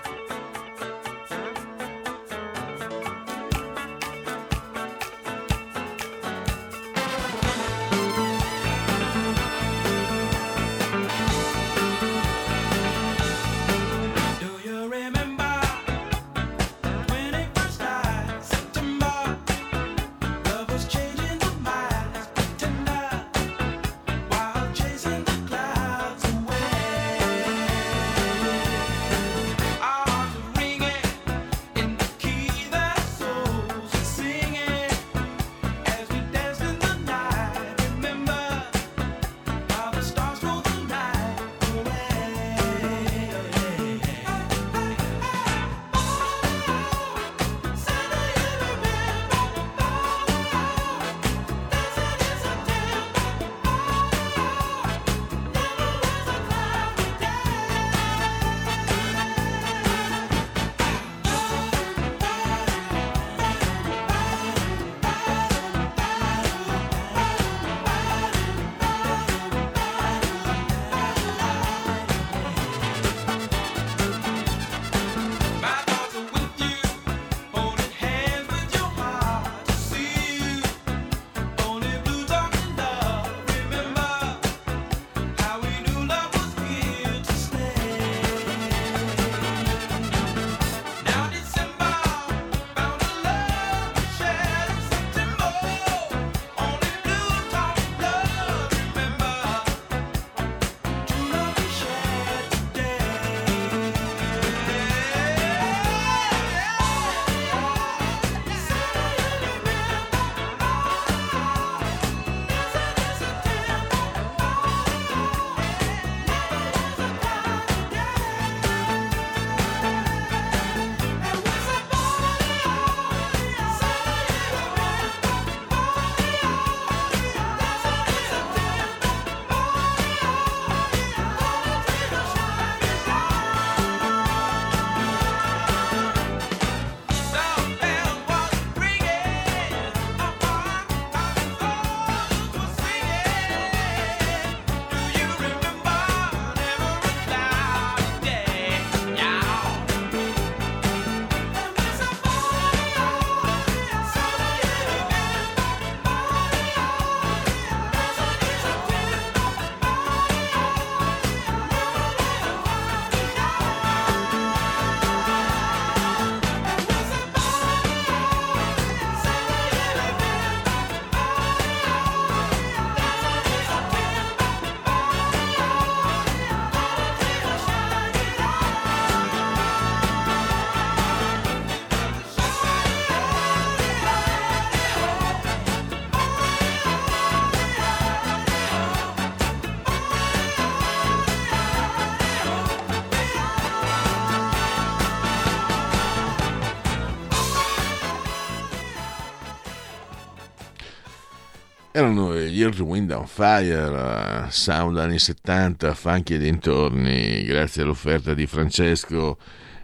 erano 201.99 202.33
Earth, 202.33 202.79
Wind 202.79 203.11
on 203.11 203.27
Fire, 203.27 204.47
sound 204.51 204.97
anni 204.97 205.19
70, 205.19 205.93
funky 205.93 206.35
e 206.35 206.37
dintorni, 206.37 207.43
grazie 207.43 207.81
all'offerta 207.81 208.33
di 208.33 208.47
Francesco, 208.47 209.37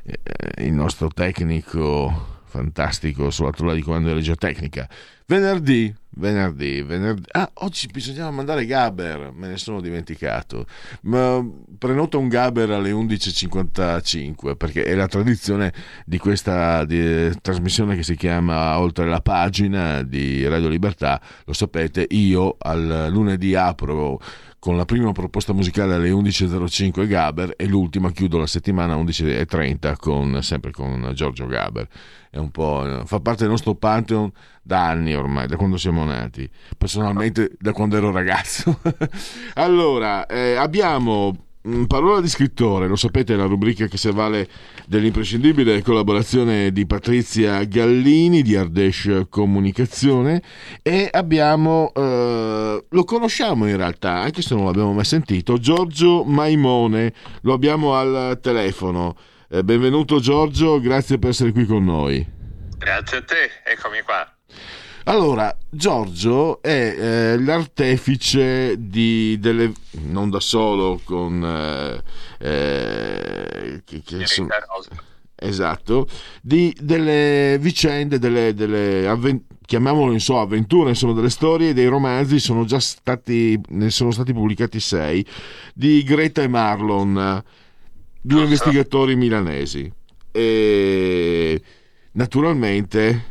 eh, 0.03 0.63
il 0.65 0.71
nostro 0.71 1.09
tecnico 1.09 2.34
fantastico 2.55 3.29
sulla 3.29 3.51
tolla 3.51 3.73
di 3.73 3.81
comando 3.81 4.07
di 4.07 4.13
regia 4.13 4.35
tecnica. 4.35 4.87
Venerdì, 5.27 5.93
venerdì, 6.11 6.81
venerdì. 6.83 7.23
Ah, 7.31 7.49
oggi 7.55 7.87
bisognava 7.87 8.29
mandare 8.31 8.65
Gaber, 8.65 9.31
me 9.33 9.47
ne 9.47 9.57
sono 9.57 9.81
dimenticato. 9.81 10.65
Ma 11.01 11.43
prenota 11.77 12.17
un 12.17 12.29
Gaber 12.29 12.69
alle 12.71 12.91
11.55 12.91 14.55
perché 14.55 14.83
è 14.83 14.93
la 14.95 15.07
tradizione 15.07 15.73
di 16.05 16.17
questa 16.17 16.85
di, 16.85 17.31
trasmissione 17.41 17.95
che 17.95 18.03
si 18.03 18.15
chiama 18.15 18.79
Oltre 18.79 19.07
la 19.07 19.21
pagina 19.21 20.03
di 20.03 20.47
Radio 20.47 20.69
Libertà. 20.69 21.19
Lo 21.45 21.53
sapete, 21.53 22.05
io 22.09 22.55
al 22.59 23.07
lunedì 23.09 23.55
apro 23.55 24.19
con 24.65 24.77
la 24.77 24.85
prima 24.85 25.11
proposta 25.11 25.53
musicale 25.53 25.93
alle 25.93 26.09
11.05 26.09 27.07
Gaber 27.07 27.53
e 27.55 27.67
l'ultima 27.67 28.11
chiudo 28.11 28.39
la 28.39 28.47
settimana 28.47 28.93
alle 28.93 29.03
11.30 29.03 29.95
con, 29.95 30.41
sempre 30.41 30.71
con 30.71 31.11
Giorgio 31.13 31.45
Gaber. 31.45 31.87
Fa 33.05 33.19
parte 33.19 33.43
del 33.43 33.51
nostro 33.51 33.75
Pantheon 33.75 34.29
da 34.61 34.87
anni 34.87 35.15
ormai, 35.15 35.47
da 35.47 35.55
quando 35.55 35.77
siamo 35.77 36.03
nati, 36.03 36.49
personalmente 36.77 37.51
da 37.59 37.71
quando 37.71 37.95
ero 37.97 38.11
ragazzo. 38.11 38.79
allora, 39.55 40.25
eh, 40.25 40.55
abbiamo 40.55 41.33
mm, 41.65 41.83
Parola 41.85 42.19
di 42.19 42.27
scrittore, 42.27 42.87
lo 42.87 42.95
sapete, 42.95 43.35
la 43.35 43.45
rubrica 43.45 43.87
che 43.87 43.97
si 43.97 44.07
avvale 44.07 44.49
dell'imprescindibile 44.87 45.81
collaborazione 45.81 46.71
di 46.71 46.85
Patrizia 46.85 47.63
Gallini 47.63 48.41
di 48.41 48.55
Ardesh 48.55 49.27
Comunicazione 49.29 50.41
e 50.81 51.07
abbiamo, 51.11 51.91
eh, 51.93 52.85
lo 52.89 53.03
conosciamo 53.03 53.67
in 53.67 53.77
realtà, 53.77 54.19
anche 54.19 54.41
se 54.41 54.55
non 54.55 54.65
l'abbiamo 54.65 54.93
mai 54.93 55.05
sentito, 55.05 55.57
Giorgio 55.57 56.23
Maimone, 56.23 57.13
lo 57.41 57.53
abbiamo 57.53 57.95
al 57.95 58.39
telefono. 58.41 59.15
Eh, 59.55 59.63
benvenuto 59.63 60.19
Giorgio, 60.19 60.81
grazie 60.81 61.17
per 61.17 61.29
essere 61.29 61.53
qui 61.53 61.65
con 61.65 61.85
noi. 61.85 62.27
Grazie 62.77 63.17
a 63.19 63.23
te, 63.23 63.49
eccomi 63.63 64.01
qua. 64.01 64.29
Allora, 65.05 65.57
Giorgio 65.69 66.61
è 66.61 66.95
eh, 66.97 67.39
l'artefice 67.39 68.75
di 68.77 69.37
delle 69.39 69.71
non 70.07 70.29
da 70.29 70.41
solo 70.41 70.99
con 71.05 71.41
eh, 71.41 72.03
eh, 72.45 73.81
che, 73.85 74.01
che 74.03 74.25
sono, 74.25 74.49
esatto, 75.33 76.09
di 76.41 76.75
delle 76.77 77.55
vicende, 77.57 78.19
delle, 78.19 78.53
delle 78.53 79.07
avventure 79.07 79.53
chiamiamolo 79.65 80.11
insomma 80.11 80.41
avventure, 80.41 80.89
insomma 80.89 81.13
delle 81.13 81.29
storie 81.29 81.73
dei 81.73 81.87
romanzi 81.87 82.39
sono 82.39 82.65
già 82.65 82.79
stati 82.79 83.59
ne 83.69 83.89
sono 83.89 84.11
stati 84.11 84.31
pubblicati 84.31 84.79
sei 84.79 85.25
di 85.73 86.03
Greta 86.03 86.43
e 86.43 86.47
Marlon, 86.47 87.43
due 88.25 88.43
investigatori 88.43 89.15
milanesi. 89.15 89.91
E 90.31 91.61
naturalmente 92.13 93.25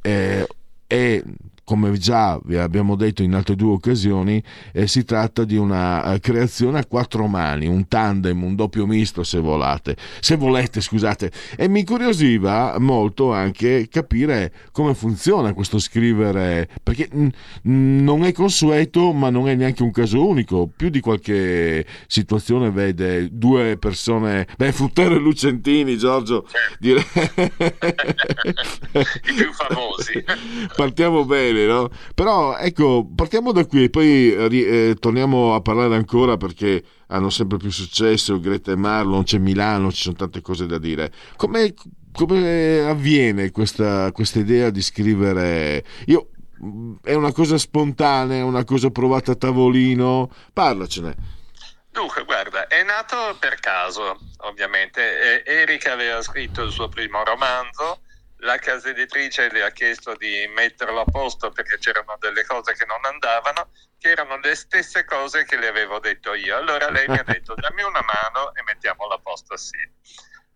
eh, 0.00 0.46
è 0.86 1.22
come 1.68 1.92
già 1.98 2.40
vi 2.44 2.56
abbiamo 2.56 2.96
detto 2.96 3.22
in 3.22 3.34
altre 3.34 3.54
due 3.54 3.72
occasioni, 3.72 4.42
eh, 4.72 4.86
si 4.86 5.04
tratta 5.04 5.44
di 5.44 5.58
una 5.58 6.14
uh, 6.14 6.18
creazione 6.18 6.78
a 6.78 6.86
quattro 6.86 7.26
mani, 7.26 7.66
un 7.66 7.86
tandem, 7.88 8.42
un 8.42 8.54
doppio 8.54 8.86
misto 8.86 9.22
se 9.22 9.38
volate, 9.38 9.94
se 10.20 10.36
volete, 10.36 10.80
scusate. 10.80 11.30
E 11.58 11.68
mi 11.68 11.80
incuriosiva 11.80 12.78
molto 12.78 13.34
anche 13.34 13.86
capire 13.90 14.50
come 14.72 14.94
funziona 14.94 15.52
questo 15.52 15.78
scrivere, 15.78 16.70
perché 16.82 17.06
mh, 17.12 17.28
non 17.60 18.24
è 18.24 18.32
consueto, 18.32 19.12
ma 19.12 19.28
non 19.28 19.46
è 19.46 19.54
neanche 19.54 19.82
un 19.82 19.90
caso 19.90 20.26
unico. 20.26 20.70
Più 20.74 20.88
di 20.88 21.00
qualche 21.00 21.84
situazione 22.06 22.70
vede 22.70 23.28
due 23.30 23.76
persone, 23.76 24.46
beh, 24.56 24.72
Fruttero 24.72 25.16
e 25.16 25.18
Lucentini, 25.18 25.98
Giorgio, 25.98 26.46
dire... 26.78 27.04
i 28.92 29.34
più 29.34 29.52
famosi. 29.52 30.24
Partiamo 30.74 31.26
bene 31.26 31.57
bene, 31.58 31.72
no? 31.72 31.90
Però 32.14 32.56
ecco, 32.56 33.08
partiamo 33.14 33.52
da 33.52 33.66
qui 33.66 33.84
e 33.84 33.90
poi 33.90 34.32
eh, 34.32 34.96
torniamo 34.98 35.54
a 35.54 35.60
parlare 35.60 35.96
ancora 35.96 36.36
perché 36.36 36.82
hanno 37.08 37.30
sempre 37.30 37.58
più 37.58 37.70
successo, 37.70 38.38
Greta 38.38 38.72
e 38.72 38.76
Marlon, 38.76 39.24
c'è 39.24 39.38
Milano, 39.38 39.90
ci 39.90 40.02
sono 40.02 40.16
tante 40.16 40.40
cose 40.40 40.66
da 40.66 40.78
dire. 40.78 41.12
Come, 41.36 41.74
come 42.12 42.80
avviene 42.80 43.50
questa, 43.50 44.12
questa 44.12 44.38
idea 44.38 44.70
di 44.70 44.82
scrivere? 44.82 45.84
Io 46.06 46.28
è 47.02 47.14
una 47.14 47.32
cosa 47.32 47.56
spontanea, 47.56 48.44
una 48.44 48.64
cosa 48.64 48.90
provata 48.90 49.32
a 49.32 49.36
tavolino? 49.36 50.30
Parlacene. 50.52 51.36
Dunque, 51.90 52.24
guarda, 52.24 52.66
è 52.66 52.82
nato 52.84 53.36
per 53.40 53.58
caso, 53.58 54.18
ovviamente. 54.42 55.42
Erika 55.44 55.92
aveva 55.92 56.22
scritto 56.22 56.62
il 56.62 56.70
suo 56.70 56.88
primo 56.88 57.24
romanzo 57.24 58.00
la 58.38 58.58
casa 58.58 58.90
editrice 58.90 59.50
le 59.50 59.62
ha 59.62 59.70
chiesto 59.70 60.14
di 60.14 60.46
metterlo 60.54 61.00
a 61.00 61.04
posto 61.04 61.50
perché 61.50 61.78
c'erano 61.78 62.16
delle 62.18 62.44
cose 62.44 62.74
che 62.74 62.84
non 62.84 63.04
andavano, 63.04 63.70
che 63.98 64.10
erano 64.10 64.38
le 64.38 64.54
stesse 64.54 65.04
cose 65.04 65.44
che 65.44 65.56
le 65.56 65.68
avevo 65.68 65.98
detto 65.98 66.34
io. 66.34 66.56
Allora 66.56 66.90
lei 66.90 67.08
mi 67.08 67.18
ha 67.18 67.24
detto 67.26 67.54
dammi 67.54 67.82
una 67.82 68.02
mano 68.02 68.54
e 68.54 68.62
mettiamolo 68.62 69.14
a 69.14 69.18
posto 69.18 69.54
assieme. 69.54 69.94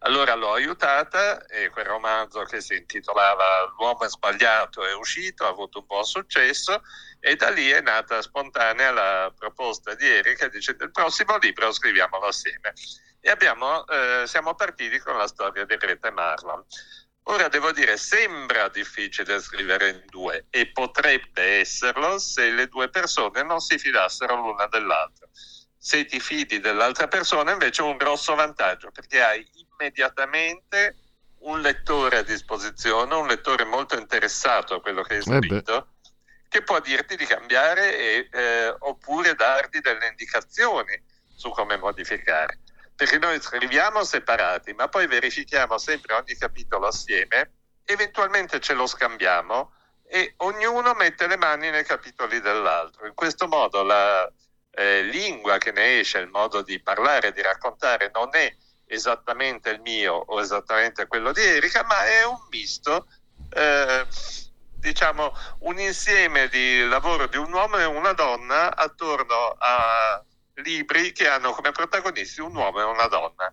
Allora 0.04 0.34
l'ho 0.34 0.52
aiutata 0.52 1.46
e 1.46 1.70
quel 1.70 1.84
romanzo 1.84 2.42
che 2.42 2.60
si 2.60 2.74
intitolava 2.74 3.72
L'uomo 3.78 4.02
è 4.02 4.08
sbagliato 4.08 4.84
è 4.84 4.92
uscito, 4.94 5.44
ha 5.44 5.48
avuto 5.48 5.78
un 5.78 5.86
buon 5.86 6.04
successo 6.04 6.82
e 7.20 7.36
da 7.36 7.50
lì 7.50 7.70
è 7.70 7.80
nata 7.80 8.20
spontanea 8.20 8.90
la 8.90 9.32
proposta 9.36 9.94
di 9.94 10.08
Erika 10.08 10.48
dicendo 10.48 10.82
il 10.82 10.90
prossimo 10.90 11.36
libro 11.36 11.70
scriviamolo 11.72 12.26
assieme. 12.26 12.72
E 13.20 13.30
abbiamo, 13.30 13.86
eh, 13.86 14.24
siamo 14.26 14.56
partiti 14.56 14.98
con 14.98 15.16
la 15.16 15.28
storia 15.28 15.64
di 15.64 15.76
Greta 15.76 16.10
Marlon. 16.10 16.64
Ora 17.24 17.48
devo 17.48 17.70
dire, 17.72 17.96
sembra 17.96 18.68
difficile 18.68 19.40
scrivere 19.40 19.90
in 19.90 20.02
due 20.06 20.46
e 20.50 20.70
potrebbe 20.70 21.60
esserlo 21.60 22.18
se 22.18 22.50
le 22.50 22.66
due 22.66 22.88
persone 22.88 23.42
non 23.42 23.60
si 23.60 23.78
fidassero 23.78 24.34
l'una 24.34 24.66
dell'altra. 24.66 25.28
Se 25.78 26.04
ti 26.04 26.18
fidi 26.20 26.60
dell'altra 26.60 27.08
persona 27.08 27.52
invece 27.52 27.82
è 27.82 27.84
un 27.84 27.96
grosso 27.96 28.34
vantaggio 28.34 28.90
perché 28.90 29.22
hai 29.22 29.48
immediatamente 29.54 30.96
un 31.40 31.60
lettore 31.60 32.18
a 32.18 32.22
disposizione, 32.22 33.14
un 33.14 33.26
lettore 33.26 33.64
molto 33.64 33.96
interessato 33.96 34.74
a 34.74 34.80
quello 34.80 35.02
che 35.02 35.14
hai 35.14 35.20
eh 35.20 35.22
scritto, 35.22 35.76
eh 35.76 36.10
che 36.48 36.62
può 36.62 36.80
dirti 36.80 37.16
di 37.16 37.24
cambiare 37.24 37.96
e, 37.96 38.28
eh, 38.30 38.76
oppure 38.80 39.34
darti 39.34 39.80
delle 39.80 40.08
indicazioni 40.08 41.02
su 41.34 41.48
come 41.48 41.78
modificare 41.78 42.58
perché 43.02 43.18
noi 43.18 43.40
scriviamo 43.40 44.04
separati, 44.04 44.74
ma 44.74 44.86
poi 44.86 45.08
verifichiamo 45.08 45.76
sempre 45.76 46.14
ogni 46.14 46.36
capitolo 46.36 46.86
assieme, 46.86 47.50
eventualmente 47.84 48.60
ce 48.60 48.74
lo 48.74 48.86
scambiamo 48.86 49.72
e 50.06 50.34
ognuno 50.36 50.94
mette 50.94 51.26
le 51.26 51.36
mani 51.36 51.68
nei 51.70 51.82
capitoli 51.82 52.40
dell'altro. 52.40 53.04
In 53.08 53.14
questo 53.14 53.48
modo 53.48 53.82
la 53.82 54.30
eh, 54.70 55.02
lingua 55.02 55.58
che 55.58 55.72
ne 55.72 55.98
esce, 55.98 56.18
il 56.18 56.28
modo 56.28 56.62
di 56.62 56.78
parlare, 56.80 57.32
di 57.32 57.42
raccontare, 57.42 58.12
non 58.14 58.28
è 58.30 58.54
esattamente 58.86 59.70
il 59.70 59.80
mio 59.80 60.14
o 60.14 60.40
esattamente 60.40 61.08
quello 61.08 61.32
di 61.32 61.42
Erika, 61.42 61.82
ma 61.82 62.04
è 62.04 62.24
un 62.24 62.38
misto, 62.50 63.08
eh, 63.52 64.06
diciamo, 64.76 65.36
un 65.62 65.76
insieme 65.80 66.46
di 66.46 66.86
lavoro 66.86 67.26
di 67.26 67.36
un 67.36 67.52
uomo 67.52 67.78
e 67.78 67.84
una 67.84 68.12
donna 68.12 68.76
attorno 68.76 69.56
a 69.58 70.22
libri 70.56 71.12
che 71.12 71.28
hanno 71.28 71.52
come 71.52 71.72
protagonisti 71.72 72.40
un 72.40 72.54
uomo 72.54 72.80
e 72.80 72.84
una 72.84 73.06
donna. 73.06 73.52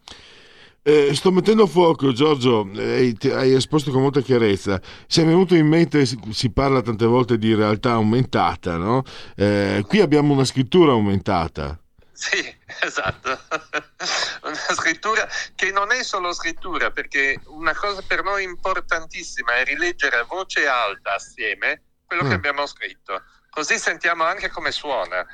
Eh, 0.82 1.14
sto 1.14 1.32
mettendo 1.32 1.64
a 1.64 1.68
fuoco, 1.68 2.14
Giorgio, 2.14 2.68
eh, 2.74 3.16
hai 3.32 3.54
esposto 3.54 3.92
con 3.92 4.02
molta 4.02 4.22
chiarezza. 4.22 4.82
Si 5.08 5.22
è 5.22 5.26
venuto 5.26 5.54
in 5.54 5.68
mente, 5.68 6.06
si, 6.06 6.18
si 6.32 6.52
parla 6.52 6.82
tante 6.82 7.06
volte 7.06 7.38
di 7.38 7.54
realtà 7.54 7.92
aumentata, 7.92 8.78
no? 8.78 9.04
Eh, 9.36 9.84
qui 9.88 10.00
abbiamo 10.00 10.34
una 10.34 10.46
scrittura 10.46 10.92
aumentata. 10.92 11.78
Sì, 12.12 12.56
esatto. 12.82 13.30
una 14.44 14.56
scrittura 14.56 15.28
che 15.54 15.72
non 15.72 15.92
è 15.92 16.02
solo 16.04 16.34
scrittura, 16.34 16.92
perché 16.92 17.40
una 17.48 17.76
cosa 17.76 18.02
per 18.06 18.24
noi 18.24 18.44
importantissima 18.44 19.56
è 19.56 19.66
rileggere 19.66 20.18
a 20.18 20.24
voce 20.24 20.66
alta 20.66 21.16
assieme 21.16 21.84
quello 22.06 22.24
mm. 22.24 22.28
che 22.30 22.34
abbiamo 22.34 22.66
scritto 22.66 23.22
così 23.50 23.78
sentiamo 23.78 24.24
anche 24.24 24.50
come 24.50 24.72
suona. 24.72 25.26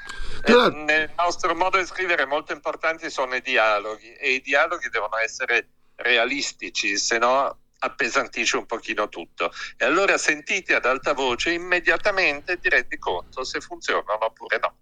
Eh, 0.43 0.69
nel 0.71 1.11
nostro 1.17 1.55
modo 1.55 1.77
di 1.77 1.85
scrivere 1.85 2.25
molto 2.25 2.53
importanti 2.53 3.09
sono 3.09 3.35
i 3.35 3.41
dialoghi 3.41 4.13
e 4.13 4.33
i 4.33 4.41
dialoghi 4.41 4.89
devono 4.89 5.17
essere 5.17 5.69
realistici, 5.95 6.97
se 6.97 7.17
no 7.17 7.57
appesantisce 7.79 8.57
un 8.57 8.65
pochino 8.65 9.09
tutto. 9.09 9.51
E 9.77 9.85
allora 9.85 10.17
sentiti 10.17 10.73
ad 10.73 10.85
alta 10.85 11.13
voce 11.13 11.51
immediatamente 11.51 12.59
ti 12.59 12.69
rendi 12.69 12.97
conto 12.97 13.43
se 13.43 13.59
funzionano 13.59 14.25
oppure 14.25 14.59
no. 14.61 14.73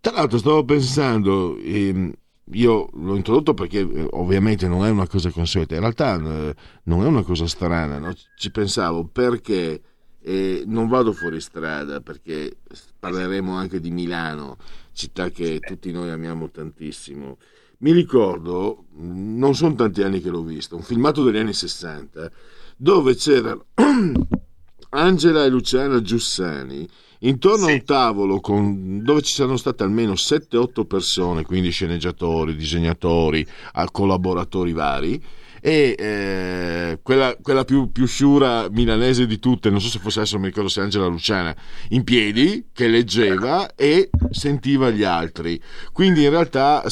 Tra 0.00 0.12
l'altro 0.12 0.38
stavo 0.38 0.64
pensando, 0.64 1.56
ehm, 1.56 2.12
io 2.52 2.90
l'ho 2.92 3.16
introdotto 3.16 3.54
perché 3.54 3.78
eh, 3.78 4.06
ovviamente 4.10 4.68
non 4.68 4.84
è 4.84 4.90
una 4.90 5.06
cosa 5.06 5.30
consueta, 5.30 5.74
in 5.74 5.80
realtà 5.80 6.14
eh, 6.16 6.54
non 6.84 7.02
è 7.02 7.06
una 7.06 7.22
cosa 7.22 7.46
strana, 7.46 7.98
no? 7.98 8.14
ci 8.36 8.50
pensavo 8.50 9.06
perché 9.06 9.80
e 10.26 10.62
non 10.66 10.88
vado 10.88 11.12
fuori 11.12 11.38
strada 11.38 12.00
perché 12.00 12.56
parleremo 12.98 13.52
anche 13.54 13.78
di 13.78 13.90
Milano, 13.90 14.56
città 14.94 15.28
che 15.28 15.60
tutti 15.60 15.92
noi 15.92 16.08
amiamo 16.08 16.50
tantissimo. 16.50 17.36
Mi 17.80 17.92
ricordo, 17.92 18.86
non 18.94 19.54
sono 19.54 19.74
tanti 19.74 20.02
anni 20.02 20.22
che 20.22 20.30
l'ho 20.30 20.42
visto, 20.42 20.76
un 20.76 20.82
filmato 20.82 21.22
degli 21.22 21.36
anni 21.36 21.52
60 21.52 22.30
dove 22.74 23.14
c'erano 23.16 23.66
Angela 24.90 25.44
e 25.44 25.48
Luciana 25.50 26.00
Giussani 26.00 26.88
intorno 27.18 27.66
sì. 27.66 27.70
a 27.70 27.74
un 27.74 27.84
tavolo 27.84 28.40
con, 28.40 29.02
dove 29.02 29.20
ci 29.20 29.34
sono 29.34 29.58
state 29.58 29.82
almeno 29.82 30.12
7-8 30.12 30.86
persone, 30.86 31.42
quindi 31.42 31.68
sceneggiatori, 31.68 32.56
disegnatori, 32.56 33.46
collaboratori 33.92 34.72
vari 34.72 35.22
e 35.66 35.94
eh, 35.98 36.98
quella, 37.02 37.34
quella 37.40 37.64
più, 37.64 37.90
più, 37.90 38.06
sciura 38.06 38.68
milanese 38.70 39.26
di 39.26 39.38
tutte, 39.38 39.70
non 39.70 39.80
so 39.80 39.88
se 39.88 39.98
fosse 39.98 40.18
adesso, 40.18 40.38
mi 40.38 40.48
ricordo 40.48 40.68
se 40.68 40.82
Angela 40.82 41.06
Luciana, 41.06 41.56
in 41.88 42.04
piedi, 42.04 42.66
che 42.70 42.86
leggeva 42.86 43.74
e 43.74 44.10
sentiva 44.30 44.90
gli 44.90 45.04
altri. 45.04 45.58
Quindi 45.90 46.24
in 46.24 46.28
realtà, 46.28 46.84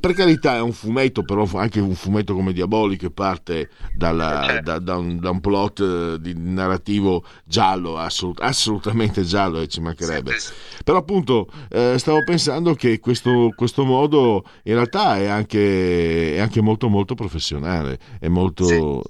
per 0.00 0.14
carità, 0.14 0.56
è 0.56 0.62
un 0.62 0.72
fumetto, 0.72 1.24
però 1.24 1.46
anche 1.56 1.78
un 1.78 1.94
fumetto 1.94 2.32
come 2.32 2.54
Diabolico 2.54 3.06
che 3.06 3.10
parte 3.10 3.68
dalla, 3.94 4.44
certo. 4.46 4.62
da, 4.62 4.78
da, 4.78 4.96
un, 4.96 5.20
da, 5.20 5.28
un, 5.28 5.40
plot 5.40 5.80
eh, 5.80 6.16
di 6.18 6.32
narrativo 6.34 7.22
giallo, 7.44 7.98
assolut- 7.98 8.40
assolutamente 8.40 9.24
giallo, 9.24 9.60
e 9.60 9.68
ci 9.68 9.82
mancherebbe. 9.82 10.32
Però 10.82 10.96
appunto 10.96 11.50
eh, 11.68 11.96
stavo 11.98 12.24
pensando 12.24 12.72
che 12.72 12.98
questo, 12.98 13.52
questo, 13.54 13.84
modo 13.84 14.42
in 14.62 14.72
realtà 14.72 15.18
è 15.18 15.26
anche, 15.26 16.36
è 16.36 16.38
anche 16.38 16.62
molto 16.62 16.88
molto 16.88 17.14
professionale, 17.14 17.98
è 18.18 18.28
molto... 18.28 18.64
Sì, 18.64 19.00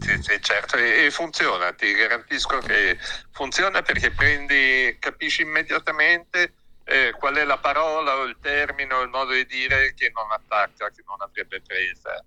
sì, 0.00 0.22
sì 0.22 0.40
certo, 0.40 0.76
e, 0.76 1.06
e 1.06 1.10
funziona, 1.10 1.72
ti 1.72 1.92
garantisco 1.92 2.58
che 2.58 2.98
funziona 3.30 3.82
perché 3.82 4.10
prendi, 4.10 4.96
capisci 4.98 5.42
immediatamente 5.42 6.54
eh, 6.84 7.14
qual 7.16 7.36
è 7.36 7.44
la 7.44 7.58
parola 7.58 8.16
o 8.16 8.24
il 8.24 8.36
termine 8.40 8.92
o 8.94 9.02
il 9.02 9.08
modo 9.08 9.32
di 9.32 9.46
dire 9.46 9.94
che 9.94 10.10
non 10.14 10.30
attacca, 10.30 10.90
che 10.90 11.02
non 11.06 11.16
avrebbe 11.20 11.60
presa. 11.60 12.24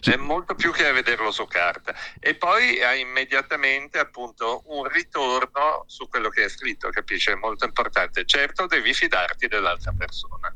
È 0.00 0.14
molto 0.14 0.54
più 0.54 0.70
che 0.70 0.86
a 0.86 0.92
vederlo 0.92 1.32
su 1.32 1.44
carta. 1.46 1.92
E 2.20 2.36
poi 2.36 2.80
hai 2.82 3.00
immediatamente 3.00 3.98
appunto 3.98 4.62
un 4.66 4.84
ritorno 4.84 5.84
su 5.88 6.08
quello 6.08 6.28
che 6.28 6.44
è 6.44 6.48
scritto, 6.48 6.88
capisci? 6.90 7.30
È 7.30 7.34
molto 7.34 7.64
importante. 7.64 8.24
Certo, 8.24 8.66
devi 8.66 8.94
fidarti 8.94 9.48
dell'altra 9.48 9.92
persona. 9.92 10.54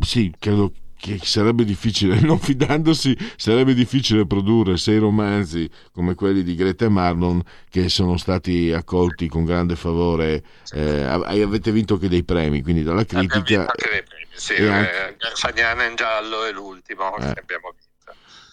Sì, 0.00 0.34
credo 0.36 0.72
che 0.98 1.20
sarebbe 1.22 1.64
difficile, 1.64 2.18
non 2.20 2.38
fidandosi, 2.38 3.16
sarebbe 3.36 3.72
difficile 3.72 4.26
produrre 4.26 4.76
sei 4.76 4.98
romanzi 4.98 5.70
come 5.92 6.14
quelli 6.14 6.42
di 6.42 6.54
Greta 6.54 6.84
e 6.84 6.88
Marlon 6.88 7.40
che 7.70 7.88
sono 7.88 8.16
stati 8.16 8.72
accolti 8.72 9.28
con 9.28 9.44
grande 9.44 9.76
favore. 9.76 10.42
Eh, 10.72 11.02
avete 11.02 11.70
vinto 11.70 11.94
anche 11.94 12.08
dei 12.08 12.24
premi, 12.24 12.62
quindi 12.62 12.82
dalla 12.82 13.04
critica. 13.04 13.60
Anche 13.60 13.88
dei 13.90 14.02
premi, 14.02 14.26
sì. 14.32 14.54
Eh, 14.54 14.68
anche... 14.68 15.16
Garfagnana 15.18 15.84
in 15.84 15.94
giallo 15.94 16.44
è 16.44 16.52
l'ultimo 16.52 17.16
eh. 17.16 17.32
che 17.32 17.40
abbiamo 17.40 17.70
vinto. 17.70 17.86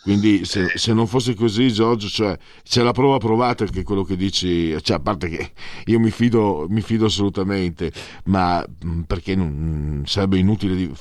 Quindi 0.05 0.45
se, 0.45 0.73
se, 0.75 0.93
non 0.93 1.07
fosse 1.07 1.33
così, 1.33 1.73
Giorgio, 1.73 2.07
cioè, 2.07 2.37
c'è 2.61 2.83
la 2.83 2.91
prova 2.91 3.17
provata 3.17 3.65
che 3.65 3.81
quello 3.81 4.03
che 4.03 4.15
dici, 4.15 4.79
cioè, 4.83 4.97
a 4.97 4.99
parte 4.99 5.27
che 5.29 5.51
io 5.85 5.99
mi 5.99 6.11
fido, 6.11 6.67
mi 6.69 6.81
fido 6.81 7.07
assolutamente, 7.07 7.91
ma 8.25 8.63
perché 9.07 9.33
non, 9.33 10.03
sarebbe 10.05 10.37
inutile 10.37 10.75
di, 10.75 10.93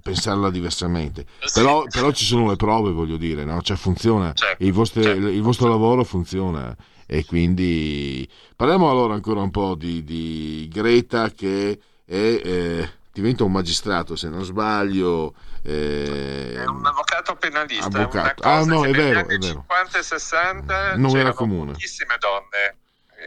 pensarla 0.00 0.50
diversamente. 0.50 1.26
Sì. 1.40 1.60
Però, 1.60 1.84
però, 1.84 2.10
ci 2.12 2.24
sono 2.24 2.48
le 2.48 2.56
prove, 2.56 2.92
voglio 2.92 3.16
dire, 3.16 3.44
no? 3.44 3.60
cioè 3.62 3.76
funziona, 3.76 4.32
certo, 4.32 4.62
il, 4.62 4.72
vostro, 4.72 5.02
certo. 5.02 5.28
il, 5.28 5.42
vostro, 5.42 5.68
lavoro 5.68 6.04
funziona 6.04 6.74
e 7.06 7.24
quindi 7.24 8.28
parliamo 8.56 8.90
allora 8.90 9.14
ancora 9.14 9.40
un 9.40 9.50
po' 9.50 9.74
di, 9.74 10.02
di 10.04 10.68
Greta 10.72 11.30
che 11.30 11.78
è, 12.04 12.14
eh, 12.14 12.90
diventa 13.12 13.44
un 13.44 13.52
magistrato, 13.52 14.16
se 14.16 14.28
non 14.28 14.44
sbaglio. 14.44 15.34
Eh, 15.62 16.54
è 16.54 16.66
un 16.66 16.84
avvocato 16.84 17.34
penalista. 17.36 17.86
Avvocato. 17.86 18.42
ah 18.42 18.64
no, 18.64 18.84
è 18.84 18.90
vero, 18.90 19.20
è 19.20 19.38
vero. 19.38 19.64
50 19.66 19.98
e 19.98 20.02
60 20.02 20.96
non 20.96 21.16
era 21.16 21.32
comune. 21.32 21.72
Pochissime 21.72 22.16
donne 22.18 22.78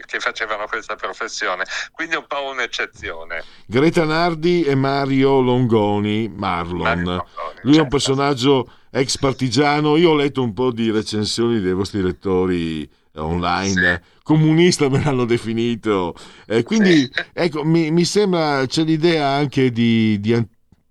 che 0.06 0.20
facevano 0.20 0.66
questa 0.66 0.96
professione, 0.96 1.64
quindi 1.92 2.16
un 2.16 2.26
po' 2.26 2.44
un'eccezione. 2.50 3.42
Greta 3.66 4.04
Nardi 4.04 4.62
e 4.64 4.74
Mario 4.74 5.40
Longoni, 5.40 6.28
Marlon. 6.28 6.82
Mario 6.82 7.04
Longoni, 7.04 7.24
Lui 7.34 7.52
certo. 7.52 7.62
è 7.62 7.66
un 7.66 7.72
certo. 7.74 7.88
personaggio 7.88 8.72
ex 8.90 9.18
partigiano, 9.18 9.96
io 9.96 10.10
ho 10.10 10.14
letto 10.14 10.42
un 10.42 10.52
po' 10.52 10.72
di 10.72 10.90
recensioni 10.90 11.60
dei 11.60 11.72
vostri 11.72 12.02
lettori 12.02 12.88
online, 13.14 14.02
sì. 14.02 14.22
comunista 14.22 14.88
me 14.88 15.02
l'hanno 15.02 15.24
definito, 15.24 16.14
eh, 16.46 16.62
quindi 16.62 17.00
sì. 17.02 17.10
ecco, 17.32 17.64
mi, 17.64 17.90
mi, 17.90 18.04
sembra 18.04 18.64
c'è 18.66 18.84
l'idea 18.84 19.28
anche 19.28 19.70
di, 19.70 20.18
di 20.20 20.32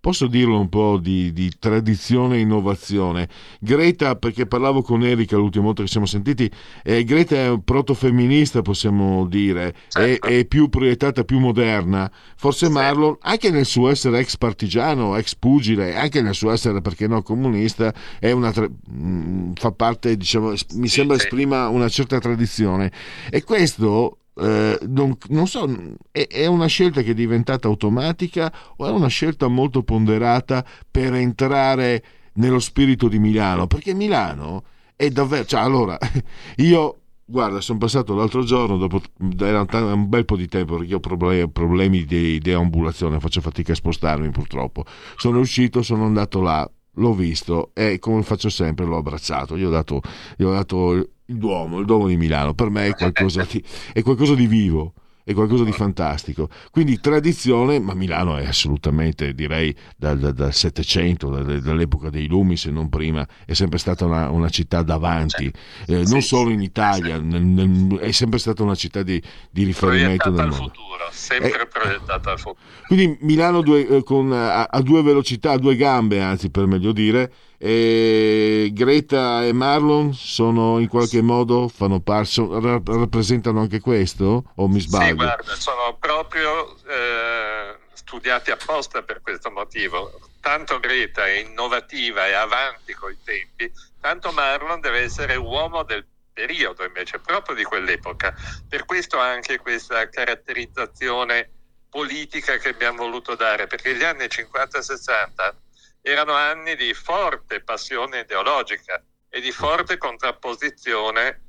posso 0.08 0.28
dirlo 0.28 0.58
un 0.58 0.70
po' 0.70 0.98
di, 1.02 1.34
di, 1.34 1.52
tradizione 1.60 2.38
e 2.38 2.40
innovazione. 2.40 3.28
Greta, 3.60 4.16
perché 4.16 4.46
parlavo 4.46 4.82
con 4.82 5.04
Erika 5.04 5.36
l'ultima 5.36 5.66
volta 5.66 5.82
che 5.82 5.90
siamo 5.90 6.06
sentiti, 6.06 6.50
eh, 6.82 7.04
Greta 7.04 7.36
è 7.36 7.50
un 7.50 7.62
protofemminista, 7.62 8.62
possiamo 8.62 9.26
dire, 9.26 9.76
certo. 9.90 10.26
è, 10.26 10.38
è, 10.38 10.46
più 10.46 10.70
proiettata, 10.70 11.26
più 11.26 11.40
moderna. 11.40 12.10
Forse 12.38 12.68
sì. 12.68 12.72
Marlon, 12.72 13.18
anche 13.20 13.52
nel 13.52 13.66
suo 13.66 13.90
essere 13.90 14.20
ex 14.20 14.38
partigiano, 14.38 15.18
ex 15.18 15.36
pugile, 15.36 15.98
anche 15.98 16.22
nel 16.22 16.36
suo 16.36 16.52
essere, 16.52 16.80
perché 16.80 17.06
no, 17.06 17.22
comunista, 17.22 17.94
una 18.22 18.54
tra- 18.54 18.70
mm, 18.90 19.56
fa 19.56 19.74
parte, 19.74 20.16
diciamo, 20.16 20.54
mi 20.76 20.88
sembra 20.88 21.18
sì, 21.18 21.24
esprima 21.24 21.68
una 21.68 21.90
certa 21.90 22.18
tradizione. 22.20 22.94
E 23.30 23.44
questo 23.44 24.20
eh, 24.40 24.80
non, 24.88 25.18
non, 25.30 25.48
so, 25.48 25.68
è, 26.12 26.28
è, 26.28 26.46
una 26.46 26.68
scelta 26.68 27.02
che 27.02 27.12
è 27.12 27.14
diventata 27.14 27.68
automatica 27.68 28.54
o 28.78 28.86
è 28.86 28.92
una 28.92 29.08
scelta 29.08 29.48
molto 29.48 29.84
ponderata 29.84 30.64
per 30.90 31.14
entrare 31.16 32.04
nello 32.34 32.60
spirito 32.60 33.08
di 33.08 33.20
Milano? 33.20 33.68
Perché 33.68 33.94
Milano 33.94 34.64
è 34.96 35.10
davvero... 35.10 35.46
Cioè, 35.46 35.62
allora, 35.62 35.98
io... 36.58 37.00
Guarda, 37.30 37.60
sono 37.60 37.78
passato 37.78 38.16
l'altro 38.16 38.42
giorno, 38.46 38.78
dopo 38.78 39.02
era 39.40 39.66
un 39.70 40.08
bel 40.08 40.24
po' 40.24 40.38
di 40.38 40.48
tempo 40.48 40.78
perché 40.78 40.94
ho 40.94 41.02
problemi, 41.02 41.52
problemi 41.52 42.06
di 42.06 42.40
deambulazione, 42.40 43.20
faccio 43.20 43.42
fatica 43.42 43.74
a 43.74 43.76
spostarmi 43.76 44.30
purtroppo. 44.30 44.86
Sono 45.18 45.40
uscito, 45.40 45.82
sono 45.82 46.06
andato 46.06 46.40
là, 46.40 46.72
l'ho 46.98 47.14
visto 47.14 47.72
e 47.74 48.00
come 48.00 48.22
faccio 48.22 48.50
sempre 48.50 48.86
l'ho 48.86 48.98
abbracciato. 48.98 49.58
Gli 49.58 49.64
ho 49.64 49.70
dato, 49.70 50.02
gli 50.36 50.44
ho 50.44 50.52
dato 50.52 50.92
il 50.94 51.10
Duomo, 51.26 51.80
il 51.80 51.86
Duomo 51.86 52.08
di 52.08 52.18
Milano, 52.18 52.54
per 52.54 52.70
me 52.70 52.88
è 52.88 52.94
qualcosa 52.94 53.46
di, 53.50 53.64
è 53.94 54.02
qualcosa 54.02 54.36
di 54.36 54.48
vivo 54.48 54.94
è 55.28 55.34
qualcosa 55.34 55.66
di 55.66 55.74
fantastico. 55.74 56.48
Quindi 56.72 57.02
tradizione, 57.02 57.80
ma 57.80 57.94
Milano 57.94 58.38
è 58.38 58.48
assolutamente, 58.48 59.34
direi, 59.34 59.76
dal, 59.98 60.54
Settecento, 60.54 61.28
dall'epoca 61.30 62.10
dei 62.10 62.28
Lumi, 62.28 62.56
se 62.56 62.72
non 62.72 62.88
prima, 62.88 63.28
è 63.46 63.52
sempre 63.52 63.78
stata 63.78 64.06
una, 64.06 64.30
una 64.30 64.48
città 64.48 64.84
davanti, 64.84 65.52
eh, 65.88 66.04
non 66.06 66.22
solo 66.22 66.50
in 66.52 66.62
Italia, 66.62 67.20
nel, 67.20 67.42
nel, 67.42 67.98
è 68.00 68.12
sempre 68.12 68.40
stata 68.40 68.64
una 68.64 68.76
città 68.76 69.04
di, 69.04 69.22
di 69.52 69.66
riferimento 69.66 70.30
nel 70.30 70.48
mondo. 70.48 70.56
Futuro, 70.56 71.10
sempre 71.12 71.62
eh, 71.62 71.68
proiettata 71.68 72.32
al 72.32 72.40
futuro. 72.40 72.62
Quindi 72.88 73.18
Milano 73.20 73.60
due, 73.62 73.86
eh, 73.86 74.04
con, 74.04 74.32
a, 74.32 74.64
a 74.64 74.82
due 74.82 75.02
velocità, 75.02 75.52
a 75.52 75.58
due 75.58 75.76
gambe, 75.76 76.22
anzi 76.22 76.50
per 76.50 76.68
meglio 76.68 76.94
dire, 76.94 77.34
e 77.60 78.70
Greta 78.72 79.44
e 79.44 79.52
Marlon 79.52 80.14
sono 80.14 80.78
in 80.80 80.88
qualche 80.88 81.22
modo 81.22 81.68
fanno 81.68 82.00
parte, 82.00 82.46
rappresentano 82.50 83.62
anche 83.62 83.80
questo 83.80 84.52
o 84.56 84.68
mi 84.68 84.80
sbaglio? 84.80 85.08
Sì, 85.08 85.14
guarda, 85.14 85.56
sono 85.56 85.98
proprio 86.00 86.76
eh, 86.88 87.78
studiati 87.94 88.52
apposta 88.52 89.02
per 89.02 89.22
questo 89.22 89.50
motivo. 89.50 90.20
Tanto 90.40 90.80
Greta 90.80 91.26
è 91.26 91.40
innovativa 91.40 92.28
e 92.28 92.34
avanti 92.34 92.94
con 92.94 93.12
i 93.12 93.18
tempi, 93.24 93.72
tanto 94.00 94.32
Marlon 94.32 94.80
deve 94.80 95.00
essere 95.00 95.36
uomo 95.36 95.84
del 95.84 96.06
periodo 96.32 96.86
invece, 96.86 97.20
proprio 97.20 97.56
di 97.56 97.64
quell'epoca. 97.64 98.36
Per 98.70 98.86
questo 98.86 99.18
anche 99.18 99.58
questa 99.58 100.08
caratterizzazione 100.08 101.50
politica 101.90 102.58
che 102.58 102.70
abbiamo 102.70 103.00
voluto 103.00 103.34
dare, 103.34 103.66
perché 103.66 103.96
gli 103.96 104.04
anni 104.04 104.26
50-60 104.26 105.66
erano 106.08 106.34
anni 106.34 106.76
di 106.76 106.94
forte 106.94 107.62
passione 107.62 108.22
ideologica 108.22 109.04
e 109.30 109.42
di 109.42 109.52
forte 109.52 109.98
contrapposizione 109.98 111.42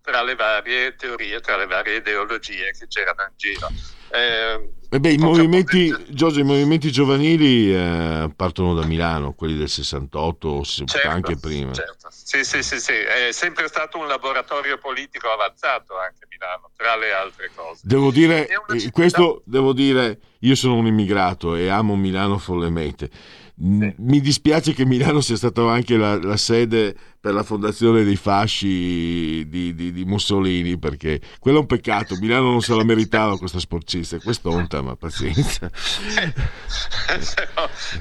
tra 0.00 0.22
le 0.22 0.36
varie 0.36 0.94
teorie, 0.94 1.40
tra 1.40 1.56
le 1.56 1.66
varie 1.66 1.96
ideologie 1.96 2.70
che 2.70 2.86
c'erano 2.86 3.22
in 3.22 3.34
giro. 3.36 3.68
Eh, 4.08 4.70
eh 4.88 5.00
beh, 5.00 5.10
i, 5.10 5.18
movimenti, 5.18 5.92
Giorgio, 6.08 6.40
i 6.40 6.44
movimenti, 6.44 6.92
giovanili 6.92 7.74
eh, 7.74 8.30
partono 8.34 8.72
da 8.74 8.86
Milano, 8.86 9.32
quelli 9.32 9.56
del 9.56 9.68
68, 9.68 10.62
certo, 10.62 11.08
anche 11.08 11.36
prima. 11.36 11.72
Certo. 11.72 12.08
Sì, 12.08 12.44
sì, 12.44 12.62
sì, 12.62 12.78
sì, 12.78 12.92
è 12.92 13.32
sempre 13.32 13.66
stato 13.66 13.98
un 13.98 14.06
laboratorio 14.06 14.78
politico 14.78 15.28
avanzato 15.28 15.98
anche 15.98 16.26
Milano, 16.30 16.70
tra 16.76 16.96
le 16.96 17.12
altre 17.12 17.50
cose. 17.54 17.80
Devo 17.82 18.12
dire, 18.12 18.46
eh, 18.46 18.90
questo 18.92 19.42
devo 19.44 19.72
dire, 19.72 20.20
io 20.38 20.54
sono 20.54 20.76
un 20.76 20.86
immigrato 20.86 21.56
e 21.56 21.68
amo 21.68 21.96
Milano 21.96 22.38
follemente 22.38 23.10
Mi 23.58 24.20
dispiace 24.20 24.74
che 24.74 24.84
Milano 24.84 25.22
sia 25.22 25.36
stata 25.36 25.70
anche 25.70 25.96
la, 25.96 26.22
la, 26.22 26.36
sede 26.36 26.94
per 27.26 27.34
la 27.34 27.42
fondazione 27.42 28.04
dei 28.04 28.16
fasci 28.16 29.48
di, 29.48 29.74
di, 29.74 29.92
di, 29.92 30.04
Mussolini, 30.04 30.78
perché 30.78 31.20
quello 31.40 31.58
è 31.58 31.60
un 31.60 31.66
peccato. 31.66 32.16
Milano 32.20 32.50
non 32.50 32.60
se 32.60 32.74
la 32.74 32.84
meritava 32.84 33.36
questa 33.36 33.58
sporcizia, 33.58 34.20
quest'onta, 34.20 34.80
ma 34.80 34.94
pazienza. 34.96 35.68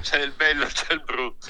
c'è 0.01 0.21
il 0.21 0.34
bello, 0.36 0.65
c'è 0.65 0.93
il 0.93 1.03
brutto. 1.03 1.47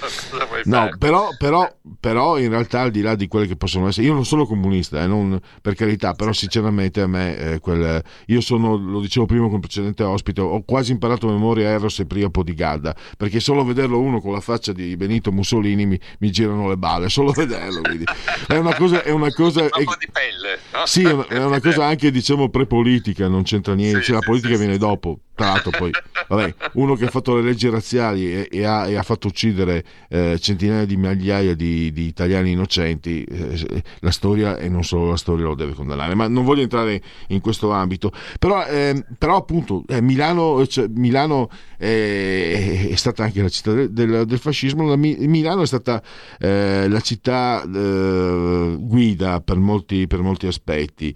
no, 0.66 0.90
però, 0.98 1.30
però, 1.38 1.70
però, 2.00 2.38
in 2.38 2.50
realtà, 2.50 2.82
al 2.82 2.92
di 2.92 3.02
là 3.02 3.16
di 3.16 3.28
quelle 3.28 3.48
che 3.48 3.56
possono 3.58 3.88
essere, 3.88 4.08
io 4.08 4.14
non 4.14 4.26
sono 4.26 4.46
comunista, 4.46 5.04
eh, 5.04 5.08
non, 5.08 5.40
per 5.62 5.76
carità, 5.76 6.14
però 6.14 6.32
sinceramente 6.32 7.02
a 7.02 7.08
me, 7.08 7.38
eh, 7.38 7.60
quel, 7.60 8.02
io 8.28 8.42
sono, 8.42 8.78
lo 8.78 9.02
dicevo 9.02 9.26
prima 9.26 9.46
con 9.46 9.56
il 9.56 9.60
precedente 9.60 10.04
ospite, 10.04 10.40
ho 10.40 10.64
quasi 10.64 10.94
imparato 10.94 11.28
a 11.28 11.32
memoria 11.32 11.70
Eros 11.70 12.00
e 12.00 12.06
Priapo 12.06 12.42
di 12.42 12.54
Gadda, 12.54 12.96
perché 13.18 13.40
solo 13.40 13.64
vederlo 13.66 13.86
vederlo 13.86 14.00
uno 14.00 14.20
con 14.20 14.32
la 14.32 14.40
faccia 14.40 14.72
di 14.72 14.96
Benito 14.98 15.32
Mussolini 15.32 15.86
mi, 15.86 16.00
mi 16.20 16.32
girano 16.32 16.68
le 16.68 16.78
balle, 16.78 17.10
solo 17.10 17.34
vederlo. 17.66 17.82
Quindi. 17.82 18.06
È 18.48 18.58
una 18.58 18.76
cosa... 18.76 19.04
È 19.04 19.12
una 19.12 19.32
cosa 19.32 19.62
un 19.62 19.84
po' 19.84 19.96
di 20.00 20.08
pelle. 20.12 20.60
No? 20.74 20.86
Sì, 20.86 21.04
è 21.04 21.12
una, 21.12 21.28
è 21.28 21.44
una 21.44 21.62
cosa 21.62 21.86
anche 21.86 22.12
diciamo 22.12 22.50
prepolitica, 22.50 23.28
non 23.28 23.44
c'entra 23.44 23.74
niente, 23.74 24.00
sì, 24.00 24.06
cioè, 24.06 24.16
la 24.16 24.22
politica 24.22 24.58
viene 24.58 24.78
dopo 24.78 25.20
tra 25.36 25.48
l'altro 25.48 25.72
poi 25.72 25.92
vabbè, 26.30 26.56
uno 26.74 26.96
che 26.96 27.06
ha 27.06 27.10
fatto 27.10 27.36
le 27.36 27.42
leggi 27.42 27.70
razziali 27.70 28.34
e, 28.34 28.48
e, 28.50 28.64
ha, 28.64 28.88
e 28.88 28.96
ha, 28.96 29.04
fatto 29.04 29.28
uccidere 29.28 29.84
eh, 30.08 30.40
centinaia 30.40 30.86
di 30.86 30.96
migliaia 30.96 31.54
di, 31.54 31.92
di 31.92 32.06
italiani 32.06 32.52
innocenti, 32.52 33.24
eh, 33.24 33.84
la 34.00 34.12
storia 34.12 34.58
e 34.58 34.70
non 34.70 34.84
solo 34.84 35.10
la 35.10 35.18
storia 35.18 35.46
lo 35.46 35.56
deve 35.56 35.74
condannare. 35.74 36.16
Ma 36.16 36.28
non 36.28 36.46
voglio 36.46 36.62
entrare 36.62 37.02
in 37.28 37.42
questo 37.42 37.72
ambito. 37.72 38.12
Però, 38.40 38.66
eh, 38.66 39.04
però 39.18 39.36
appunto 39.36 39.84
eh, 39.88 40.02
Milano, 40.02 40.66
cioè, 40.68 40.88
Milano 40.88 41.50
è, 41.78 42.88
è, 42.90 42.96
stata 42.96 43.24
anche 43.24 43.42
la 43.42 43.50
città 43.50 43.74
del, 43.74 44.26
del, 44.26 44.40
fascismo, 44.40 44.88
la, 44.88 44.96
Milano 44.96 45.64
è 45.64 45.68
stata 45.68 46.02
eh, 46.40 46.88
la 46.88 47.02
città 47.02 47.62
eh, 47.62 48.78
guida 48.80 49.42
per 49.42 49.58
molti, 49.58 50.08
per 50.08 50.22
molti 50.22 50.48
aspetti 50.48 51.14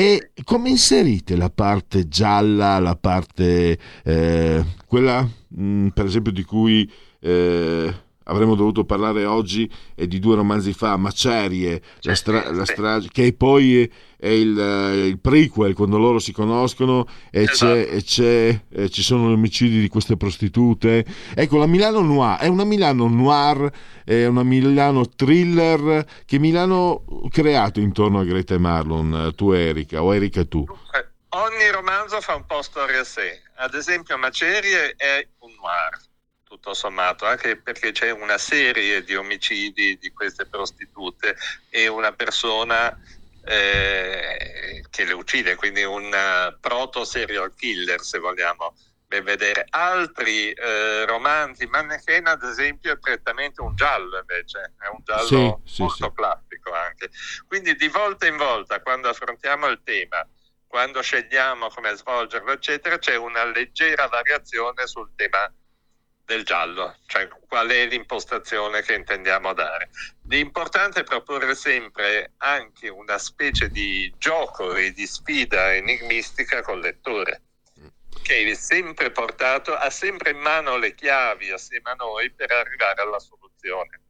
e 0.00 0.30
come 0.44 0.70
inserite 0.70 1.36
la 1.36 1.50
parte 1.50 2.08
gialla, 2.08 2.78
la 2.78 2.96
parte 2.96 3.78
eh, 4.02 4.64
quella 4.86 5.20
mh, 5.48 5.62
mm, 5.62 5.88
per 5.88 6.06
esempio 6.06 6.32
di 6.32 6.42
cui 6.42 6.90
eh, 7.20 7.94
avremmo 8.24 8.54
dovuto 8.54 8.84
parlare 8.84 9.24
oggi 9.24 9.70
e 9.94 10.06
di 10.06 10.18
due 10.18 10.36
romanzi 10.36 10.72
fa, 10.72 10.96
Macerie, 10.96 11.80
la, 12.00 12.14
stra- 12.14 12.50
la 12.52 12.64
strage, 12.64 13.08
che 13.10 13.32
poi 13.32 13.90
è 14.16 14.28
il, 14.28 14.56
il, 15.06 15.18
prequel 15.18 15.74
quando 15.74 15.96
loro 15.98 16.18
si 16.18 16.32
conoscono 16.32 17.06
e, 17.30 17.42
esatto. 17.42 17.72
c'è, 17.72 17.88
e 17.90 18.02
c'è, 18.02 18.60
e 18.68 18.90
ci 18.90 19.02
sono 19.02 19.30
gli 19.30 19.32
omicidi 19.32 19.80
di 19.80 19.88
queste 19.88 20.16
prostitute. 20.16 21.04
Ecco, 21.34 21.58
la 21.58 21.66
Milano 21.66 22.00
Noir 22.00 22.38
è 22.38 22.46
una 22.46 22.64
Milano 22.64 23.08
noir, 23.08 23.70
è 24.04 24.26
una 24.26 24.42
Milano 24.42 25.08
thriller 25.08 26.04
che 26.26 26.38
Milano 26.38 27.04
ha 27.24 27.28
creato 27.28 27.80
intorno 27.80 28.20
a 28.20 28.24
Greta 28.24 28.54
e 28.54 28.58
Marlon, 28.58 29.32
tu 29.34 29.52
Erika 29.52 30.02
o 30.02 30.14
Erika 30.14 30.44
tu. 30.44 30.64
Ogni 31.32 31.70
romanzo 31.70 32.20
fa 32.20 32.34
un 32.34 32.44
po' 32.44 32.60
storia 32.60 33.00
a 33.00 33.04
sé. 33.04 33.40
Ad 33.56 33.74
esempio, 33.74 34.18
Macerie 34.18 34.94
è 34.96 35.26
un 35.38 35.52
noir 35.60 36.08
tutto 36.50 36.74
sommato, 36.74 37.26
anche 37.26 37.56
perché 37.56 37.92
c'è 37.92 38.10
una 38.10 38.36
serie 38.36 39.04
di 39.04 39.14
omicidi 39.14 39.96
di 39.98 40.10
queste 40.10 40.46
prostitute 40.46 41.36
e 41.68 41.86
una 41.86 42.10
persona 42.10 42.98
eh, 43.44 44.84
che 44.90 45.04
le 45.04 45.12
uccide, 45.12 45.54
quindi 45.54 45.84
un 45.84 46.06
uh, 46.06 46.58
proto 46.58 47.04
serial 47.04 47.54
killer 47.54 48.00
se 48.00 48.18
vogliamo 48.18 48.74
ben 49.06 49.22
vedere. 49.22 49.64
Altri 49.70 50.50
eh, 50.50 51.06
romanzi, 51.06 51.66
Mannequin 51.66 52.26
ad 52.26 52.42
esempio 52.42 52.92
è 52.92 52.98
prettamente 52.98 53.60
un 53.60 53.76
giallo 53.76 54.18
invece, 54.18 54.74
è 54.80 54.88
un 54.88 55.02
giallo 55.04 55.62
sì, 55.64 55.82
molto 55.82 56.04
sì, 56.06 56.12
classico 56.12 56.72
anche. 56.72 57.10
Quindi 57.46 57.76
di 57.76 57.88
volta 57.88 58.26
in 58.26 58.36
volta 58.36 58.80
quando 58.82 59.08
affrontiamo 59.08 59.68
il 59.68 59.80
tema, 59.84 60.26
quando 60.66 61.00
scegliamo 61.00 61.68
come 61.68 61.94
svolgerlo 61.94 62.50
eccetera, 62.50 62.98
c'è 62.98 63.14
una 63.14 63.44
leggera 63.44 64.08
variazione 64.08 64.86
sul 64.88 65.10
tema 65.14 65.52
del 66.30 66.44
giallo, 66.44 66.94
cioè 67.06 67.28
qual 67.48 67.68
è 67.68 67.88
l'impostazione 67.88 68.82
che 68.82 68.94
intendiamo 68.94 69.52
dare. 69.52 69.90
L'importante 70.28 71.00
è 71.00 71.04
proporre 71.04 71.56
sempre 71.56 72.34
anche 72.36 72.88
una 72.88 73.18
specie 73.18 73.68
di 73.68 74.14
gioco 74.16 74.76
e 74.76 74.92
di 74.92 75.06
sfida 75.06 75.74
enigmistica 75.74 76.62
col 76.62 76.78
lettore, 76.78 77.42
che 78.22 78.46
è 78.46 78.54
sempre 78.54 79.10
portato, 79.10 79.74
ha 79.74 79.90
sempre 79.90 80.30
in 80.30 80.38
mano 80.38 80.78
le 80.78 80.94
chiavi 80.94 81.50
assieme 81.50 81.90
a 81.90 81.94
noi 81.94 82.30
per 82.30 82.52
arrivare 82.52 83.02
alla 83.02 83.18
soluzione. 83.18 84.00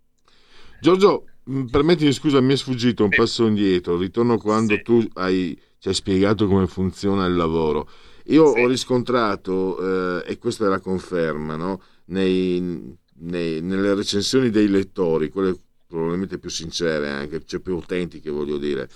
Giorgio, 0.79 1.25
mm, 1.49 1.69
permettimi 1.69 2.13
scusa, 2.13 2.43
mi 2.43 2.53
è 2.53 2.57
sfuggito 2.57 3.05
un 3.05 3.13
sì. 3.13 3.17
passo 3.17 3.47
indietro, 3.47 3.97
ritorno 3.97 4.37
quando 4.37 4.75
sì. 4.75 4.83
tu 4.83 5.09
hai, 5.15 5.59
ci 5.79 5.89
hai 5.89 5.95
spiegato 5.95 6.47
come 6.47 6.67
funziona 6.67 7.25
il 7.25 7.35
lavoro. 7.35 7.89
Io 8.27 8.53
sì. 8.53 8.61
ho 8.61 8.67
riscontrato, 8.67 10.21
eh, 10.23 10.33
e 10.33 10.39
questa 10.39 10.67
è 10.67 10.69
la 10.69 10.81
conferma, 10.81 11.57
no? 11.57 11.83
Nei, 12.11 12.97
nei, 13.21 13.61
nelle 13.61 13.95
recensioni 13.95 14.51
dei 14.51 14.69
lettori, 14.69 15.31
quelle 15.31 15.57
probabilmente 15.87 16.39
più 16.39 16.51
sincere 16.51 17.09
anche, 17.09 17.43
cioè 17.45 17.61
più 17.61 17.75
autentiche 17.75 18.31
voglio 18.31 18.59
dire. 18.59 18.89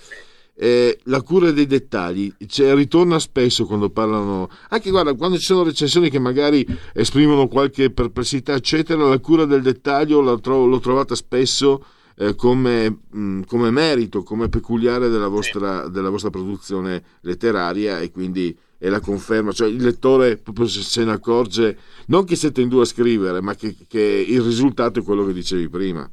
Eh, 0.57 0.99
la 1.03 1.21
cura 1.21 1.51
dei 1.51 1.65
dettagli 1.65 2.33
cioè, 2.47 2.73
ritorna 2.75 3.19
spesso 3.19 3.65
quando 3.65 3.89
parlano 3.89 4.49
anche 4.69 4.89
guarda 4.89 5.13
quando 5.13 5.37
ci 5.37 5.43
sono 5.43 5.63
recensioni 5.63 6.09
che 6.09 6.17
magari 6.17 6.65
esprimono 6.93 7.49
qualche 7.49 7.91
perplessità 7.91 8.53
eccetera 8.53 9.05
la 9.05 9.19
cura 9.19 9.43
del 9.43 9.61
dettaglio 9.61 10.39
trovo, 10.39 10.65
l'ho 10.65 10.79
trovata 10.79 11.13
spesso 11.13 11.83
eh, 12.15 12.35
come, 12.35 12.89
mh, 12.89 13.19
mm, 13.19 13.41
come, 13.41 13.69
merito 13.69 14.23
come 14.23 14.47
peculiare 14.47 15.09
della 15.09 15.27
vostra, 15.27 15.89
della 15.89 16.09
vostra 16.09 16.29
produzione 16.29 17.03
letteraria 17.19 17.99
e 17.99 18.09
quindi 18.09 18.57
è 18.77 18.87
la 18.87 18.99
conferma, 18.99 19.51
cioè 19.51 19.67
il 19.67 19.81
lettore 19.81 20.37
proprio 20.37 20.67
se 20.67 21.03
ne 21.03 21.13
accorge, 21.13 21.77
non 22.07 22.25
che 22.25 22.35
siete 22.35 22.61
in 22.61 22.69
due 22.69 22.83
a 22.83 22.85
scrivere, 22.85 23.41
ma 23.41 23.55
che, 23.55 23.75
che 23.87 23.99
il 23.99 24.41
risultato 24.41 24.99
è 24.99 25.03
quello 25.03 25.25
che 25.25 25.33
dicevi 25.33 25.69
prima. 25.69 26.09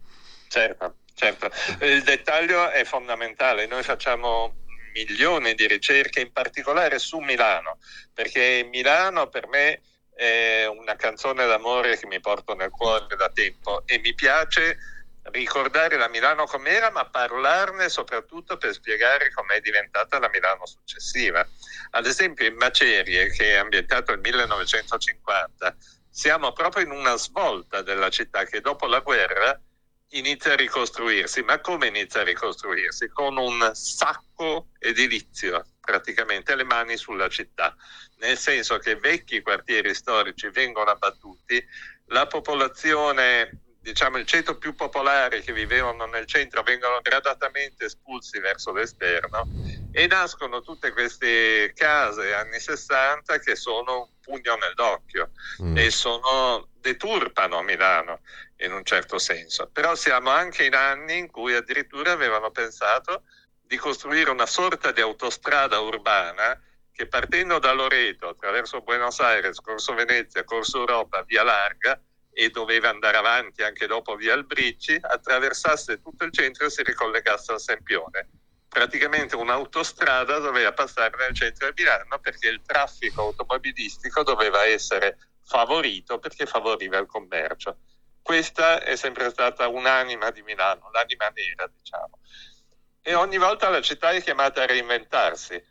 Certo, 0.48 0.96
certo. 1.14 1.50
Il 1.84 2.02
dettaglio 2.02 2.70
è 2.70 2.84
fondamentale. 2.84 3.66
Noi 3.66 3.82
facciamo 3.82 4.54
milioni 4.94 5.54
di 5.54 5.66
ricerche, 5.66 6.20
in 6.20 6.32
particolare 6.32 6.98
su 6.98 7.18
Milano, 7.18 7.78
perché 8.12 8.68
Milano 8.70 9.28
per 9.28 9.48
me 9.48 9.80
è 10.14 10.66
una 10.66 10.94
canzone 10.94 11.46
d'amore 11.46 11.98
che 11.98 12.06
mi 12.06 12.20
porto 12.20 12.54
nel 12.54 12.70
cuore 12.70 13.16
da 13.16 13.30
tempo 13.30 13.82
e 13.86 13.98
mi 13.98 14.14
piace 14.14 14.76
ricordare 15.24 15.96
la 15.96 16.08
Milano 16.08 16.46
com'era, 16.46 16.90
ma 16.90 17.04
parlarne 17.06 17.88
soprattutto 17.88 18.56
per 18.56 18.72
spiegare 18.72 19.30
com'è 19.32 19.60
diventata 19.60 20.18
la 20.18 20.28
Milano 20.28 20.66
successiva. 20.66 21.46
Ad 21.90 22.06
esempio 22.06 22.46
in 22.46 22.56
Macerie, 22.56 23.30
che 23.30 23.52
è 23.52 23.56
ambientato 23.56 24.12
nel 24.12 24.20
1950, 24.20 25.76
siamo 26.10 26.52
proprio 26.52 26.84
in 26.84 26.90
una 26.90 27.16
svolta 27.16 27.82
della 27.82 28.10
città 28.10 28.44
che 28.44 28.60
dopo 28.60 28.86
la 28.86 29.00
guerra 29.00 29.58
inizia 30.10 30.52
a 30.52 30.56
ricostruirsi. 30.56 31.42
Ma 31.42 31.60
come 31.60 31.86
inizia 31.86 32.20
a 32.20 32.24
ricostruirsi? 32.24 33.08
Con 33.08 33.36
un 33.36 33.70
sacco 33.74 34.68
edilizio, 34.78 35.64
praticamente 35.80 36.54
le 36.54 36.64
mani 36.64 36.96
sulla 36.96 37.28
città, 37.28 37.74
nel 38.18 38.36
senso 38.36 38.78
che 38.78 38.96
vecchi 38.96 39.40
quartieri 39.40 39.94
storici 39.94 40.48
vengono 40.50 40.90
abbattuti, 40.90 41.64
la 42.06 42.26
popolazione 42.26 43.61
diciamo, 43.82 44.16
il 44.16 44.26
ceto 44.26 44.56
più 44.56 44.74
popolare 44.74 45.40
che 45.40 45.52
vivevano 45.52 46.06
nel 46.06 46.26
centro 46.26 46.62
vengono 46.62 47.00
gradatamente 47.02 47.86
espulsi 47.86 48.38
verso 48.38 48.72
l'esterno 48.72 49.46
e 49.90 50.06
nascono 50.06 50.62
tutte 50.62 50.92
queste 50.92 51.72
case 51.74 52.32
anni 52.32 52.60
60 52.60 53.38
che 53.40 53.56
sono 53.56 53.98
un 54.02 54.08
pugno 54.20 54.54
nell'occhio 54.54 55.30
mm. 55.62 55.76
e 55.76 55.90
sono, 55.90 56.68
deturpano 56.80 57.60
Milano 57.62 58.20
in 58.58 58.72
un 58.72 58.84
certo 58.84 59.18
senso. 59.18 59.68
Però 59.72 59.94
siamo 59.96 60.30
anche 60.30 60.64
in 60.64 60.74
anni 60.74 61.18
in 61.18 61.30
cui 61.30 61.54
addirittura 61.54 62.12
avevano 62.12 62.50
pensato 62.52 63.24
di 63.60 63.76
costruire 63.76 64.30
una 64.30 64.46
sorta 64.46 64.92
di 64.92 65.00
autostrada 65.00 65.80
urbana 65.80 66.58
che 66.92 67.06
partendo 67.06 67.58
da 67.58 67.72
Loreto 67.72 68.28
attraverso 68.28 68.82
Buenos 68.82 69.18
Aires, 69.18 69.60
Corso 69.60 69.94
Venezia, 69.94 70.44
Corso 70.44 70.78
Europa, 70.78 71.22
Via 71.22 71.42
Larga, 71.42 72.00
e 72.32 72.50
doveva 72.50 72.88
andare 72.88 73.16
avanti 73.16 73.62
anche 73.62 73.86
dopo 73.86 74.16
via 74.16 74.32
Albricci, 74.32 74.98
attraversasse 75.00 76.00
tutto 76.00 76.24
il 76.24 76.32
centro 76.32 76.66
e 76.66 76.70
si 76.70 76.82
ricollegasse 76.82 77.52
al 77.52 77.60
Sempione. 77.60 78.28
Praticamente 78.68 79.36
un'autostrada 79.36 80.38
doveva 80.38 80.72
passare 80.72 81.14
nel 81.18 81.34
centro 81.34 81.70
di 81.70 81.82
Milano 81.82 82.18
perché 82.20 82.48
il 82.48 82.62
traffico 82.64 83.22
automobilistico 83.22 84.22
doveva 84.22 84.64
essere 84.64 85.18
favorito 85.44 86.18
perché 86.18 86.46
favoriva 86.46 86.96
il 86.96 87.06
commercio. 87.06 87.78
Questa 88.22 88.82
è 88.82 88.96
sempre 88.96 89.28
stata 89.30 89.68
un'anima 89.68 90.30
di 90.30 90.42
Milano, 90.42 90.90
l'anima 90.90 91.28
nera, 91.34 91.66
diciamo. 91.66 92.18
E 93.02 93.14
ogni 93.14 93.36
volta 93.36 93.68
la 93.68 93.82
città 93.82 94.10
è 94.10 94.22
chiamata 94.22 94.62
a 94.62 94.66
reinventarsi 94.66 95.62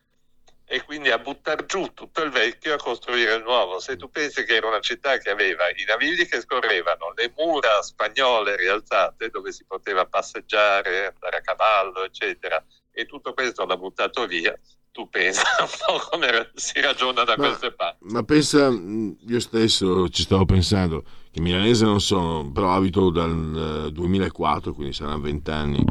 e 0.72 0.85
quindi 0.85 1.10
a 1.10 1.18
buttare 1.18 1.65
giù 1.65 1.91
tutto 1.93 2.22
il 2.22 2.31
vecchio 2.31 2.72
e 2.72 2.76
a 2.76 2.77
costruire 2.77 3.35
il 3.35 3.43
nuovo. 3.43 3.81
Se 3.81 3.98
tu 3.98 4.10
pensi 4.10 4.45
che 4.45 4.56
era 4.56 4.69
una 4.69 4.80
città 4.80 5.18
che 5.18 5.30
aveva 5.30 5.68
i 5.68 5.84
navigli 5.85 6.26
che 6.26 6.39
scorrevano, 6.39 7.11
le 7.14 7.34
mura 7.35 7.81
spagnole 7.81 8.56
rialzate 8.56 9.27
dove 9.27 9.52
si 9.52 9.65
poteva 9.68 10.06
passeggiare, 10.06 11.07
andare 11.14 11.38
a 11.38 11.41
cavallo, 11.41 12.06
eccetera, 12.06 12.64
e 12.89 13.06
tutto 13.06 13.34
questo 13.34 13.65
l'ha 13.65 13.76
buttato 13.76 14.26
via, 14.26 14.57
tu 14.93 15.10
pensa 15.10 15.43
un 15.60 15.68
po' 15.85 16.07
come 16.10 16.52
si 16.56 16.80
ragiona 16.80 17.26
da 17.26 17.35
ma, 17.35 17.48
queste 17.48 17.73
parti. 17.73 18.06
Ma 18.06 18.23
pensa, 18.23 18.69
io 18.69 19.39
stesso 19.41 20.07
ci 20.07 20.22
stavo 20.22 20.45
pensando, 20.45 21.03
che 21.31 21.41
milanese 21.41 21.84
non 21.84 21.99
sono, 21.99 22.49
però 22.49 22.72
abito 22.72 23.10
dal 23.10 23.89
2004, 23.91 24.72
quindi 24.73 24.93
saranno 24.93 25.19
vent'anni. 25.19 25.84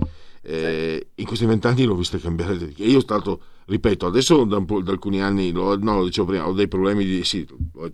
Eh, 0.42 1.08
in 1.16 1.26
questi 1.26 1.44
vent'anni 1.44 1.84
l'ho 1.84 1.94
vista 1.94 2.16
cambiare. 2.16 2.72
Io 2.76 3.00
stato, 3.00 3.42
ripeto, 3.70 4.06
adesso 4.06 4.44
da, 4.44 4.58
da 4.58 4.90
alcuni 4.90 5.22
anni, 5.22 5.52
no, 5.52 5.76
lo 5.76 6.04
dicevo 6.04 6.26
prima, 6.26 6.48
ho 6.48 6.52
dei 6.52 6.66
problemi 6.66 7.04
di, 7.04 7.22
sì, 7.22 7.46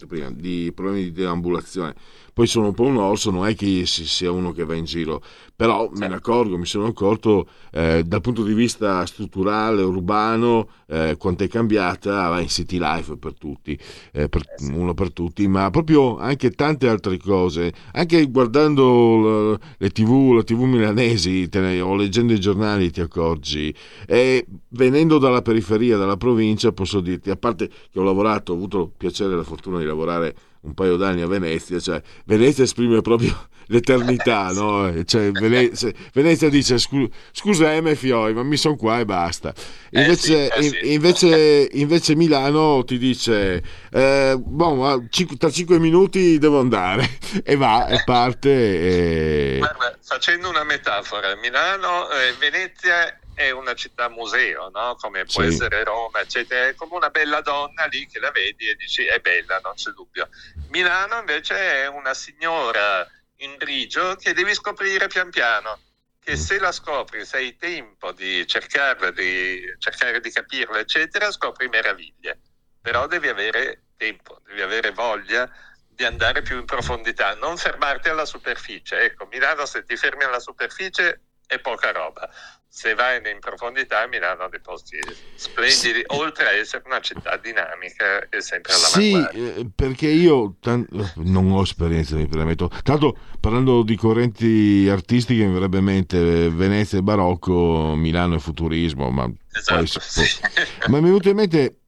prima, 0.09 0.31
di 0.31 0.73
problemi 0.75 1.03
di 1.05 1.13
deambulazione 1.13 1.95
poi 2.37 2.47
sono 2.47 2.67
un 2.67 2.75
po' 2.75 2.83
un 2.83 2.99
orso, 2.99 3.31
non 3.31 3.47
è 3.47 3.55
che 3.55 3.87
sia 3.87 4.31
uno 4.31 4.53
che 4.53 4.67
va 4.67 4.75
in 4.75 4.85
giro, 4.85 5.23
però 5.57 5.89
me 5.95 6.07
ne 6.07 6.17
accorgo, 6.17 6.59
mi 6.59 6.67
sono 6.67 6.85
accorto 6.85 7.49
eh, 7.73 8.03
dal 8.05 8.21
punto 8.21 8.43
di 8.43 8.53
vista 8.53 9.07
strutturale, 9.07 9.81
urbano, 9.81 10.69
eh, 10.87 11.17
quanto 11.19 11.45
è 11.45 11.49
cambiata 11.49 12.39
in 12.39 12.49
City 12.49 12.79
Life 12.79 13.17
per 13.17 13.33
tutti, 13.39 13.73
eh, 14.13 14.29
per, 14.29 14.43
eh 14.43 14.71
uno 14.71 14.93
per 14.93 15.15
tutti, 15.15 15.49
ma 15.49 15.71
proprio 15.71 16.19
anche 16.19 16.51
tante 16.51 16.91
altre 16.91 17.17
cose, 17.17 17.73
anche 17.93 18.27
guardando 18.27 19.59
le 19.79 19.89
tv, 19.89 20.35
le 20.35 20.45
tv 20.45 20.61
milanesi 20.65 21.49
ne, 21.51 21.81
o 21.81 21.97
leggendo 21.97 22.35
i 22.35 22.39
giornali 22.39 22.91
ti 22.91 23.01
accorgi, 23.01 23.75
e 24.07 24.45
venendo 24.69 25.17
dalla 25.17 25.41
periferia, 25.41 25.97
dalla 25.97 26.19
provincia, 26.19 26.71
posso 26.71 27.01
dirti, 27.01 27.31
a 27.31 27.37
parte 27.37 27.71
che 27.91 27.99
ho 27.99 28.03
lavorato, 28.03 28.53
ho 28.53 28.57
avuto 28.57 28.83
il 28.83 28.91
piacere 28.95 29.33
e 29.33 29.37
la 29.37 29.43
fortuna 29.43 29.79
di 29.79 29.87
lavorare 29.87 30.35
un 30.67 30.75
paio 30.75 30.97
d'anni 30.97 31.23
a 31.23 31.27
Venezia, 31.27 31.79
cioè 31.81 32.03
Venezia 32.25 32.65
esprime 32.65 33.01
proprio 33.01 33.49
l'eternità, 33.69 34.51
no? 34.53 35.05
Cioè, 35.05 35.31
Venezia, 35.31 35.91
Venezia, 36.13 36.49
dice 36.49 36.77
scusa 36.79 37.81
M 37.81 37.95
Fioi, 37.95 38.35
ma 38.35 38.43
mi 38.43 38.57
sono 38.57 38.77
qua 38.77 38.99
e 38.99 39.05
basta. 39.05 39.55
Invece, 39.91 40.53
eh 40.53 40.63
sì, 40.63 40.67
eh 40.67 40.71
sì. 40.71 40.93
invece, 40.93 41.69
invece, 41.73 42.15
Milano 42.17 42.85
ti 42.85 42.99
dice 42.99 43.63
eh, 43.91 44.37
boh, 44.39 45.05
tra 45.39 45.51
cinque 45.51 45.79
minuti 45.79 46.39
devo 46.39 46.59
andare 46.59 47.19
e 47.45 47.57
va 47.57 47.87
e 47.87 48.03
parte. 48.05 48.51
E... 48.51 49.57
Guarda, 49.59 49.97
facendo 50.03 50.49
una 50.49 50.65
metafora, 50.65 51.35
Milano, 51.37 52.11
eh, 52.11 52.35
Venezia 52.39 53.19
è 53.37 53.51
una 53.51 53.75
città 53.75 54.09
museo, 54.09 54.71
no? 54.71 54.97
come 54.99 55.27
può 55.27 55.43
sì. 55.43 55.49
essere 55.49 55.85
Roma, 55.85 56.21
eccetera. 56.21 56.69
È 56.69 56.75
come 56.75 56.95
una 56.95 57.11
bella 57.11 57.43
donna 57.43 57.85
lì 57.85 58.07
che 58.07 58.19
la 58.19 58.31
vedi 58.31 58.67
e 58.67 58.77
dici 58.77 59.05
è 59.05 59.21
bella, 59.21 59.61
non 59.63 59.75
c'è 59.75 59.91
dubbio. 59.91 60.31
Milano 60.71 61.19
invece 61.19 61.83
è 61.83 61.87
una 61.87 62.15
signora 62.15 63.07
in 63.41 63.57
grigio 63.57 64.17
che 64.17 64.33
devi 64.33 64.55
scoprire 64.55 65.09
pian 65.09 65.29
piano. 65.29 65.79
Che 66.19 66.33
mm. 66.33 66.35
se 66.35 66.59
la 66.59 66.73
scopri, 66.73 67.27
se 67.27 67.37
hai 67.37 67.57
tempo 67.59 68.11
di 68.13 68.47
cercarla, 68.47 69.11
di 69.11 69.63
cercare 69.79 70.19
di 70.21 70.33
capirla, 70.33 70.79
eccetera, 70.79 71.31
scopri 71.31 71.69
meraviglie. 71.69 72.41
Però 72.81 73.07
devi 73.07 73.29
avere 73.29 73.83
tempo, 73.99 74.41
devi 74.47 74.63
avere 74.63 74.93
voglia 74.93 75.47
di 75.87 76.05
andare 76.05 76.41
più 76.41 76.59
in 76.59 76.65
profondità, 76.65 77.35
non 77.35 77.59
fermarti 77.59 78.09
alla 78.09 78.25
superficie. 78.25 79.01
Ecco, 79.01 79.27
Milano 79.27 79.67
se 79.67 79.85
ti 79.85 79.95
fermi 79.95 80.25
alla 80.25 80.41
superficie 80.41 81.21
è 81.47 81.59
poca 81.61 81.93
roba 81.93 82.29
se 82.77 82.93
vai 82.95 83.17
in 83.17 83.39
profondità 83.41 84.07
Milano 84.07 84.43
ha 84.43 84.49
dei 84.51 84.61
posti 84.61 84.99
splendidi, 85.35 86.01
sì. 86.01 86.05
oltre 86.09 86.47
a 86.47 86.53
essere 86.53 86.83
una 86.85 87.01
città 87.01 87.39
dinamica 87.39 88.29
e 88.29 88.43
sempre 88.43 88.75
alla 88.75 88.85
Sì, 88.85 89.15
eh, 89.15 89.67
perché 89.75 90.09
io 90.09 90.57
t- 90.61 91.15
non 91.15 91.51
ho 91.53 91.63
esperienza, 91.63 92.17
mi 92.17 92.29
permetto. 92.29 92.71
Tanto 92.83 93.17
parlando 93.41 93.83
di 93.83 93.97
correnti 93.97 94.87
artistiche 94.91 95.47
mi 95.47 95.55
verrebbe 95.55 95.79
in 95.79 95.85
mente 95.85 96.51
Venezia 96.51 96.99
e 96.99 97.03
barocco, 97.03 97.95
Milano 97.97 98.35
e 98.35 98.41
futurismo, 98.41 99.09
ma, 99.09 99.27
esatto, 99.55 99.99
sì. 99.99 100.23
ma 100.89 100.99
mi 100.99 101.05
è 101.05 101.07
venuto 101.07 101.31
in 101.31 101.37
mente, 101.37 101.79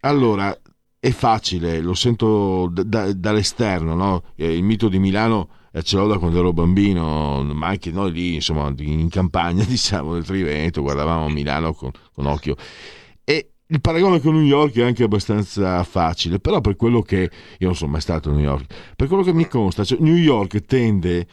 allora, 0.00 0.58
è 0.98 1.10
facile, 1.10 1.78
lo 1.80 1.92
sento 1.92 2.68
d- 2.72 2.84
d- 2.84 3.12
dall'esterno, 3.12 3.94
no? 3.94 4.32
Eh, 4.34 4.56
il 4.56 4.62
mito 4.62 4.88
di 4.88 4.98
Milano 4.98 5.57
ce 5.82 5.96
l'ho 5.96 6.06
da 6.06 6.18
quando 6.18 6.38
ero 6.38 6.52
bambino, 6.52 7.42
ma 7.42 7.68
anche 7.68 7.90
noi 7.90 8.12
lì, 8.12 8.34
insomma, 8.34 8.72
in 8.78 9.08
campagna, 9.08 9.64
diciamo, 9.68 10.14
del 10.14 10.24
Triveneto, 10.24 10.82
guardavamo 10.82 11.28
Milano 11.28 11.72
con, 11.72 11.90
con 12.12 12.26
occhio. 12.26 12.56
E 13.24 13.50
il 13.66 13.80
paragone 13.80 14.20
con 14.20 14.34
New 14.34 14.44
York 14.44 14.76
è 14.76 14.82
anche 14.82 15.04
abbastanza 15.04 15.82
facile, 15.84 16.38
però 16.38 16.60
per 16.60 16.76
quello 16.76 17.02
che 17.02 17.30
io 17.58 17.66
non 17.66 17.76
sono 17.76 17.92
mai 17.92 18.00
stato 18.00 18.30
a 18.30 18.32
New 18.32 18.42
York, 18.42 18.94
per 18.96 19.08
quello 19.08 19.22
che 19.22 19.32
mi 19.32 19.46
consta, 19.46 19.84
cioè 19.84 19.98
New 20.00 20.16
York 20.16 20.64
tende 20.64 21.26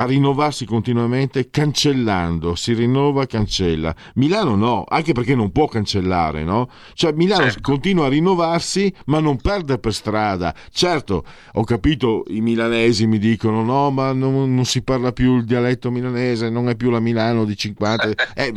a 0.00 0.04
rinnovarsi 0.04 0.64
continuamente 0.64 1.50
cancellando, 1.50 2.54
si 2.54 2.72
rinnova, 2.72 3.26
cancella. 3.26 3.94
Milano 4.14 4.54
no, 4.54 4.84
anche 4.88 5.12
perché 5.12 5.34
non 5.34 5.50
può 5.50 5.66
cancellare, 5.66 6.44
no? 6.44 6.68
Cioè 6.94 7.12
Milano 7.12 7.44
certo. 7.44 7.60
continua 7.62 8.06
a 8.06 8.08
rinnovarsi 8.08 8.92
ma 9.06 9.20
non 9.20 9.38
perde 9.38 9.78
per 9.78 9.92
strada. 9.92 10.54
Certo, 10.70 11.24
ho 11.52 11.64
capito, 11.64 12.24
i 12.28 12.40
milanesi 12.40 13.06
mi 13.06 13.18
dicono 13.18 13.62
no, 13.62 13.90
ma 13.90 14.12
non, 14.12 14.54
non 14.54 14.64
si 14.64 14.82
parla 14.82 15.12
più 15.12 15.36
il 15.36 15.44
dialetto 15.44 15.90
milanese, 15.90 16.48
non 16.48 16.68
è 16.68 16.76
più 16.76 16.90
la 16.90 17.00
Milano 17.00 17.44
di 17.44 17.56
50, 17.56 18.08
eh, 18.34 18.52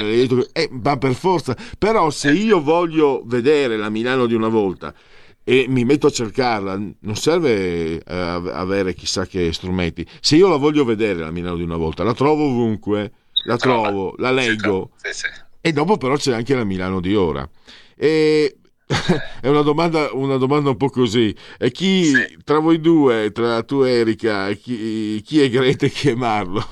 eh, 0.54 0.70
ma 0.72 0.98
per 0.98 1.14
forza. 1.14 1.56
Però 1.78 2.10
se 2.12 2.32
io 2.32 2.62
voglio 2.62 3.24
vedere 3.26 3.78
la 3.78 3.90
Milano 3.90 4.28
di 4.28 4.36
una 4.36 4.48
volta 4.48 4.94
e 5.44 5.66
mi 5.68 5.86
metto 5.86 6.08
a 6.08 6.12
cercarla, 6.12 6.76
non 6.76 7.16
serve 7.16 7.98
eh, 7.98 8.02
avere 8.04 8.94
chissà 8.94 9.26
che 9.26 9.52
strumenti. 9.54 10.08
Se 10.20 10.36
io 10.36 10.50
la 10.50 10.58
voglio 10.58 10.86
vedere 10.86 11.20
la 11.20 11.32
Milano 11.32 11.58
di 11.58 11.64
una 11.64 11.78
volta, 11.78 12.04
la 12.04 12.14
trovo 12.14 12.46
ovunque, 12.46 13.12
la 13.46 13.58
trovo, 13.58 14.14
la 14.18 14.32
leggo. 14.32 14.92
Sì, 14.98 15.14
sì. 15.14 15.28
E 15.60 15.72
dopo 15.72 15.98
però 15.98 16.16
c'è 16.16 16.34
anche 16.34 16.56
la 16.56 16.64
Milano 16.64 17.00
di 17.00 17.16
ora. 17.16 17.48
E 17.96 18.58
è 19.42 19.48
una 19.48 19.62
domanda, 19.62 20.10
una 20.14 20.38
domanda, 20.38 20.70
un 20.70 20.78
po' 20.78 20.90
così. 20.90 21.36
E 21.58 21.72
chi 21.72 22.06
sì. 22.06 22.38
tra 22.44 22.60
voi 22.60 22.80
due, 22.80 23.32
tra 23.32 23.64
tu 23.64 23.84
e 23.84 23.92
Erika, 23.92 24.52
chi, 24.52 25.22
chi 25.24 25.42
è 25.42 25.50
Greta 25.50 25.86
e 25.86 25.90
chi 25.90 26.10
è 26.10 26.16
Marlon? 26.16 26.64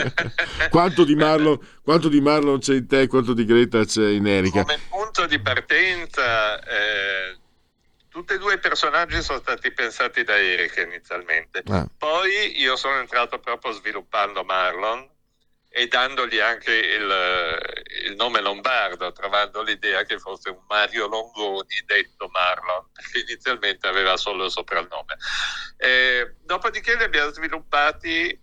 quanto, 0.70 1.04
di 1.04 1.14
Marlon 1.14 1.58
quanto 1.82 2.08
di 2.08 2.20
Marlon 2.20 2.58
c'è 2.58 2.74
in 2.74 2.86
te 2.86 3.02
e 3.02 3.06
quanto 3.06 3.32
di 3.32 3.44
Greta 3.44 3.84
c'è 3.84 4.08
in 4.08 4.26
Erika? 4.26 4.62
Come 4.62 4.78
punto 4.88 5.26
di 5.26 5.38
partenza, 5.40 6.60
eh, 6.60 7.36
tutti 8.16 8.32
e 8.32 8.38
due 8.38 8.54
i 8.54 8.58
personaggi 8.58 9.20
sono 9.20 9.40
stati 9.40 9.70
pensati 9.72 10.24
da 10.24 10.38
Erika 10.38 10.80
inizialmente. 10.80 11.62
Ah. 11.66 11.86
Poi 11.98 12.58
io 12.58 12.74
sono 12.74 12.98
entrato 12.98 13.38
proprio 13.40 13.72
sviluppando 13.72 14.42
Marlon 14.42 15.06
e 15.68 15.86
dandogli 15.86 16.38
anche 16.38 16.72
il, 16.72 18.06
il, 18.06 18.14
nome 18.14 18.40
lombardo, 18.40 19.12
trovando 19.12 19.60
l'idea 19.60 20.04
che 20.04 20.18
fosse 20.18 20.48
un 20.48 20.62
Mario 20.66 21.08
Longoni 21.08 21.82
detto 21.84 22.28
Marlon, 22.28 22.88
perché 22.90 23.18
inizialmente 23.18 23.86
aveva 23.86 24.16
solo 24.16 24.46
il 24.46 24.50
soprannome. 24.50 25.18
E, 25.76 26.36
dopodiché 26.42 26.96
li 26.96 27.02
abbiamo 27.02 27.30
sviluppati 27.32 28.40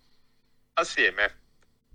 assieme, 0.74 1.41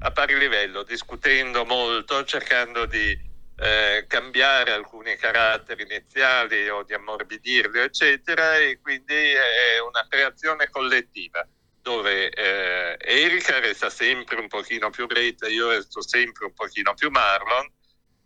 a 0.00 0.10
pari 0.10 0.36
livello, 0.36 0.82
discutendo 0.82 1.64
molto, 1.64 2.24
cercando 2.24 2.86
di 2.86 3.27
eh, 3.60 4.04
cambiare 4.06 4.72
alcuni 4.72 5.16
caratteri 5.16 5.82
iniziali 5.82 6.68
o 6.68 6.84
di 6.84 6.94
ammorbidirli, 6.94 7.80
eccetera, 7.80 8.56
e 8.56 8.78
quindi 8.80 9.14
è 9.14 9.80
una 9.86 10.06
creazione 10.08 10.68
collettiva 10.70 11.46
dove 11.82 12.30
eh, 12.30 12.96
Erika 13.00 13.58
resta 13.60 13.90
sempre 13.90 14.38
un 14.38 14.48
pochino 14.48 14.90
più 14.90 15.06
Greta, 15.06 15.48
io 15.48 15.70
resto 15.70 16.06
sempre 16.06 16.46
un 16.46 16.52
pochino 16.52 16.94
più 16.94 17.10
Marlon, 17.10 17.66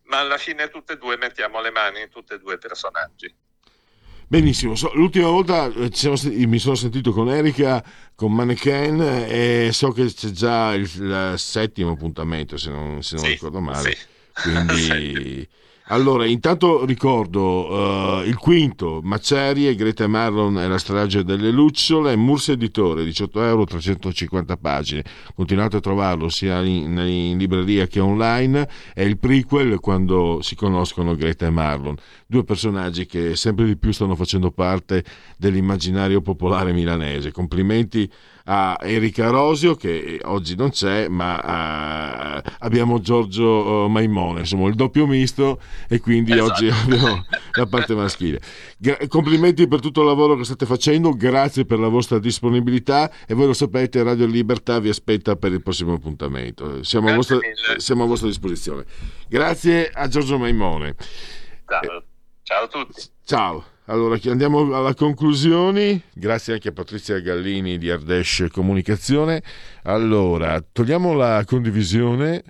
ma 0.05 0.19
alla 0.19 0.37
fine 0.37 0.69
tutte 0.69 0.95
e 0.95 0.99
due 0.99 1.17
mettiamo 1.17 1.61
le 1.61 1.71
mani 1.71 2.01
in 2.01 2.11
tutti 2.11 2.35
e 2.35 2.39
due 2.39 2.55
i 2.55 2.59
personaggi. 2.59 3.33
Benissimo, 4.27 4.75
l'ultima 4.95 5.29
volta 5.29 5.67
eh, 5.67 5.91
mi 6.47 6.59
sono 6.59 6.75
sentito 6.75 7.13
con 7.13 7.31
Erika, 7.31 7.85
con 8.15 8.35
Mannequin 8.35 9.27
e 9.29 9.71
so 9.73 9.93
che 9.93 10.07
c'è 10.07 10.31
già 10.31 10.73
il, 10.73 10.91
il 10.95 11.35
settimo 11.37 11.93
appuntamento, 11.93 12.57
se 12.57 12.71
non, 12.71 13.03
se 13.03 13.17
non 13.17 13.25
sì, 13.25 13.31
ricordo 13.33 13.61
male. 13.61 13.95
Sì. 13.95 14.12
Quindi... 14.43 15.49
Allora, 15.93 16.25
intanto 16.25 16.87
ricordo 16.87 18.21
uh, 18.21 18.23
il 18.23 18.37
quinto, 18.37 19.01
Macerie, 19.03 19.75
Greta 19.75 20.07
Marlon 20.07 20.59
e 20.59 20.67
la 20.67 20.79
strage 20.79 21.23
delle 21.23 21.51
lucciole, 21.51 22.17
Mursi 22.17 22.53
Editore, 22.53 23.05
18 23.05 23.43
euro, 23.43 23.65
350 23.65 24.57
pagine. 24.57 25.05
Continuate 25.35 25.77
a 25.77 25.81
trovarlo 25.81 26.31
sia 26.31 26.63
in, 26.63 26.97
in, 26.97 27.37
libreria 27.37 27.87
che 27.89 28.01
online. 28.01 28.67
È 28.95 29.03
il 29.03 29.19
prequel 29.19 29.81
quando 29.81 30.39
si 30.41 30.55
conoscono 30.55 31.15
Greta 31.15 31.45
e 31.45 31.51
Marlon, 31.51 31.97
due 32.27 32.45
personaggi 32.45 33.05
che 33.05 33.37
sempre 33.37 33.67
di 33.67 33.77
più 33.77 33.93
stanno 33.93 34.15
facendo 34.15 34.51
parte 34.51 35.05
dell'immaginario 35.37 36.23
popolare 36.23 36.73
milanese. 36.73 37.33
Complimenti 37.33 38.11
a 38.45 38.77
Erika 38.81 39.29
Rosio 39.29 39.75
che 39.75 40.21
oggi 40.25 40.57
non 40.57 40.71
c'è 40.71 41.09
ma 41.09 42.41
uh, 42.43 42.51
abbiamo 42.61 43.01
Giorgio 43.01 43.85
uh, 43.85 43.89
Maimone 43.89 44.41
insomma 44.41 44.69
il 44.69 44.75
doppio 44.75 45.07
misto 45.07 45.61
e 45.89 46.01
quindi 46.01 46.33
esatto. 46.33 46.53
oggi 46.53 46.69
abbiamo 46.69 47.25
la 47.53 47.67
parte 47.67 47.95
maschile. 47.95 48.41
Gra- 48.79 48.99
complimenti 49.09 49.69
per 49.69 49.81
tutto 49.81 50.01
il 50.01 50.07
lavoro 50.07 50.37
che 50.37 50.45
state 50.45 50.67
facendo 50.67 51.15
grazie 51.15 51.65
per 51.65 51.79
la 51.79 51.89
vostra 51.89 52.19
disponibilità 52.19 53.11
e 53.27 53.35
voi 53.35 53.47
lo 53.47 53.53
sapete 53.53 54.03
Radio 54.03 54.27
Libertà 54.27 54.79
vi 54.81 54.89
aspetta 54.89 55.37
per 55.37 55.53
il 55.53 55.63
prossimo 55.63 55.93
appuntamento. 55.95 56.83
Siamo, 56.83 57.11
a 57.11 57.15
vostra, 57.15 57.39
siamo 57.77 58.05
a 58.05 58.07
vostra, 58.07 58.29
disposizione. 58.29 58.85
Grazie 59.29 59.91
a 59.93 60.09
Giorgio 60.09 60.39
Maimone. 60.39 60.95
Ciao, 61.67 62.05
ciao 62.43 62.65
a 62.65 62.69
tutti 62.69 63.12
ciao 63.33 63.65
allora, 63.87 64.19
andiamo 64.27 64.77
alla 64.77 64.95
conclusione. 64.95 66.03
Grazie 66.13 66.53
anche 66.53 66.69
a 66.69 66.73
Patrizia 66.73 67.19
Gallini 67.19 67.79
di 67.79 67.91
Ardesh 67.91 68.47
Comunicazione. 68.51 69.43
Allora, 69.85 70.63
togliamo 70.71 71.15
la 71.15 71.43
condivisione. 71.45 72.45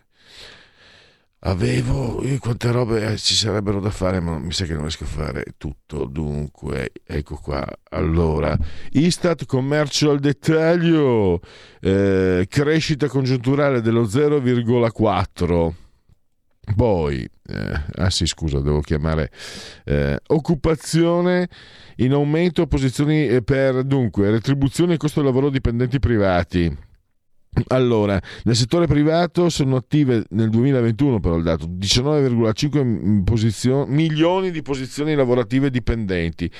Avevo 1.44 2.20
eh, 2.20 2.38
quante 2.38 2.70
robe 2.70 3.12
eh, 3.12 3.16
ci 3.16 3.34
sarebbero 3.34 3.80
da 3.80 3.90
fare, 3.90 4.20
ma 4.20 4.38
mi 4.38 4.52
sa 4.52 4.64
che 4.64 4.72
non 4.72 4.82
riesco 4.82 5.04
a 5.04 5.06
fare 5.06 5.44
tutto. 5.56 6.04
Dunque, 6.04 6.90
ecco 7.06 7.36
qua. 7.36 7.64
Allora, 7.90 8.56
Istat 8.90 9.46
commercio 9.46 10.10
al 10.10 10.18
dettaglio, 10.18 11.40
eh, 11.80 12.46
crescita 12.48 13.06
congiunturale 13.08 13.80
dello 13.80 14.02
0,4. 14.02 15.81
Poi, 16.76 17.28
eh, 17.48 17.84
ah 17.96 18.10
sì, 18.10 18.24
scusa, 18.24 18.60
devo 18.60 18.80
chiamare 18.80 19.30
eh, 19.84 20.18
occupazione 20.28 21.48
in 21.96 22.12
aumento, 22.12 22.66
posizioni 22.66 23.26
eh, 23.26 23.42
per 23.42 23.82
dunque 23.82 24.30
retribuzione 24.30 24.94
e 24.94 24.96
costo 24.96 25.20
del 25.20 25.28
lavoro 25.28 25.50
dipendenti 25.50 25.98
privati 25.98 26.90
allora, 27.68 28.20
nel 28.44 28.56
settore 28.56 28.86
privato 28.86 29.50
sono 29.50 29.76
attive 29.76 30.24
nel 30.30 30.48
2021 30.48 31.20
però 31.20 31.36
il 31.36 31.42
dato 31.42 31.66
19,5 31.66 33.86
milioni 33.88 34.50
di 34.50 34.62
posizioni 34.62 35.14
lavorative 35.14 35.68
dipendenti, 35.68 36.50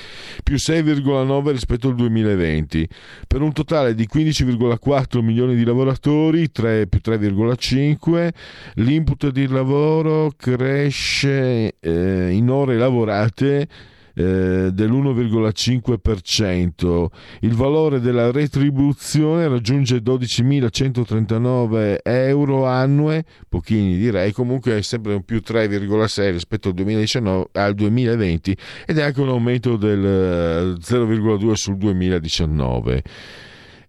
più 0.43 0.57
6,9 0.57 1.51
rispetto 1.51 1.89
al 1.89 1.95
2020, 1.95 2.87
per 3.27 3.41
un 3.41 3.53
totale 3.53 3.95
di 3.95 4.07
15,4 4.13 5.23
milioni 5.23 5.55
di 5.55 5.65
lavoratori, 5.65 6.51
3, 6.51 6.87
più 6.89 7.01
3,5. 7.03 8.29
L'input 8.75 9.31
di 9.31 9.47
lavoro 9.47 10.31
cresce 10.37 11.77
eh, 11.81 12.31
in 12.31 12.51
ore 12.51 12.77
lavorate 12.77 13.67
eh, 14.15 14.71
dell'1,5%. 14.73 17.07
Il 17.41 17.55
valore 17.55 18.01
della 18.01 18.31
retribuzione 18.31 19.49
raggiunge 19.49 19.99
12.139 19.99 21.99
euro 22.03 22.67
annue, 22.67 23.25
pochini 23.49 23.97
direi, 23.97 24.33
comunque 24.33 24.79
è 24.79 24.83
sempre 24.83 25.15
un 25.15 25.25
più 25.25 25.43
3,6 25.45 26.31
rispetto 26.31 26.69
al, 26.69 26.75
2019, 26.75 27.49
al 27.53 27.75
2020 27.75 28.57
ed 28.87 28.99
è 28.99 29.03
anche 29.03 29.21
un 29.21 29.29
aumento 29.29 29.77
del 29.77 30.79
0,2 30.81 31.51
eh, 31.51 31.57
sul 31.57 31.77
2019. 31.77 33.03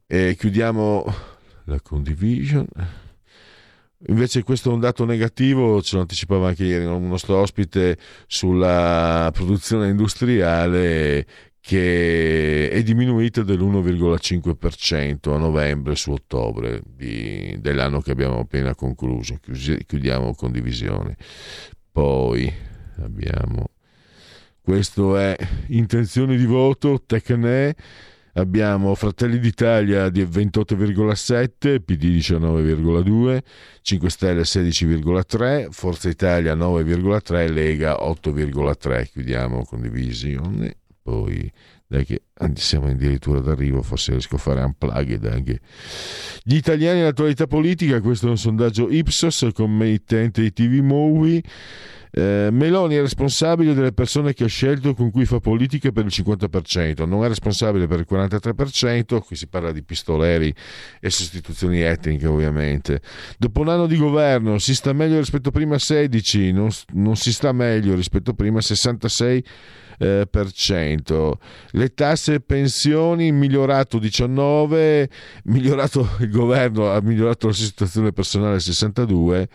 E 0.08 0.36
chiudiamo 0.38 1.06
la 1.66 1.80
condivision. 1.82 2.66
Invece 4.08 4.44
questo 4.44 4.70
è 4.70 4.74
un 4.74 4.80
dato 4.80 5.06
negativo, 5.06 5.82
ce 5.82 5.96
lo 5.96 6.02
anticipava 6.02 6.50
anche 6.50 6.66
ieri 6.66 6.86
un 6.86 7.08
nostro 7.08 7.38
ospite 7.38 7.98
sulla 8.28 9.30
produzione 9.34 9.90
industriale 9.90 11.26
che 11.62 12.70
è 12.70 12.84
diminuita 12.84 13.44
dell'1,5% 13.44 15.34
a 15.34 15.38
novembre 15.38 15.96
su 15.96 16.12
ottobre 16.12 16.82
di, 16.86 17.56
dell'anno 17.60 18.02
che 18.02 18.12
abbiamo 18.12 18.40
appena 18.40 18.76
concluso. 18.76 19.40
Chiudiamo 19.86 20.36
condivisione. 20.36 21.16
Poi 21.90 22.52
abbiamo 22.98 23.70
questo 24.64 25.18
è 25.18 25.36
intenzioni 25.68 26.38
di 26.38 26.46
voto, 26.46 27.04
Tecne 27.06 27.76
abbiamo 28.34 28.96
Fratelli 28.96 29.40
d'Italia 29.40 30.10
di 30.10 30.24
28,7, 30.24 31.82
PD 31.84 32.04
19,2, 32.06 33.40
5 33.82 34.10
Stelle 34.10 34.42
16,3, 34.42 35.68
Forza 35.70 36.10
Italia 36.10 36.56
9,3, 36.56 37.52
Lega 37.52 37.98
8,3. 38.00 39.10
Chiudiamo 39.12 39.64
condivisione. 39.66 40.78
Poi 41.04 41.52
dai 41.86 42.06
che 42.06 42.24
siamo 42.56 42.88
addirittura 42.88 43.40
d'arrivo, 43.40 43.82
forse 43.82 44.12
riesco 44.12 44.36
a 44.36 44.40
fare 44.40 44.64
unplugged 44.64 45.26
anche. 45.26 45.60
Gli 46.42 46.56
italiani 46.56 47.00
nell'attualità 47.00 47.46
politica, 47.46 48.00
questo 48.02 48.28
è 48.28 48.30
un 48.30 48.38
sondaggio 48.38 48.90
Ipsos, 48.90 49.50
committente 49.54 50.42
di 50.42 50.54
TV 50.54 50.82
Movie. 50.82 51.44
Eh, 52.16 52.50
Meloni 52.52 52.94
è 52.94 53.02
responsabile 53.02 53.74
delle 53.74 53.92
persone 53.92 54.36
che 54.36 54.44
ha 54.44 54.48
scelto 54.48 54.94
con 54.94 55.10
cui 55.10 55.26
fa 55.26 55.40
politica 55.40 55.92
per 55.92 56.06
il 56.06 56.12
50%, 56.14 57.08
non 57.08 57.26
è 57.26 57.28
responsabile 57.28 57.88
per 57.88 57.98
il 57.98 58.06
43%, 58.08 59.20
qui 59.22 59.36
si 59.36 59.48
parla 59.48 59.72
di 59.72 59.82
pistoleri 59.82 60.54
e 61.00 61.10
sostituzioni 61.10 61.82
etniche 61.82 62.28
ovviamente. 62.28 63.02
Dopo 63.40 63.62
un 63.62 63.70
anno 63.70 63.88
di 63.88 63.98
governo 63.98 64.60
si 64.60 64.76
sta 64.76 64.94
meglio 64.94 65.18
rispetto 65.18 65.50
a 65.50 65.52
prima 65.52 65.80
16, 65.80 66.52
non, 66.52 66.70
non 66.94 67.16
si 67.16 67.34
sta 67.34 67.52
meglio 67.52 67.96
rispetto 67.96 68.30
a 68.30 68.34
prima 68.36 68.60
66%. 68.60 69.44
Eh. 69.98 71.38
Le 71.72 71.94
tasse 71.96 72.36
e 72.36 72.42
pensioni 72.42 73.32
migliorato 73.32 73.98
19, 73.98 75.10
migliorato 75.46 76.08
il 76.20 76.30
governo 76.30 76.92
ha 76.92 77.02
migliorato 77.02 77.48
la 77.48 77.54
situazione 77.54 78.12
personale 78.12 78.60
62 78.60 79.50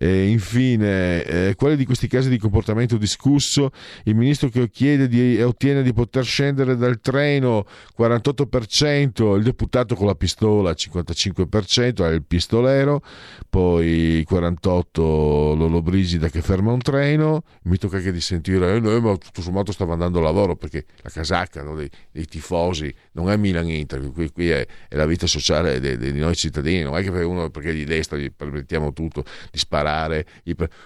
e 0.00 0.28
infine, 0.28 1.24
eh, 1.24 1.54
quale 1.56 1.74
di 1.74 1.84
questi 1.84 2.06
casi 2.06 2.28
di 2.28 2.38
comportamento 2.38 2.96
discusso? 2.96 3.72
Il 4.04 4.14
ministro 4.14 4.48
che 4.48 4.70
chiede 4.70 5.08
di, 5.08 5.42
ottiene 5.42 5.82
di 5.82 5.92
poter 5.92 6.24
scendere 6.24 6.76
dal 6.76 7.00
treno 7.00 7.66
48%, 7.98 9.36
il 9.36 9.42
deputato 9.42 9.96
con 9.96 10.06
la 10.06 10.14
pistola 10.14 10.70
55%, 10.70 12.08
è 12.08 12.12
il 12.12 12.22
pistolero, 12.22 13.02
poi 13.50 14.24
48% 14.30 15.56
Lolo 15.56 15.82
Brigida 15.82 16.28
che 16.28 16.42
ferma 16.42 16.70
un 16.70 16.78
treno, 16.80 17.42
mi 17.64 17.76
tocca 17.76 17.96
anche 17.96 18.12
di 18.12 18.20
sentire, 18.20 18.76
eh, 18.76 18.78
no, 18.78 19.00
ma 19.00 19.16
tutto 19.16 19.42
sommato 19.42 19.72
stava 19.72 19.94
andando 19.94 20.20
a 20.20 20.22
lavoro 20.22 20.54
perché 20.54 20.84
la 21.02 21.10
casacca 21.10 21.64
no, 21.64 21.74
dei, 21.74 21.90
dei, 22.12 22.26
tifosi 22.26 22.94
non 23.12 23.30
è 23.30 23.36
Milan 23.36 23.68
Inter, 23.68 24.12
qui, 24.12 24.30
qui 24.30 24.48
è, 24.50 24.64
è, 24.88 24.94
la 24.94 25.06
vita 25.06 25.26
sociale 25.26 25.80
di, 25.80 25.96
di 25.96 26.20
noi 26.20 26.36
cittadini, 26.36 26.82
non 26.82 26.96
è 26.96 27.02
che 27.02 27.10
per 27.10 27.24
uno 27.24 27.50
perché 27.50 27.72
di 27.72 27.84
destra 27.84 28.16
gli 28.16 28.30
permettiamo 28.30 28.92
tutto 28.92 29.24
di 29.50 29.58
sparare 29.58 29.87
sparare. 29.88 30.26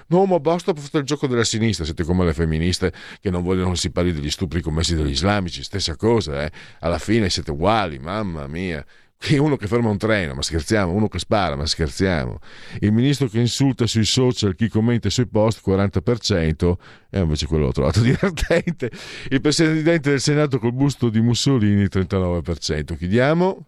No, 0.09 0.25
ma 0.27 0.39
basta 0.39 0.73
per 0.73 0.83
fare 0.83 0.99
il 0.99 1.05
gioco 1.05 1.27
della 1.27 1.45
sinistra. 1.45 1.85
Siete 1.85 2.05
come 2.05 2.25
le 2.25 2.33
femministe 2.33 2.93
che 3.21 3.31
non 3.31 3.43
vogliono 3.43 3.71
che 3.71 3.77
si 3.77 3.91
parli 3.91 4.13
degli 4.13 4.31
stupri 4.31 4.61
commessi 4.61 4.95
dagli 4.95 5.11
islamici. 5.11 5.63
Stessa 5.63 5.97
cosa, 5.97 6.45
eh. 6.45 6.53
Alla 6.81 6.99
fine 6.99 7.29
siete 7.29 7.51
uguali, 7.51 7.99
mamma 7.99 8.47
mia. 8.47 8.85
Qui 9.17 9.39
uno 9.39 9.57
che 9.57 9.69
ferma 9.69 9.89
un 9.89 9.99
treno, 9.99 10.35
ma 10.35 10.43
scherziamo, 10.43 10.93
uno 10.93 11.07
che 11.07 11.21
spara, 11.21 11.55
ma 11.55 11.65
scherziamo. 11.65 12.39
Il 12.81 12.91
ministro 12.91 13.29
che 13.29 13.39
insulta 13.39 13.87
sui 13.87 14.05
social, 14.05 14.57
chi 14.57 14.69
commenta 14.69 15.09
sui 15.11 15.29
post, 15.29 15.63
40%, 15.65 16.73
e 17.09 17.21
invece 17.21 17.47
quello 17.47 17.67
l'ho 17.67 17.73
trovato 17.73 18.01
divertente. 18.03 18.91
Il 19.29 19.41
presidente 19.41 20.11
del 20.11 20.21
Senato 20.21 20.59
col 20.59 20.73
busto 20.73 21.09
di 21.09 21.21
Mussolini, 21.21 21.85
39%. 21.85 22.97
Chiudiamo. 22.97 23.67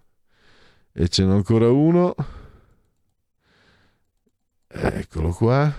E 0.93 1.09
ce 1.09 1.25
n'è 1.25 1.33
ancora 1.33 1.71
uno. 1.71 2.15
Eccolo 4.77 5.31
qua. 5.31 5.73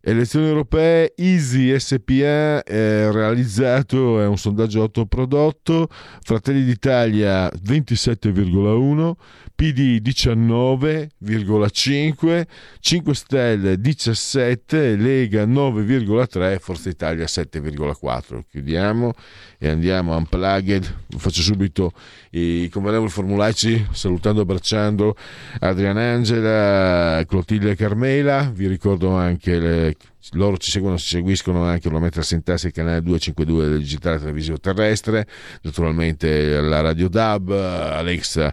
Elezioni 0.00 0.46
europee, 0.46 1.12
Easy 1.16 1.78
SPA 1.78 2.62
è 2.62 3.10
realizzato, 3.10 4.20
è 4.20 4.26
un 4.26 4.38
sondaggio 4.38 4.80
autoprodotto, 4.80 5.88
Fratelli 6.22 6.64
d'Italia 6.64 7.48
27,1, 7.48 9.12
PD 9.58 9.98
19,5, 10.00 12.46
5 12.78 13.14
Stelle 13.14 13.80
17, 13.80 14.94
Lega 14.94 15.44
9,3, 15.46 16.60
Forza 16.60 16.88
Italia 16.88 17.24
7,4. 17.24 18.42
Chiudiamo 18.48 19.14
e 19.58 19.68
andiamo 19.68 20.14
a 20.14 20.18
Unplugged. 20.18 20.94
Faccio 21.16 21.42
subito 21.42 21.90
i 22.30 22.68
convenevoli 22.70 23.10
formulaici 23.10 23.84
salutando 23.90 24.38
e 24.38 24.42
abbracciando 24.44 25.16
Adriana 25.58 26.02
Angela, 26.02 27.24
Clotilde 27.26 27.74
Carmela. 27.74 28.52
Vi 28.54 28.68
ricordo 28.68 29.10
anche 29.10 29.58
le 29.58 29.96
loro 30.32 30.56
ci 30.58 30.70
seguono, 30.70 30.98
ci 30.98 31.06
seguiscono 31.06 31.64
anche 31.64 31.88
ovviamente 31.88 32.18
a 32.18 32.22
Sentassi 32.22 32.66
il 32.66 32.72
canale 32.72 33.02
252 33.02 33.68
del 33.68 33.78
digitale 33.78 34.18
televisivo 34.18 34.58
terrestre, 34.58 35.26
naturalmente 35.62 36.60
la 36.60 36.80
Radio 36.80 37.08
DAB, 37.08 37.50
Alexa 37.50 38.52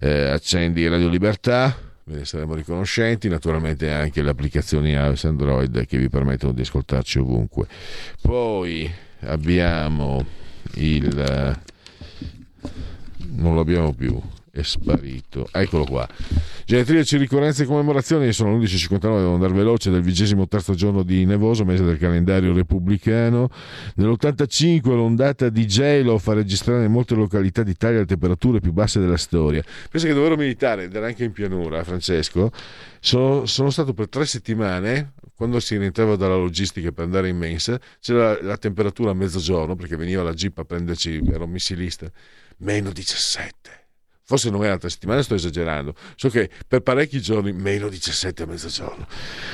eh, 0.00 0.28
accendi 0.28 0.86
Radio 0.88 1.08
Libertà, 1.08 1.76
ve 2.04 2.18
ne 2.18 2.24
saremo 2.24 2.54
riconoscenti, 2.54 3.28
naturalmente 3.28 3.90
anche 3.90 4.22
le 4.22 4.30
applicazioni 4.30 4.90
iOS 4.90 5.24
Android 5.24 5.86
che 5.86 5.98
vi 5.98 6.08
permettono 6.08 6.52
di 6.52 6.60
ascoltarci 6.60 7.18
ovunque. 7.18 7.66
Poi 8.20 8.90
abbiamo 9.20 10.24
il... 10.74 11.58
non 13.30 13.56
l'abbiamo 13.56 13.92
più, 13.94 14.20
è 14.54 14.62
sparito, 14.62 15.48
eccolo 15.50 15.84
qua. 15.84 16.08
Genetriaci, 16.64 17.16
ricorrenze 17.16 17.64
e 17.64 17.66
commemorazioni 17.66 18.32
sono 18.32 18.56
11.59, 18.56 19.00
devo 19.00 19.34
andare 19.34 19.52
veloce, 19.52 19.90
del 19.90 20.00
vigesimo 20.00 20.46
terzo 20.46 20.74
giorno 20.74 21.02
di 21.02 21.24
nevoso, 21.24 21.64
mese 21.64 21.82
del 21.82 21.98
calendario 21.98 22.54
repubblicano. 22.54 23.50
Nell'85 23.96 24.88
l'ondata 24.90 25.48
di 25.48 25.66
gelo 25.66 26.18
fa 26.18 26.34
registrare 26.34 26.84
in 26.84 26.92
molte 26.92 27.16
località 27.16 27.64
d'Italia 27.64 27.98
le 27.98 28.06
temperature 28.06 28.60
più 28.60 28.72
basse 28.72 29.00
della 29.00 29.16
storia. 29.16 29.60
Pensa 29.90 30.06
che 30.06 30.14
dovevano 30.14 30.40
militare 30.40 30.88
era 30.88 31.06
anche 31.06 31.24
in 31.24 31.32
pianura, 31.32 31.82
Francesco. 31.82 32.52
Sono, 33.00 33.46
sono 33.46 33.70
stato 33.70 33.92
per 33.92 34.08
tre 34.08 34.24
settimane, 34.24 35.14
quando 35.34 35.58
si 35.58 35.76
rientrava 35.76 36.14
dalla 36.14 36.36
logistica 36.36 36.92
per 36.92 37.04
andare 37.04 37.28
in 37.28 37.36
mensa, 37.36 37.78
c'era 38.00 38.40
la 38.40 38.56
temperatura 38.56 39.10
a 39.10 39.14
mezzogiorno, 39.14 39.74
perché 39.74 39.96
veniva 39.96 40.22
la 40.22 40.32
jeep 40.32 40.58
a 40.58 40.64
prenderci, 40.64 41.20
ero 41.28 41.48
missilista, 41.48 42.08
meno 42.58 42.92
17 42.92 43.82
forse 44.24 44.50
non 44.50 44.64
era 44.64 44.78
tre 44.78 44.88
settimane, 44.88 45.22
sto 45.22 45.34
esagerando. 45.34 45.94
So 46.16 46.28
che 46.28 46.50
per 46.66 46.80
parecchi 46.80 47.20
giorni, 47.20 47.52
meno 47.52 47.88
17 47.88 48.42
a 48.42 48.46
mezzogiorno. 48.46 49.06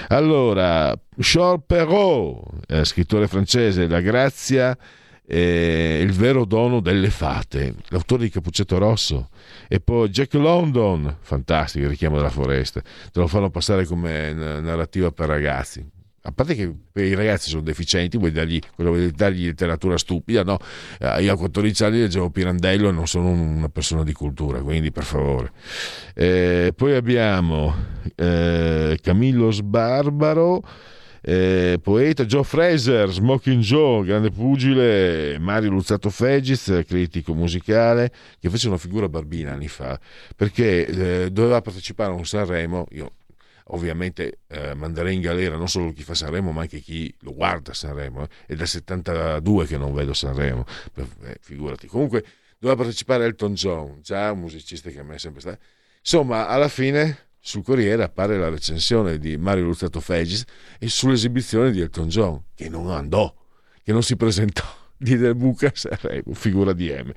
Allora, 0.09 0.99
Charles 1.19 1.63
Perrault, 1.67 2.65
eh, 2.69 2.85
scrittore 2.85 3.29
francese, 3.29 3.87
La 3.87 4.01
grazia 4.01 4.77
eh, 5.33 6.01
il 6.03 6.11
vero 6.13 6.45
dono 6.45 6.81
delle 6.81 7.09
fate, 7.09 7.77
l'autore 7.89 8.25
di 8.25 8.31
Cappuccetto 8.31 8.79
Rosso, 8.79 9.29
e 9.69 9.79
poi 9.79 10.09
Jack 10.09 10.35
London, 10.35 11.19
fantastico, 11.21 11.85
il 11.85 11.91
richiamo 11.91 12.17
della 12.17 12.31
foresta, 12.31 12.81
te 12.81 13.21
lo 13.21 13.29
fanno 13.29 13.49
passare 13.49 13.85
come 13.85 14.33
narrativa 14.33 15.13
per 15.13 15.29
ragazzi, 15.29 15.89
a 16.23 16.33
parte 16.33 16.55
che 16.55 17.01
i 17.01 17.15
ragazzi 17.15 17.49
sono 17.49 17.63
deficienti, 17.63 18.19
vuoi 18.19 18.31
dargli, 18.31 18.59
vuoi 18.77 19.11
dargli 19.11 19.47
letteratura 19.47 19.97
stupida, 19.97 20.43
no? 20.43 20.59
Eh, 20.99 21.23
io 21.23 21.33
a 21.33 21.37
14 21.37 21.85
anni 21.85 22.01
leggevo 22.01 22.29
Pirandello 22.29 22.89
e 22.89 22.93
non 22.93 23.07
sono 23.07 23.31
una 23.31 23.71
persona 23.71 24.05
di 24.05 24.13
cultura, 24.13 24.61
quindi 24.61 24.93
per 24.93 25.05
favore. 25.05 25.53
Eh, 26.15 26.73
poi 26.77 26.95
abbiamo 26.95 27.75
eh, 28.17 28.99
Camillo 29.01 29.51
Sbarbaro, 29.51 30.63
eh, 31.23 31.79
poeta 31.83 32.27
Joe 32.27 32.45
Fraser, 32.45 33.11
Smoking 33.11 33.63
Joe, 33.63 34.05
grande 34.05 34.31
pugile, 34.31 35.39
Mario 35.39 35.71
Luzzato 35.71 36.11
Fegiz, 36.11 36.83
critico 36.87 37.33
musicale, 37.33 38.13
che 38.39 38.51
fece 38.51 38.69
una 38.69 38.79
figura 38.79 39.09
barbina 39.09 39.53
anni 39.53 39.69
fa, 39.69 39.99
perché 40.37 40.87
eh, 41.25 41.31
doveva 41.31 41.63
partecipare 41.63 42.13
a 42.13 42.15
un 42.15 42.27
Sanremo, 42.27 42.87
io 42.91 43.13
ovviamente 43.73 44.41
eh, 44.49 44.75
manderei 44.75 45.15
in 45.15 45.21
galera 45.21 45.57
non 45.57 45.69
solo 45.69 45.93
chi 45.93 46.03
fa 46.03 46.15
Sanremo 46.15 46.53
ma 46.53 46.63
anche 46.63 46.81
chi 46.81 47.13
lo 47.21 47.35
guarda 47.35 47.73
Sanremo 47.73 48.23
eh. 48.23 48.29
è 48.47 48.55
dal 48.55 48.67
72 48.67 49.67
che 49.67 49.77
non 49.77 49.93
vedo 49.93 50.13
Sanremo 50.13 50.65
eh, 50.95 51.37
figurati 51.41 51.87
comunque 51.87 52.25
doveva 52.59 52.81
partecipare 52.81 53.25
Elton 53.25 53.55
John 53.55 53.99
già 54.03 54.33
un 54.33 54.41
musicista 54.41 54.91
che 54.91 55.01
a 55.01 55.03
me 55.03 55.17
è 55.17 55.19
sempre 55.19 55.41
stato 55.41 55.59
insomma 56.01 56.49
alla 56.49 56.69
fine 56.69 57.29
sul 57.39 57.63
Corriere 57.63 58.03
appare 58.03 58.39
la 58.39 58.49
recensione 58.49 59.19
di 59.19 59.37
Mario 59.37 59.65
Luzzatto 59.65 60.01
Fegis 60.01 60.45
e 60.79 60.89
sull'esibizione 60.89 61.71
di 61.71 61.81
Elton 61.81 62.09
John 62.09 62.43
che 62.55 62.69
non 62.69 62.91
andò 62.91 63.33
che 63.83 63.93
non 63.93 64.03
si 64.03 64.17
presentò 64.17 64.65
di 64.97 65.17
Del 65.17 65.35
Buca 65.35 65.71
Sanremo 65.73 66.35
figura 66.35 66.73
di 66.73 66.91
M 66.91 67.13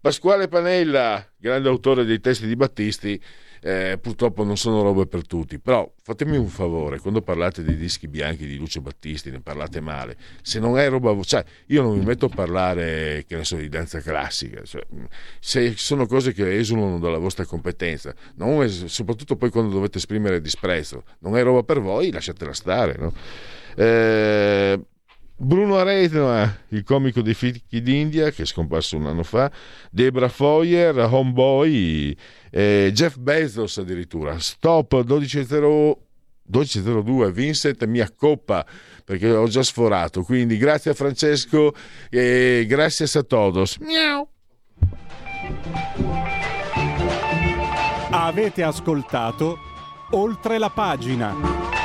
Pasquale 0.00 0.48
Panella 0.48 1.24
grande 1.36 1.68
autore 1.68 2.04
dei 2.04 2.20
testi 2.20 2.46
di 2.46 2.56
Battisti 2.56 3.22
eh, 3.60 3.98
purtroppo 4.00 4.44
non 4.44 4.56
sono 4.56 4.82
robe 4.82 5.06
per 5.06 5.26
tutti, 5.26 5.58
però 5.58 5.90
fatemi 6.02 6.36
un 6.36 6.48
favore, 6.48 6.98
quando 6.98 7.20
parlate 7.20 7.62
di 7.62 7.76
dischi 7.76 8.08
bianchi 8.08 8.46
di 8.46 8.56
Lucio 8.56 8.80
Battisti, 8.80 9.30
ne 9.30 9.40
parlate 9.40 9.80
male, 9.80 10.16
se 10.42 10.58
non 10.58 10.78
è 10.78 10.88
roba, 10.88 11.16
cioè 11.22 11.44
io 11.66 11.82
non 11.82 11.98
mi 11.98 12.04
metto 12.04 12.26
a 12.26 12.28
parlare, 12.28 13.24
che 13.26 13.36
ne 13.36 13.44
so, 13.44 13.56
di 13.56 13.68
danza 13.68 14.00
classica, 14.00 14.62
cioè, 14.64 14.82
se 15.38 15.74
sono 15.76 16.06
cose 16.06 16.32
che 16.32 16.56
esulano 16.56 16.98
dalla 16.98 17.18
vostra 17.18 17.44
competenza, 17.44 18.14
è, 18.36 18.68
soprattutto 18.68 19.36
poi 19.36 19.50
quando 19.50 19.72
dovete 19.72 19.98
esprimere 19.98 20.40
disprezzo, 20.40 21.04
non 21.20 21.36
è 21.36 21.42
roba 21.42 21.62
per 21.62 21.80
voi, 21.80 22.10
lasciatela 22.10 22.52
stare, 22.52 22.96
no? 22.98 23.12
Eh, 23.76 24.80
Bruno 25.42 25.78
Aretna, 25.78 26.64
il 26.68 26.84
comico 26.84 27.22
dei 27.22 27.32
Fichi 27.32 27.80
d'India, 27.80 28.30
che 28.30 28.42
è 28.42 28.44
scomparso 28.44 28.98
un 28.98 29.06
anno 29.06 29.22
fa, 29.22 29.50
Debra 29.90 30.28
Foyer, 30.28 30.98
Homeboy, 30.98 32.14
eh, 32.50 32.90
Jeff 32.92 33.16
Bezos 33.16 33.78
addirittura, 33.78 34.38
Stop 34.38 35.02
12.02, 35.02 37.30
Vincent 37.30 37.86
mi 37.86 38.00
accoppa 38.00 38.66
perché 39.02 39.30
ho 39.30 39.48
già 39.48 39.62
sforato, 39.62 40.24
quindi 40.24 40.58
grazie 40.58 40.90
a 40.90 40.94
Francesco 40.94 41.72
e 42.10 42.66
grazie 42.68 43.06
a 43.18 43.22
todos. 43.22 43.78
Miau. 43.78 44.28
Avete 48.10 48.62
ascoltato 48.62 49.56
oltre 50.10 50.58
la 50.58 50.68
pagina. 50.68 51.79